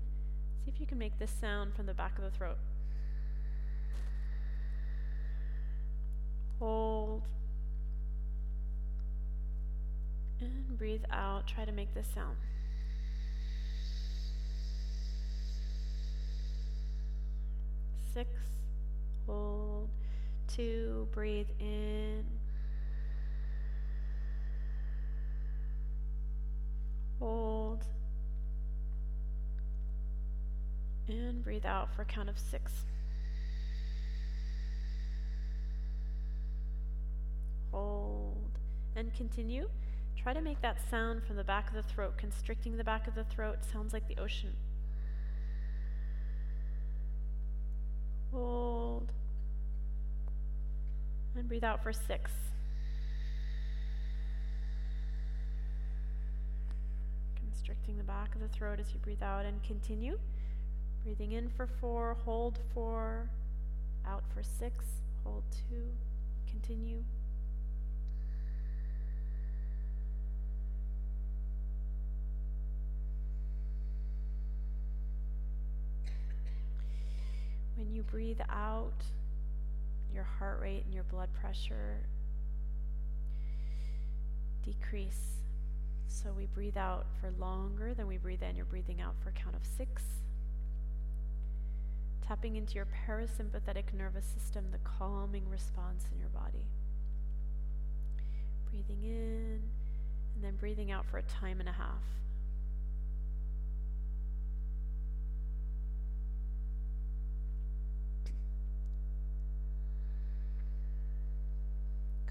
See 0.64 0.72
if 0.72 0.80
you 0.80 0.86
can 0.86 1.00
make 1.00 1.18
this 1.18 1.32
sound 1.40 1.74
from 1.76 1.88
the 1.88 1.94
back 1.94 2.18
of 2.18 2.24
the 2.24 2.32
throat. 2.32 2.58
Hold. 6.62 7.24
And 10.40 10.78
breathe 10.78 11.02
out. 11.10 11.48
Try 11.48 11.66
to 11.66 11.72
make 11.72 11.92
this 11.96 12.06
sound. 12.14 12.38
Six. 18.14 18.30
Hold. 19.26 19.90
Two. 20.48 21.08
Breathe 21.12 21.50
in. 21.60 22.24
Hold. 27.18 27.86
And 31.08 31.44
breathe 31.44 31.66
out 31.66 31.92
for 31.96 32.04
a 32.04 32.06
count 32.06 32.30
of 32.30 32.38
six. 32.38 32.72
Hold. 37.72 38.60
And 38.96 39.11
continue. 39.22 39.70
Try 40.18 40.34
to 40.34 40.42
make 40.42 40.60
that 40.62 40.78
sound 40.90 41.24
from 41.24 41.36
the 41.36 41.44
back 41.44 41.68
of 41.70 41.76
the 41.76 41.84
throat, 41.84 42.18
constricting 42.18 42.76
the 42.76 42.84
back 42.84 43.08
of 43.08 43.14
the 43.14 43.24
throat. 43.24 43.58
Sounds 43.72 43.94
like 43.94 44.08
the 44.08 44.18
ocean. 44.18 44.54
Hold. 48.32 49.12
And 51.36 51.48
breathe 51.48 51.64
out 51.64 51.84
for 51.84 51.94
six. 51.94 52.32
Constricting 57.36 57.98
the 58.00 58.04
back 58.04 58.34
of 58.34 58.42
the 58.42 58.48
throat 58.48 58.80
as 58.80 58.92
you 58.92 59.00
breathe 59.04 59.22
out 59.22 59.46
and 59.46 59.62
continue. 59.62 60.18
Breathing 61.04 61.34
in 61.34 61.48
for 61.50 61.68
four, 61.80 62.18
hold 62.26 62.58
four, 62.74 63.30
out 64.08 64.24
for 64.34 64.42
six, 64.42 64.84
hold 65.24 65.44
two, 65.70 65.84
continue. 66.50 67.04
When 77.82 77.92
you 77.92 78.04
breathe 78.04 78.40
out, 78.48 79.04
your 80.14 80.24
heart 80.24 80.62
rate 80.62 80.84
and 80.86 80.94
your 80.94 81.04
blood 81.06 81.30
pressure 81.34 81.98
decrease. 84.64 85.40
So 86.08 86.32
we 86.32 86.46
breathe 86.46 86.78
out 86.78 87.08
for 87.20 87.32
longer 87.40 87.96
than 87.96 88.06
we 88.06 88.18
breathe 88.18 88.44
in. 88.44 88.56
You're 88.56 88.66
breathing 88.66 89.02
out 89.02 89.16
for 89.24 89.30
a 89.30 89.32
count 89.32 89.56
of 89.56 89.64
six. 89.66 90.04
Tapping 92.28 92.56
into 92.56 92.76
your 92.76 92.86
parasympathetic 92.86 93.96
nervous 93.98 94.26
system, 94.26 94.66
the 94.72 94.78
calming 94.78 95.50
response 95.50 96.06
in 96.14 96.20
your 96.20 96.30
body. 96.30 96.68
Breathing 98.70 99.04
in 99.04 99.60
and 100.36 100.44
then 100.44 100.56
breathing 100.58 100.92
out 100.92 101.08
for 101.08 101.18
a 101.18 101.24
time 101.24 101.60
and 101.60 101.68
a 101.68 101.74
half. 101.74 102.21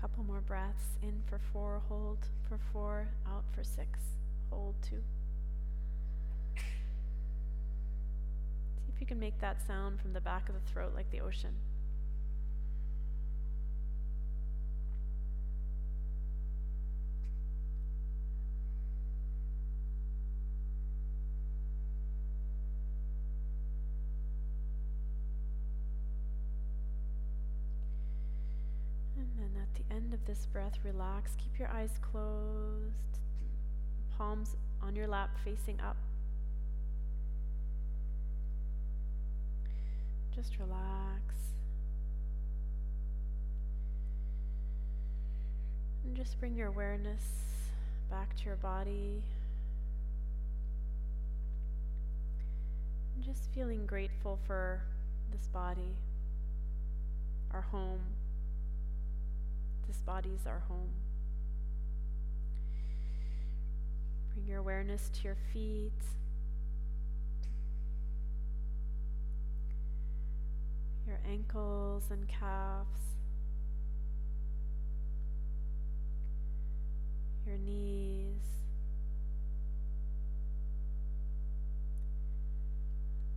Couple 0.01 0.25
more 0.25 0.41
breaths. 0.41 0.97
In 1.03 1.23
for 1.27 1.39
four, 1.53 1.83
hold 1.87 2.17
for 2.49 2.59
four, 2.73 3.07
out 3.29 3.45
for 3.55 3.63
six, 3.63 3.99
hold 4.49 4.75
two. 4.83 5.03
See 6.57 6.63
if 8.95 8.99
you 8.99 9.07
can 9.07 9.21
make 9.21 9.39
that 9.41 9.61
sound 9.67 10.01
from 10.01 10.15
the 10.15 10.21
back 10.23 10.49
of 10.49 10.55
the 10.55 10.73
throat 10.73 10.93
like 10.97 11.11
the 11.11 11.21
ocean. 11.21 11.55
And 29.19 29.29
then 29.37 29.63
at 29.63 29.75
the 29.75 29.80
end 29.91 30.15
of 30.15 30.25
this 30.27 30.47
breath, 30.47 30.79
relax. 30.85 31.33
Keep 31.37 31.59
your 31.59 31.69
eyes 31.69 31.91
closed, 32.01 33.19
palms 34.17 34.57
on 34.83 34.95
your 34.95 35.07
lap 35.07 35.31
facing 35.45 35.81
up. 35.81 35.97
Just 40.35 40.59
relax. 40.59 41.35
And 46.05 46.17
just 46.17 46.39
bring 46.41 46.57
your 46.57 46.69
awareness 46.69 47.23
back 48.11 48.37
to 48.37 48.45
your 48.45 48.57
body. 48.57 49.23
And 53.15 53.25
just 53.25 53.51
feeling 53.55 53.87
grateful 53.87 54.39
for 54.47 54.81
this 55.33 55.47
body, 55.49 55.95
our 57.53 57.61
home. 57.61 58.01
This 59.91 60.03
body 60.03 60.31
is 60.41 60.47
our 60.47 60.61
home. 60.69 60.93
Bring 64.33 64.47
your 64.47 64.61
awareness 64.61 65.11
to 65.15 65.25
your 65.25 65.37
feet. 65.53 65.91
Your 71.09 71.19
ankles 71.29 72.05
and 72.13 72.29
calves. 72.29 73.01
Your 77.45 77.59
knees. 77.59 78.47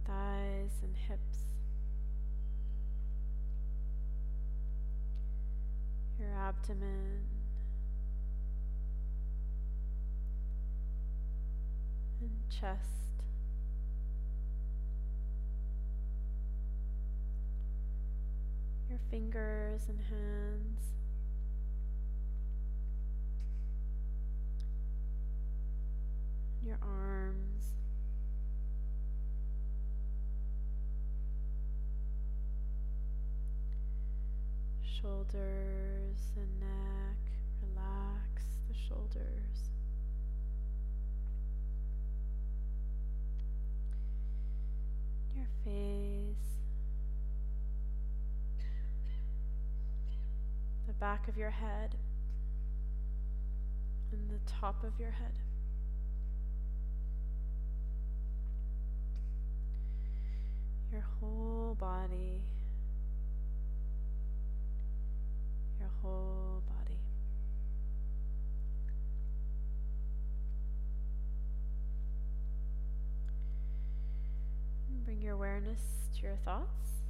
Thighs 0.06 0.84
and 0.84 0.96
hips. 0.96 1.53
Your 6.24 6.40
abdomen 6.40 7.26
and 12.22 12.32
chest. 12.50 12.80
Your 18.90 19.00
fingers 19.12 19.82
and 19.90 20.00
hands. 20.00 20.82
Your 26.66 26.78
arms. 26.82 27.13
Shoulders 35.04 36.32
and 36.38 36.60
neck. 36.62 37.18
Relax 37.62 38.46
the 38.70 38.74
shoulders. 38.88 39.70
Your 45.36 45.48
face. 45.66 46.62
The 50.88 50.94
back 50.94 51.28
of 51.28 51.36
your 51.36 51.50
head. 51.50 51.96
And 54.14 54.30
the 54.30 54.40
top 54.50 54.86
of 54.86 54.98
your 54.98 55.12
head. 55.12 55.34
Your 60.94 61.04
whole 61.20 61.76
body. 61.78 62.42
your 65.84 65.92
whole 66.04 66.62
body. 66.68 67.00
Bring 75.06 75.22
your 75.22 75.34
awareness 75.34 75.82
to 76.18 76.24
your 76.24 76.36
thoughts 76.36 77.02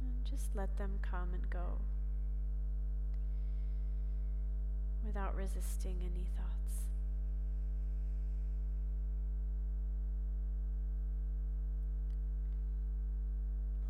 and 0.00 0.24
just 0.24 0.54
let 0.54 0.76
them 0.76 0.98
come 1.02 1.30
and 1.32 1.48
go 1.48 1.78
without 5.04 5.34
resisting 5.34 5.96
any 6.00 6.26
thoughts. 6.36 6.86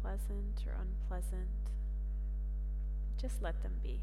Pleasant 0.03 0.63
or 0.67 0.77
unpleasant 0.81 1.49
just 3.21 3.43
let 3.43 3.63
them 3.63 3.73
be. 3.83 4.01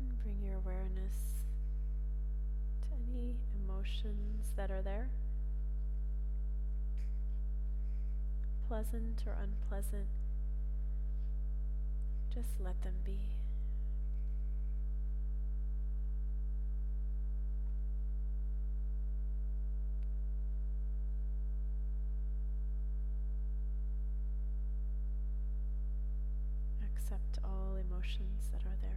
And 0.00 0.18
bring 0.22 0.42
your 0.42 0.56
awareness 0.56 1.14
to 2.82 2.88
any 3.08 3.36
emotions 3.64 4.52
that 4.56 4.70
are 4.70 4.82
there. 4.82 5.08
Pleasant 8.90 9.22
or 9.26 9.36
unpleasant, 9.42 10.06
just 12.34 12.60
let 12.60 12.80
them 12.82 12.94
be. 13.04 13.18
emotions 28.04 28.50
that 28.52 28.62
are 28.66 28.76
there. 28.82 28.90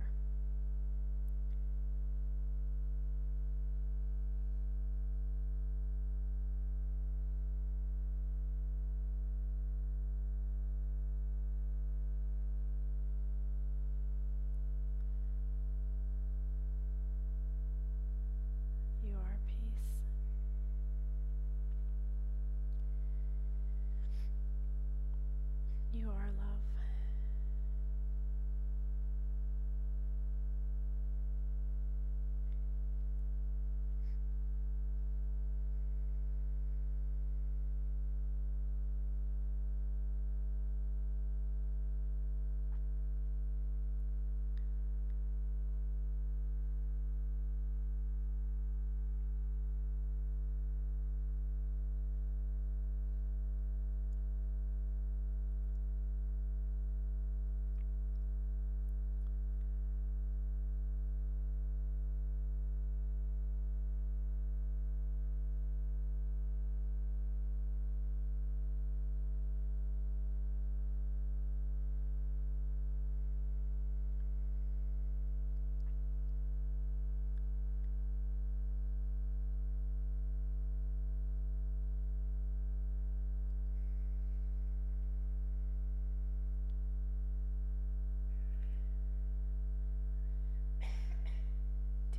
You 19.03 19.13
are 19.15 19.37
peace. 19.47 20.01
You 25.93 26.09
are 26.09 26.31
love. 26.37 26.57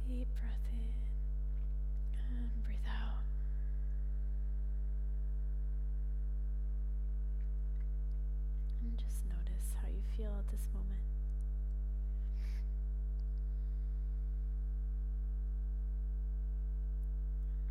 Deep 0.08 0.28
breath 0.40 0.64
in 0.72 0.88
and 2.34 2.64
breathe 2.64 2.78
out. 2.88 3.22
And 8.82 8.96
just 8.96 9.26
notice 9.26 9.74
how 9.82 9.88
you 9.88 10.00
feel 10.16 10.34
at 10.38 10.48
this 10.50 10.66
moment. 10.72 11.04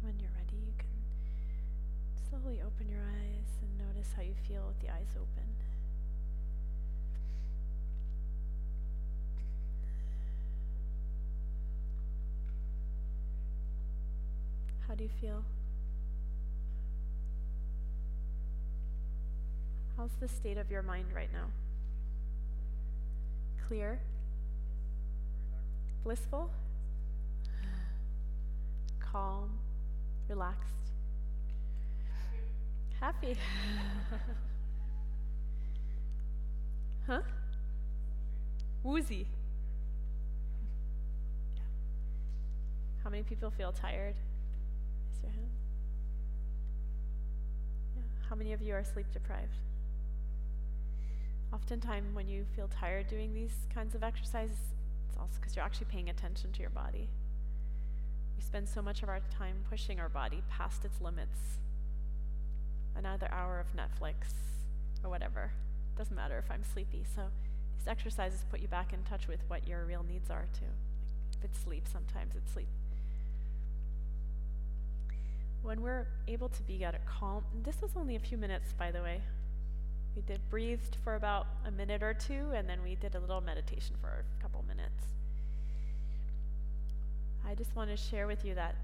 When 0.02 0.20
you're 0.20 0.30
ready, 0.38 0.58
you 0.64 0.74
can 0.78 0.94
slowly 2.30 2.62
open 2.62 2.88
your 2.88 3.02
eyes 3.02 3.50
and 3.64 3.88
notice 3.88 4.14
how 4.16 4.22
you 4.22 4.36
feel 4.48 4.68
with 4.68 4.80
the 4.80 4.94
eyes 4.94 5.10
open. 5.18 5.67
Do 14.98 15.04
you 15.04 15.10
feel? 15.22 15.44
How's 19.96 20.10
the 20.20 20.28
state 20.28 20.58
of 20.58 20.72
your 20.72 20.82
mind 20.82 21.06
right 21.14 21.32
now? 21.32 21.46
Clear? 23.68 24.00
Blissful? 26.04 26.50
Calm? 29.00 29.52
Relaxed? 30.30 30.74
Happy? 33.00 33.38
huh? 37.08 37.22
Woozy? 38.84 39.28
Yeah. 41.56 41.62
How 43.04 43.12
many 43.12 43.24
people 43.24 43.52
feel 43.52 43.72
tired? 43.72 44.16
Raise 45.24 45.24
your 45.24 45.32
hand. 45.32 45.52
Yeah. 47.96 48.28
How 48.30 48.36
many 48.36 48.54
of 48.54 48.62
you 48.62 48.74
are 48.74 48.84
sleep 48.84 49.08
deprived? 49.12 49.58
Oftentimes, 51.54 52.14
when 52.14 52.28
you 52.28 52.46
feel 52.56 52.68
tired 52.68 53.08
doing 53.08 53.34
these 53.34 53.54
kinds 53.74 53.96
of 53.96 54.04
exercises, 54.04 54.58
it's 55.08 55.18
also 55.18 55.34
because 55.40 55.56
you're 55.56 55.66
actually 55.66 55.88
paying 55.90 56.10
attention 56.10 56.52
to 56.52 56.60
your 56.60 56.70
body. 56.70 57.08
We 58.36 58.44
spend 58.44 58.68
so 58.68 58.82
much 58.82 59.02
of 59.02 59.10
our 59.10 59.22
time 59.36 59.56
pushing 59.70 60.00
our 60.00 60.10
body 60.10 60.44
past 60.50 60.86
its 60.86 61.00
limits. 61.02 61.58
Another 62.96 63.30
hour 63.32 63.60
of 63.60 63.68
Netflix 63.76 64.34
or 65.04 65.10
whatever. 65.10 65.52
Doesn't 65.98 66.16
matter 66.16 66.38
if 66.38 66.52
I'm 66.52 66.64
sleepy. 66.64 67.04
So 67.16 67.24
these 67.78 67.88
exercises 67.88 68.44
put 68.52 68.60
you 68.60 68.68
back 68.68 68.94
in 68.94 69.04
touch 69.04 69.28
with 69.28 69.40
what 69.48 69.68
your 69.68 69.86
real 69.86 70.04
needs 70.08 70.30
are 70.30 70.48
too. 70.54 70.66
Like 70.66 71.38
if 71.40 71.46
it's 71.46 71.60
sleep, 71.60 71.86
sometimes 71.92 72.36
it's 72.36 72.52
sleep. 72.52 72.68
When 75.62 75.82
we're 75.82 76.08
able 76.28 76.50
to 76.50 76.64
be 76.64 76.84
at 76.84 76.96
a 76.96 77.00
calm, 77.00 77.44
this 77.64 77.82
was 77.82 77.92
only 77.96 78.16
a 78.16 78.20
few 78.20 78.38
minutes, 78.38 78.74
by 78.78 78.92
the 78.92 79.02
way. 79.02 79.22
We 80.16 80.22
did 80.24 80.40
breathed 80.50 80.98
for 81.04 81.16
about 81.16 81.48
a 81.66 81.72
minute 81.72 82.02
or 82.02 82.14
two, 82.14 82.52
and 82.56 82.68
then 82.68 82.82
we 82.84 82.96
did 82.96 83.16
a 83.16 83.20
little 83.20 83.42
meditation 83.42 83.96
for 84.02 84.08
a 84.08 84.42
couple 84.42 84.64
minutes. 84.68 85.06
I 87.46 87.54
just 87.56 87.76
want 87.76 87.90
to 87.90 87.98
share 87.98 88.28
with 88.28 88.44
you 88.44 88.56
that 88.56 88.76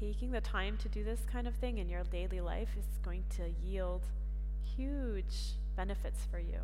taking 0.00 0.30
the 0.30 0.40
time 0.40 0.76
to 0.78 0.88
do 0.88 1.04
this 1.04 1.20
kind 1.30 1.46
of 1.46 1.54
thing 1.54 1.78
in 1.78 1.88
your 1.88 2.02
daily 2.04 2.40
life 2.40 2.68
is 2.78 2.84
going 3.04 3.24
to 3.36 3.44
yield 3.64 4.02
huge 4.76 5.54
benefits 5.76 6.26
for 6.30 6.38
you. 6.38 6.58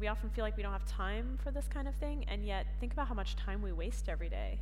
We 0.00 0.08
often 0.08 0.30
feel 0.30 0.42
like 0.42 0.56
we 0.56 0.62
don't 0.62 0.72
have 0.72 0.86
time 0.86 1.38
for 1.42 1.50
this 1.50 1.66
kind 1.68 1.86
of 1.86 1.94
thing, 1.96 2.24
and 2.28 2.44
yet 2.44 2.66
think 2.80 2.92
about 2.92 3.08
how 3.08 3.14
much 3.14 3.36
time 3.36 3.62
we 3.62 3.72
waste 3.72 4.08
every 4.08 4.28
day. 4.28 4.58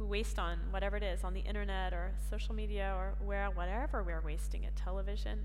We 0.00 0.06
waste 0.06 0.38
on 0.38 0.58
whatever 0.70 0.96
it 0.96 1.02
is, 1.02 1.24
on 1.24 1.34
the 1.34 1.40
internet 1.40 1.92
or 1.92 2.12
social 2.30 2.54
media 2.54 2.94
or 2.96 3.12
where 3.22 3.50
whatever 3.50 4.02
we're 4.02 4.22
wasting 4.22 4.64
it, 4.64 4.74
television. 4.74 5.40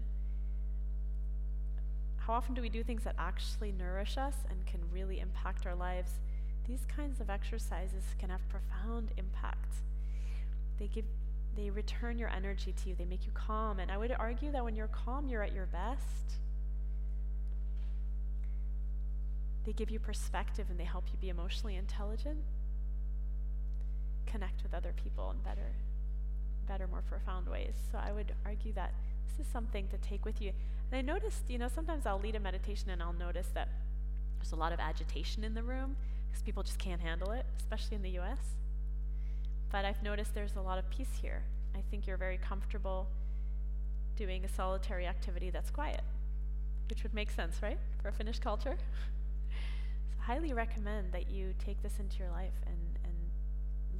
How 2.19 2.33
often 2.33 2.55
do 2.55 2.61
we 2.61 2.69
do 2.69 2.81
things 2.81 3.03
that 3.03 3.15
actually 3.19 3.73
nourish 3.73 4.17
us 4.17 4.35
and 4.49 4.65
can 4.65 4.79
really 4.93 5.19
impact 5.19 5.65
our 5.65 5.75
lives? 5.75 6.11
These 6.69 6.85
kinds 6.87 7.19
of 7.19 7.29
exercises 7.29 8.03
can 8.17 8.29
have 8.29 8.47
profound 8.47 9.11
impact. 9.17 9.75
They 10.79 10.87
give 10.87 11.05
they 11.55 11.69
return 11.69 12.17
your 12.17 12.29
energy 12.29 12.73
to 12.83 12.89
you. 12.89 12.95
They 12.95 13.05
make 13.05 13.25
you 13.25 13.31
calm, 13.33 13.79
and 13.79 13.89
I 13.89 13.97
would 13.97 14.11
argue 14.11 14.51
that 14.51 14.63
when 14.63 14.75
you're 14.75 14.87
calm, 14.87 15.27
you're 15.27 15.43
at 15.43 15.53
your 15.53 15.67
best. 15.67 16.39
They 19.65 19.73
give 19.73 19.89
you 19.89 19.99
perspective 19.99 20.67
and 20.69 20.79
they 20.79 20.83
help 20.83 21.05
you 21.11 21.17
be 21.19 21.29
emotionally 21.29 21.75
intelligent. 21.75 22.39
Connect 24.25 24.63
with 24.63 24.73
other 24.73 24.93
people 25.03 25.31
in 25.31 25.37
better 25.39 25.71
better 26.67 26.87
more 26.87 27.03
profound 27.07 27.47
ways. 27.47 27.73
So 27.91 27.99
I 28.03 28.11
would 28.11 28.33
argue 28.45 28.73
that 28.73 28.91
this 29.27 29.45
is 29.45 29.51
something 29.51 29.87
to 29.89 29.97
take 29.97 30.25
with 30.25 30.41
you. 30.41 30.51
And 30.91 30.97
I 30.97 31.01
noticed, 31.01 31.43
you 31.47 31.57
know, 31.57 31.67
sometimes 31.67 32.05
I'll 32.05 32.19
lead 32.19 32.35
a 32.35 32.39
meditation 32.39 32.89
and 32.89 33.01
I'll 33.01 33.13
notice 33.13 33.47
that 33.53 33.69
there's 34.37 34.51
a 34.51 34.55
lot 34.55 34.73
of 34.73 34.79
agitation 34.79 35.43
in 35.43 35.53
the 35.53 35.63
room 35.63 35.95
because 36.27 36.41
people 36.41 36.63
just 36.63 36.79
can't 36.79 37.01
handle 37.01 37.31
it, 37.31 37.45
especially 37.57 37.95
in 37.95 38.03
the 38.03 38.19
US. 38.19 38.39
But 39.71 39.85
I've 39.85 40.01
noticed 40.03 40.33
there's 40.33 40.55
a 40.55 40.61
lot 40.61 40.77
of 40.77 40.89
peace 40.89 41.19
here. 41.21 41.43
I 41.75 41.81
think 41.89 42.07
you're 42.07 42.17
very 42.17 42.37
comfortable 42.37 43.07
doing 44.15 44.45
a 44.45 44.49
solitary 44.49 45.05
activity 45.05 45.49
that's 45.49 45.69
quiet, 45.69 46.01
which 46.89 47.03
would 47.03 47.13
make 47.13 47.29
sense, 47.31 47.61
right, 47.61 47.79
for 48.01 48.07
a 48.07 48.11
Finnish 48.13 48.39
culture? 48.39 48.77
so 49.49 50.15
I 50.21 50.25
highly 50.25 50.53
recommend 50.53 51.11
that 51.11 51.29
you 51.29 51.53
take 51.63 51.81
this 51.83 51.99
into 51.99 52.19
your 52.19 52.29
life 52.29 52.53
and 52.65 52.94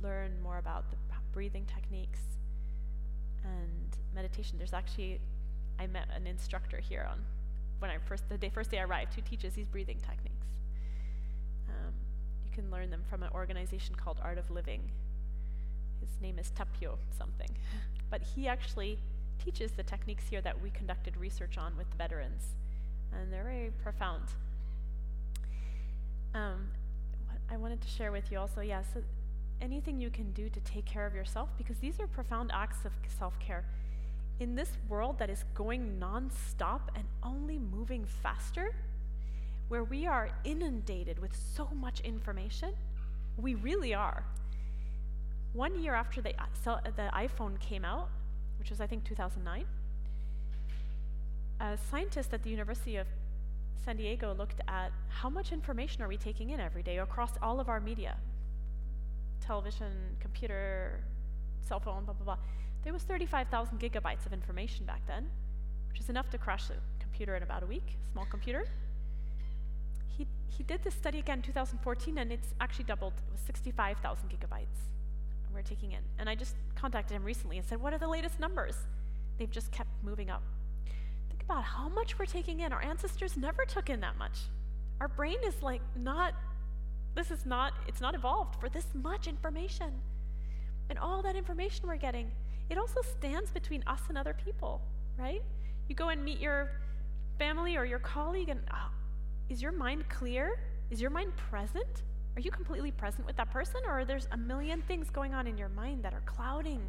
learn 0.06 0.32
more 0.42 0.60
about 0.60 0.90
the 0.92 0.98
breathing 1.36 1.66
techniques 1.66 2.22
and 3.44 3.98
meditation. 4.16 4.58
There's 4.58 4.74
actually, 4.74 5.20
I 5.78 5.88
met 5.88 6.08
an 6.16 6.26
instructor 6.26 6.80
here 6.80 7.06
on 7.12 7.20
when 7.80 7.92
I 7.92 7.98
first 8.08 8.24
the 8.30 8.38
day 8.38 8.50
first 8.50 8.72
day 8.72 8.80
I 8.80 8.84
arrived 8.84 9.14
who 9.16 9.22
teaches 9.22 9.54
these 9.54 9.68
breathing 9.68 9.98
techniques. 9.98 10.48
Um, 11.68 11.94
you 12.46 12.52
can 12.56 12.72
learn 12.72 12.90
them 12.90 13.04
from 13.10 13.22
an 13.22 13.30
organization 13.34 13.96
called 13.96 14.18
Art 14.24 14.38
of 14.38 14.50
Living. 14.50 14.82
His 16.00 16.10
name 16.22 16.40
is 16.40 16.52
Tapio 16.58 16.98
something, 17.18 17.50
but 18.10 18.22
he 18.22 18.48
actually 18.48 18.98
teaches 19.44 19.72
the 19.72 19.84
techniques 19.84 20.24
here 20.30 20.40
that 20.42 20.62
we 20.62 20.70
conducted 20.70 21.18
research 21.18 21.58
on 21.58 21.76
with 21.78 21.90
the 21.90 21.98
veterans, 21.98 22.44
and 23.12 23.34
they're 23.34 23.44
very 23.44 23.72
profound. 23.84 24.24
Um, 26.34 26.70
I 27.52 27.58
wanted 27.58 27.82
to 27.82 27.88
share 27.90 28.14
with 28.14 28.32
you 28.32 28.40
also, 28.40 28.62
yes, 28.62 28.86
uh, 28.96 29.02
anything 29.62 30.00
you 30.00 30.10
can 30.10 30.32
do 30.32 30.50
to 30.50 30.60
take 30.62 30.86
care 30.86 31.06
of 31.06 31.16
yourself, 31.16 31.50
because 31.58 31.78
these 31.80 32.00
are 32.00 32.08
profound 32.08 32.52
acts 32.54 32.86
of 32.86 32.92
self 33.18 33.38
care. 33.40 33.66
In 34.40 34.56
this 34.56 34.72
world 34.90 35.18
that 35.20 35.30
is 35.30 35.46
going 35.54 35.98
nonstop 36.00 36.82
and 36.96 37.06
only 37.24 37.58
moving 37.58 38.06
faster, 38.06 38.76
where 39.70 39.84
we 39.84 40.06
are 40.06 40.30
inundated 40.44 41.20
with 41.20 41.36
so 41.56 41.70
much 41.74 42.02
information, 42.02 42.74
we 43.38 43.56
really 43.56 43.94
are. 43.94 44.24
One 45.54 45.82
year 45.82 45.96
after 45.96 46.22
the, 46.22 46.34
uh, 46.40 46.80
the 46.96 47.10
iPhone 47.14 47.60
came 47.60 47.86
out, 47.86 48.10
which 48.60 48.70
was 48.70 48.82
I 48.82 48.88
think 48.88 49.06
2009, 49.06 49.66
a 51.62 51.78
scientist 51.90 52.34
at 52.34 52.44
the 52.44 52.50
University 52.50 52.98
of 52.98 53.08
San 53.86 53.98
Diego 53.98 54.34
looked 54.34 54.62
at 54.68 54.92
how 55.08 55.30
much 55.30 55.52
information 55.52 56.02
are 56.02 56.08
we 56.08 56.18
taking 56.18 56.50
in 56.50 56.60
every 56.60 56.84
day 56.84 56.98
across 57.00 57.32
all 57.42 57.60
of 57.60 57.70
our 57.70 57.80
media 57.80 58.18
television, 59.42 59.92
computer, 60.20 61.04
cell 61.62 61.80
phone, 61.80 62.06
blah, 62.06 62.14
blah, 62.14 62.36
blah. 62.36 62.38
There 62.84 62.94
was 62.94 63.04
35,000 63.04 63.80
gigabytes 63.80 64.26
of 64.26 64.34
information 64.34 64.86
back 64.86 65.02
then, 65.08 65.28
which 65.90 66.00
is 66.00 66.10
enough 66.10 66.30
to 66.32 66.38
crash 66.38 66.70
a 66.70 66.76
computer 67.02 67.36
in 67.36 67.44
about 67.44 67.64
a 67.64 67.66
week, 67.66 67.98
small 68.12 68.26
computer. 68.26 68.66
He, 70.18 70.28
he 70.48 70.64
did 70.64 70.84
this 70.84 70.94
study 70.94 71.20
again 71.20 71.40
in 71.40 71.44
2014, 71.44 72.18
and 72.18 72.32
it's 72.32 72.54
actually 72.62 72.86
doubled. 72.86 73.14
It 73.28 73.32
was 73.32 73.42
65,000 73.42 74.30
gigabytes 74.30 74.86
we're 75.56 75.62
taking 75.62 75.94
in. 75.94 76.00
And 76.20 76.30
I 76.30 76.36
just 76.36 76.56
contacted 76.76 77.16
him 77.16 77.24
recently 77.24 77.58
and 77.58 77.66
said, 77.66 77.82
What 77.82 77.94
are 77.94 77.98
the 77.98 78.08
latest 78.08 78.40
numbers? 78.40 78.76
They've 79.40 79.50
just 79.50 79.72
kept 79.72 79.90
moving 80.04 80.30
up. 80.30 80.44
Think 81.30 81.42
about 81.42 81.64
how 81.64 81.90
much 81.90 82.20
we're 82.20 82.26
taking 82.26 82.60
in. 82.60 82.74
Our 82.74 82.82
ancestors 82.82 83.38
never 83.38 83.66
took 83.66 83.90
in 83.90 84.02
that 84.02 84.18
much. 84.18 84.38
Our 85.00 85.08
brain 85.08 85.38
is 85.46 85.62
like 85.64 85.82
not, 85.96 86.34
this 87.16 87.32
is 87.32 87.46
not, 87.46 87.74
it's 87.88 88.02
not 88.02 88.14
evolved 88.14 88.60
for 88.60 88.70
this 88.70 88.86
much 88.94 89.28
information. 89.28 89.94
And 90.90 91.00
all 91.00 91.22
that 91.24 91.36
information 91.36 91.88
we're 91.88 91.98
getting, 91.98 92.30
it 92.70 92.78
also 92.78 93.02
stands 93.02 93.50
between 93.52 93.84
us 93.88 94.02
and 94.10 94.18
other 94.18 94.36
people, 94.46 94.82
right? 95.18 95.42
You 95.88 95.96
go 95.96 96.10
and 96.10 96.24
meet 96.24 96.40
your 96.40 96.72
family 97.40 97.78
or 97.78 97.86
your 97.86 98.00
colleague, 98.00 98.50
and 98.50 98.60
oh, 98.72 98.92
is 99.50 99.62
your 99.62 99.72
mind 99.72 100.08
clear? 100.10 100.60
Is 100.92 101.02
your 101.02 101.10
mind 101.10 101.36
present? 101.36 102.04
Are 102.36 102.42
you 102.42 102.52
completely 102.52 102.92
present 102.92 103.26
with 103.26 103.38
that 103.38 103.50
person, 103.52 103.82
or 103.88 104.04
there's 104.04 104.28
a 104.32 104.38
million 104.38 104.82
things 104.82 105.10
going 105.10 105.34
on 105.34 105.48
in 105.48 105.58
your 105.58 105.70
mind 105.70 106.04
that 106.04 106.14
are 106.14 106.24
clouding 106.26 106.82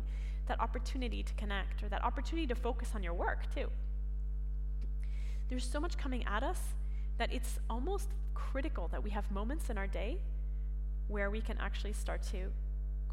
that 0.48 0.60
opportunity 0.60 1.22
to 1.22 1.34
connect 1.34 1.82
or 1.82 1.88
that 1.88 2.04
opportunity 2.04 2.46
to 2.46 2.54
focus 2.54 2.92
on 2.94 3.02
your 3.02 3.14
work, 3.14 3.52
too? 3.54 3.68
There's 5.48 5.68
so 5.68 5.78
much 5.78 5.96
coming 5.96 6.24
at 6.24 6.42
us 6.42 6.60
that 7.18 7.32
it's 7.32 7.58
almost 7.70 8.08
critical 8.36 8.88
that 8.88 9.02
we 9.02 9.10
have 9.10 9.30
moments 9.30 9.70
in 9.70 9.78
our 9.78 9.86
day 9.86 10.18
where 11.08 11.30
we 11.30 11.40
can 11.40 11.56
actually 11.58 11.92
start 11.92 12.22
to 12.22 12.50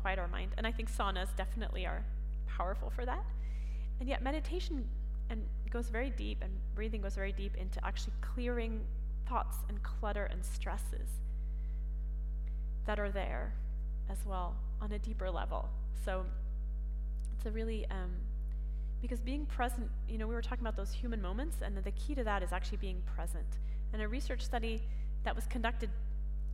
quiet 0.01 0.19
our 0.19 0.28
mind. 0.28 0.51
And 0.57 0.67
I 0.67 0.71
think 0.71 0.91
saunas 0.91 1.36
definitely 1.36 1.86
are 1.86 2.03
powerful 2.47 2.89
for 2.89 3.05
that. 3.05 3.24
And 3.99 4.09
yet 4.09 4.21
meditation 4.21 4.86
and 5.30 5.41
goes 5.69 5.89
very 5.89 6.09
deep 6.09 6.39
and 6.41 6.51
breathing 6.76 7.01
goes 7.01 7.15
very 7.15 7.32
deep 7.32 7.55
into 7.55 7.84
actually 7.86 8.13
clearing 8.21 8.82
thoughts 9.28 9.57
and 9.69 9.82
clutter 9.82 10.26
and 10.26 10.43
stresses 10.43 11.07
that 12.86 12.99
are 12.99 13.09
there 13.09 13.53
as 14.09 14.17
well 14.26 14.55
on 14.82 14.91
a 14.91 14.99
deeper 14.99 15.32
level. 15.32 15.69
So 16.03 16.26
it's 17.38 17.45
a 17.45 17.51
really 17.51 17.86
um, 17.89 18.11
because 19.01 19.19
being 19.19 19.45
present, 19.45 19.89
you 20.07 20.17
know, 20.17 20.28
we 20.28 20.34
were 20.34 20.41
talking 20.41 20.63
about 20.63 20.78
those 20.78 20.93
human 20.93 21.21
moments, 21.21 21.57
and 21.61 21.76
the 21.78 21.91
key 21.91 22.15
to 22.15 22.24
that 22.24 22.41
is 22.41 22.53
actually 22.53 22.78
being 22.78 23.01
present. 23.15 23.59
And 23.91 24.01
a 24.01 24.07
research 24.07 24.41
study 24.41 24.82
that 25.24 25.36
was 25.36 25.45
conducted 25.47 25.89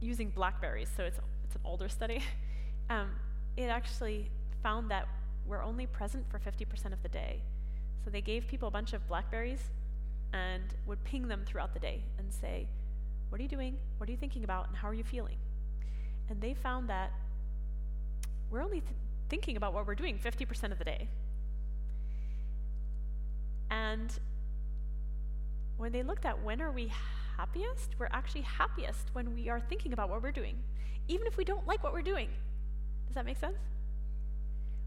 using 0.02 0.30
blackberries, 0.30 0.90
so 0.96 1.04
it's 1.04 1.20
it's 1.50 1.56
an 1.56 1.62
older 1.66 1.90
study, 1.90 2.22
um, 2.90 3.10
it 3.58 3.64
actually 3.64 4.30
found 4.62 4.92
that 4.92 5.08
we're 5.48 5.64
only 5.64 5.88
present 5.88 6.24
for 6.30 6.38
50% 6.38 6.94
of 6.94 7.02
the 7.02 7.10
day. 7.10 7.42
So 8.06 8.12
they 8.12 8.22
gave 8.22 8.48
people 8.48 8.68
a 8.68 8.72
bunch 8.72 8.94
of 8.94 9.08
blackberries 9.08 9.72
and 10.32 10.64
would 10.86 11.04
ping 11.04 11.28
them 11.28 11.42
throughout 11.46 11.74
the 11.74 11.80
day 11.80 12.04
and 12.20 12.32
say, 12.32 12.68
What 13.30 13.40
are 13.40 13.42
you 13.42 13.50
doing? 13.50 13.78
What 13.98 14.08
are 14.08 14.12
you 14.12 14.18
thinking 14.18 14.44
about? 14.44 14.68
And 14.68 14.78
how 14.78 14.88
are 14.88 14.94
you 14.94 15.04
feeling? 15.04 15.38
And 16.30 16.40
they 16.40 16.54
found 16.54 16.88
that 16.90 17.12
we're 18.52 18.62
only 18.62 18.82
th- 18.82 18.94
thinking 19.28 19.58
about 19.58 19.74
what 19.74 19.88
we're 19.88 19.96
doing 19.96 20.20
50% 20.20 20.72
of 20.72 20.78
the 20.78 20.86
day. 20.86 21.08
And 23.72 24.12
when 25.78 25.92
they 25.92 26.04
looked 26.04 26.26
at 26.26 26.44
when 26.44 26.62
are 26.62 26.72
we 26.72 26.92
happiest, 27.40 27.96
we're 27.98 28.10
actually 28.12 28.42
happiest 28.42 29.08
when 29.14 29.34
we 29.34 29.48
are 29.48 29.62
thinking 29.62 29.94
about 29.94 30.10
what 30.10 30.22
we're 30.22 30.32
doing, 30.32 30.58
even 31.08 31.26
if 31.26 31.38
we 31.38 31.46
don't 31.46 31.66
like 31.66 31.82
what 31.82 31.94
we're 31.94 32.02
doing. 32.02 32.30
Does 33.08 33.16
that 33.16 33.26
make 33.26 33.38
sense? 33.38 33.58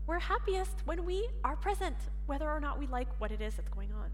We're 0.06 0.18
happiest 0.18 0.76
when 0.84 1.06
we 1.06 1.28
are 1.44 1.56
present, 1.56 1.96
whether 2.26 2.50
or 2.50 2.60
not 2.60 2.78
we 2.78 2.86
like 2.86 3.08
what 3.18 3.32
it 3.32 3.40
is 3.40 3.54
that's 3.54 3.70
going 3.70 3.90
on. 3.92 4.10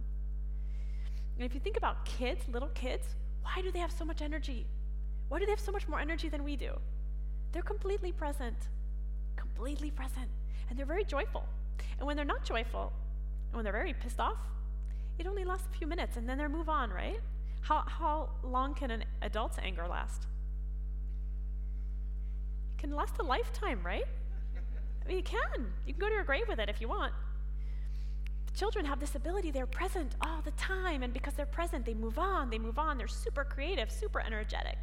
And 1.36 1.46
if 1.46 1.52
you 1.52 1.58
think 1.58 1.76
about 1.76 2.04
kids, 2.04 2.42
little 2.48 2.68
kids, 2.68 3.06
why 3.42 3.60
do 3.60 3.72
they 3.72 3.80
have 3.80 3.90
so 3.90 4.04
much 4.04 4.22
energy? 4.22 4.66
Why 5.28 5.40
do 5.40 5.44
they 5.44 5.52
have 5.52 5.60
so 5.68 5.72
much 5.72 5.88
more 5.88 5.98
energy 5.98 6.28
than 6.28 6.44
we 6.44 6.54
do? 6.54 6.74
They're 7.50 7.62
completely 7.62 8.12
present, 8.12 8.68
completely 9.34 9.90
present, 9.90 10.30
and 10.70 10.78
they're 10.78 10.86
very 10.86 11.04
joyful. 11.04 11.44
And 11.98 12.06
when 12.06 12.14
they're 12.14 12.24
not 12.24 12.44
joyful, 12.44 12.92
and 13.48 13.56
when 13.56 13.64
they're 13.64 13.72
very 13.72 13.94
pissed 13.94 14.20
off, 14.20 14.38
it 15.18 15.26
only 15.26 15.44
lasts 15.44 15.66
a 15.74 15.76
few 15.76 15.88
minutes 15.88 16.16
and 16.16 16.28
then 16.28 16.38
they 16.38 16.46
move 16.46 16.68
on, 16.68 16.90
right? 16.90 17.20
How, 17.68 17.84
how 17.86 18.30
long 18.42 18.72
can 18.72 18.90
an 18.90 19.04
adult's 19.20 19.58
anger 19.62 19.86
last? 19.86 20.26
It 22.74 22.80
can 22.80 22.96
last 22.96 23.18
a 23.18 23.22
lifetime, 23.22 23.80
right? 23.84 24.06
I 25.04 25.08
mean, 25.08 25.18
it 25.18 25.26
can. 25.26 25.66
You 25.86 25.92
can 25.92 26.00
go 26.00 26.08
to 26.08 26.14
your 26.14 26.24
grave 26.24 26.44
with 26.48 26.58
it 26.60 26.70
if 26.70 26.80
you 26.80 26.88
want. 26.88 27.12
The 28.46 28.58
children 28.58 28.86
have 28.86 29.00
this 29.00 29.14
ability, 29.14 29.50
they're 29.50 29.66
present 29.66 30.14
all 30.22 30.40
the 30.40 30.52
time, 30.52 31.02
and 31.02 31.12
because 31.12 31.34
they're 31.34 31.44
present, 31.44 31.84
they 31.84 31.92
move 31.92 32.18
on, 32.18 32.48
they 32.48 32.58
move 32.58 32.78
on, 32.78 32.96
they're 32.96 33.06
super 33.06 33.44
creative, 33.44 33.92
super 33.92 34.20
energetic. 34.20 34.78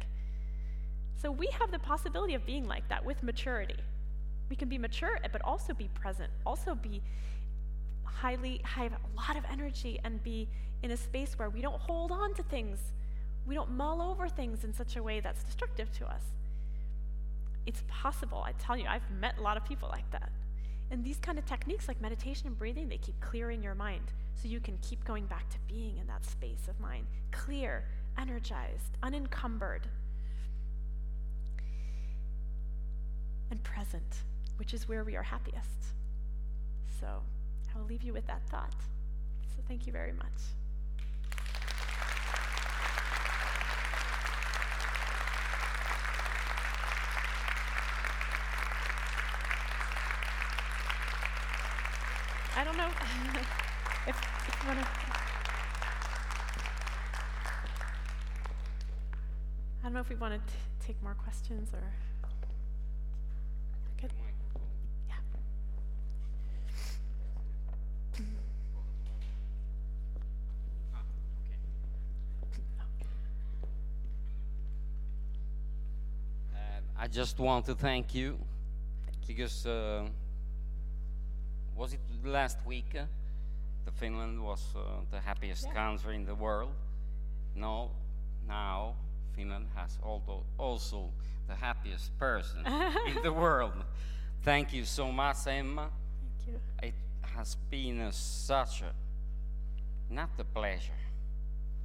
So 1.20 1.32
we 1.32 1.48
have 1.58 1.72
the 1.72 1.80
possibility 1.80 2.34
of 2.34 2.46
being 2.46 2.68
like 2.68 2.88
that 2.88 3.04
with 3.04 3.20
maturity. 3.24 3.80
We 4.48 4.54
can 4.54 4.68
be 4.68 4.78
mature, 4.78 5.18
but 5.32 5.42
also 5.42 5.74
be 5.74 5.88
present, 5.88 6.30
also 6.46 6.76
be 6.76 7.02
highly 8.20 8.60
have 8.64 8.92
a 8.92 9.16
lot 9.16 9.36
of 9.36 9.44
energy 9.50 10.00
and 10.04 10.22
be 10.22 10.48
in 10.82 10.90
a 10.90 10.96
space 10.96 11.38
where 11.38 11.50
we 11.50 11.60
don't 11.60 11.80
hold 11.80 12.10
on 12.10 12.34
to 12.34 12.42
things. 12.44 12.78
We 13.46 13.54
don't 13.54 13.70
mull 13.70 14.00
over 14.00 14.28
things 14.28 14.64
in 14.64 14.72
such 14.72 14.96
a 14.96 15.02
way 15.02 15.20
that's 15.20 15.42
destructive 15.44 15.92
to 15.98 16.06
us. 16.06 16.22
It's 17.66 17.82
possible. 17.88 18.42
I 18.46 18.52
tell 18.52 18.76
you, 18.76 18.86
I've 18.88 19.08
met 19.20 19.38
a 19.38 19.42
lot 19.42 19.56
of 19.56 19.64
people 19.64 19.88
like 19.90 20.10
that. 20.12 20.30
And 20.90 21.04
these 21.04 21.18
kind 21.18 21.38
of 21.38 21.44
techniques 21.44 21.88
like 21.88 22.00
meditation 22.00 22.46
and 22.46 22.58
breathing, 22.58 22.88
they 22.88 22.98
keep 22.98 23.20
clearing 23.20 23.62
your 23.62 23.74
mind 23.74 24.12
so 24.34 24.48
you 24.48 24.60
can 24.60 24.78
keep 24.82 25.04
going 25.04 25.26
back 25.26 25.48
to 25.50 25.58
being 25.66 25.98
in 25.98 26.06
that 26.06 26.24
space 26.24 26.68
of 26.68 26.78
mind, 26.78 27.06
clear, 27.32 27.84
energized, 28.16 28.96
unencumbered, 29.02 29.88
and 33.50 33.62
present, 33.64 34.22
which 34.56 34.72
is 34.72 34.88
where 34.88 35.04
we 35.04 35.16
are 35.16 35.22
happiest. 35.22 35.94
So, 37.00 37.22
I 37.76 37.78
will 37.78 37.86
leave 37.86 38.02
you 38.02 38.12
with 38.14 38.26
that 38.26 38.40
thought. 38.48 38.74
So 39.54 39.62
thank 39.68 39.86
you 39.86 39.92
very 39.92 40.12
much. 40.12 40.24
I 52.56 52.64
don't 52.64 52.76
know 52.78 52.86
if, 54.06 54.16
if 54.16 54.62
you 54.62 54.68
want 54.68 54.80
to. 54.80 54.86
I 59.80 59.82
don't 59.82 59.92
know 59.92 60.00
if 60.00 60.08
we 60.08 60.16
want 60.16 60.34
to 60.34 60.86
take 60.86 61.02
more 61.02 61.14
questions 61.14 61.68
or. 61.74 61.92
Just 77.16 77.38
want 77.38 77.64
to 77.64 77.74
thank 77.74 78.14
you 78.14 78.36
because 79.26 79.64
uh, 79.66 80.04
was 81.74 81.94
it 81.94 82.00
last 82.24 82.58
week? 82.66 82.84
Uh, 82.94 83.04
the 83.86 83.90
Finland 83.92 84.42
was 84.42 84.62
uh, 84.76 84.80
the 85.10 85.18
happiest 85.20 85.64
Yeah. 85.64 85.72
country 85.74 86.14
in 86.14 86.26
the 86.26 86.34
world. 86.34 86.72
No, 87.54 87.90
now 88.46 88.96
Finland 89.34 89.66
has 89.74 89.98
also 90.02 90.44
also 90.58 91.08
the 91.48 91.54
happiest 91.54 92.10
person 92.18 92.60
in 93.06 93.22
the 93.22 93.32
world. 93.32 93.72
Thank 94.42 94.74
you 94.74 94.84
so 94.84 95.10
much, 95.10 95.46
Emma. 95.46 95.88
Thank 95.88 96.48
you. 96.48 96.60
It 96.88 96.94
has 97.34 97.56
been 97.70 98.00
a, 98.00 98.12
such 98.12 98.82
a 98.82 98.92
not 100.12 100.36
the 100.36 100.44
pleasure, 100.44 101.00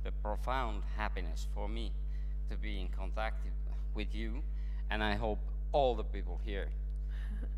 the 0.04 0.12
profound 0.12 0.84
happiness 0.98 1.48
for 1.54 1.70
me 1.70 1.92
to 2.50 2.58
be 2.58 2.82
in 2.82 2.90
contact 2.90 3.46
with 3.96 4.14
you 4.14 4.44
and 4.92 5.02
I 5.04 5.16
hope 5.16 5.40
all 5.72 5.96
the 5.96 6.04
people 6.04 6.40
here 6.46 6.68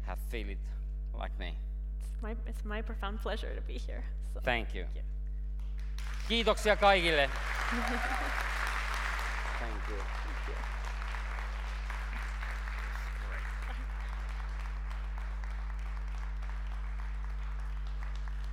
have 0.05 0.19
feel 0.29 0.49
it 0.49 0.57
like 1.17 1.38
me. 1.39 1.53
It's 1.99 2.21
my, 2.21 2.36
it's 2.47 2.63
my 2.63 2.81
profound 2.81 3.21
pleasure 3.21 3.53
to 3.55 3.61
be 3.61 3.73
here. 3.73 4.03
So. 4.34 4.39
Thank 4.39 4.73
you. 4.75 4.84
Thank 4.84 4.95
you. 4.95 5.01
Kiitoksia 6.29 6.75
kaikille. 6.75 7.29
Thank 9.59 9.89
you. 9.89 10.22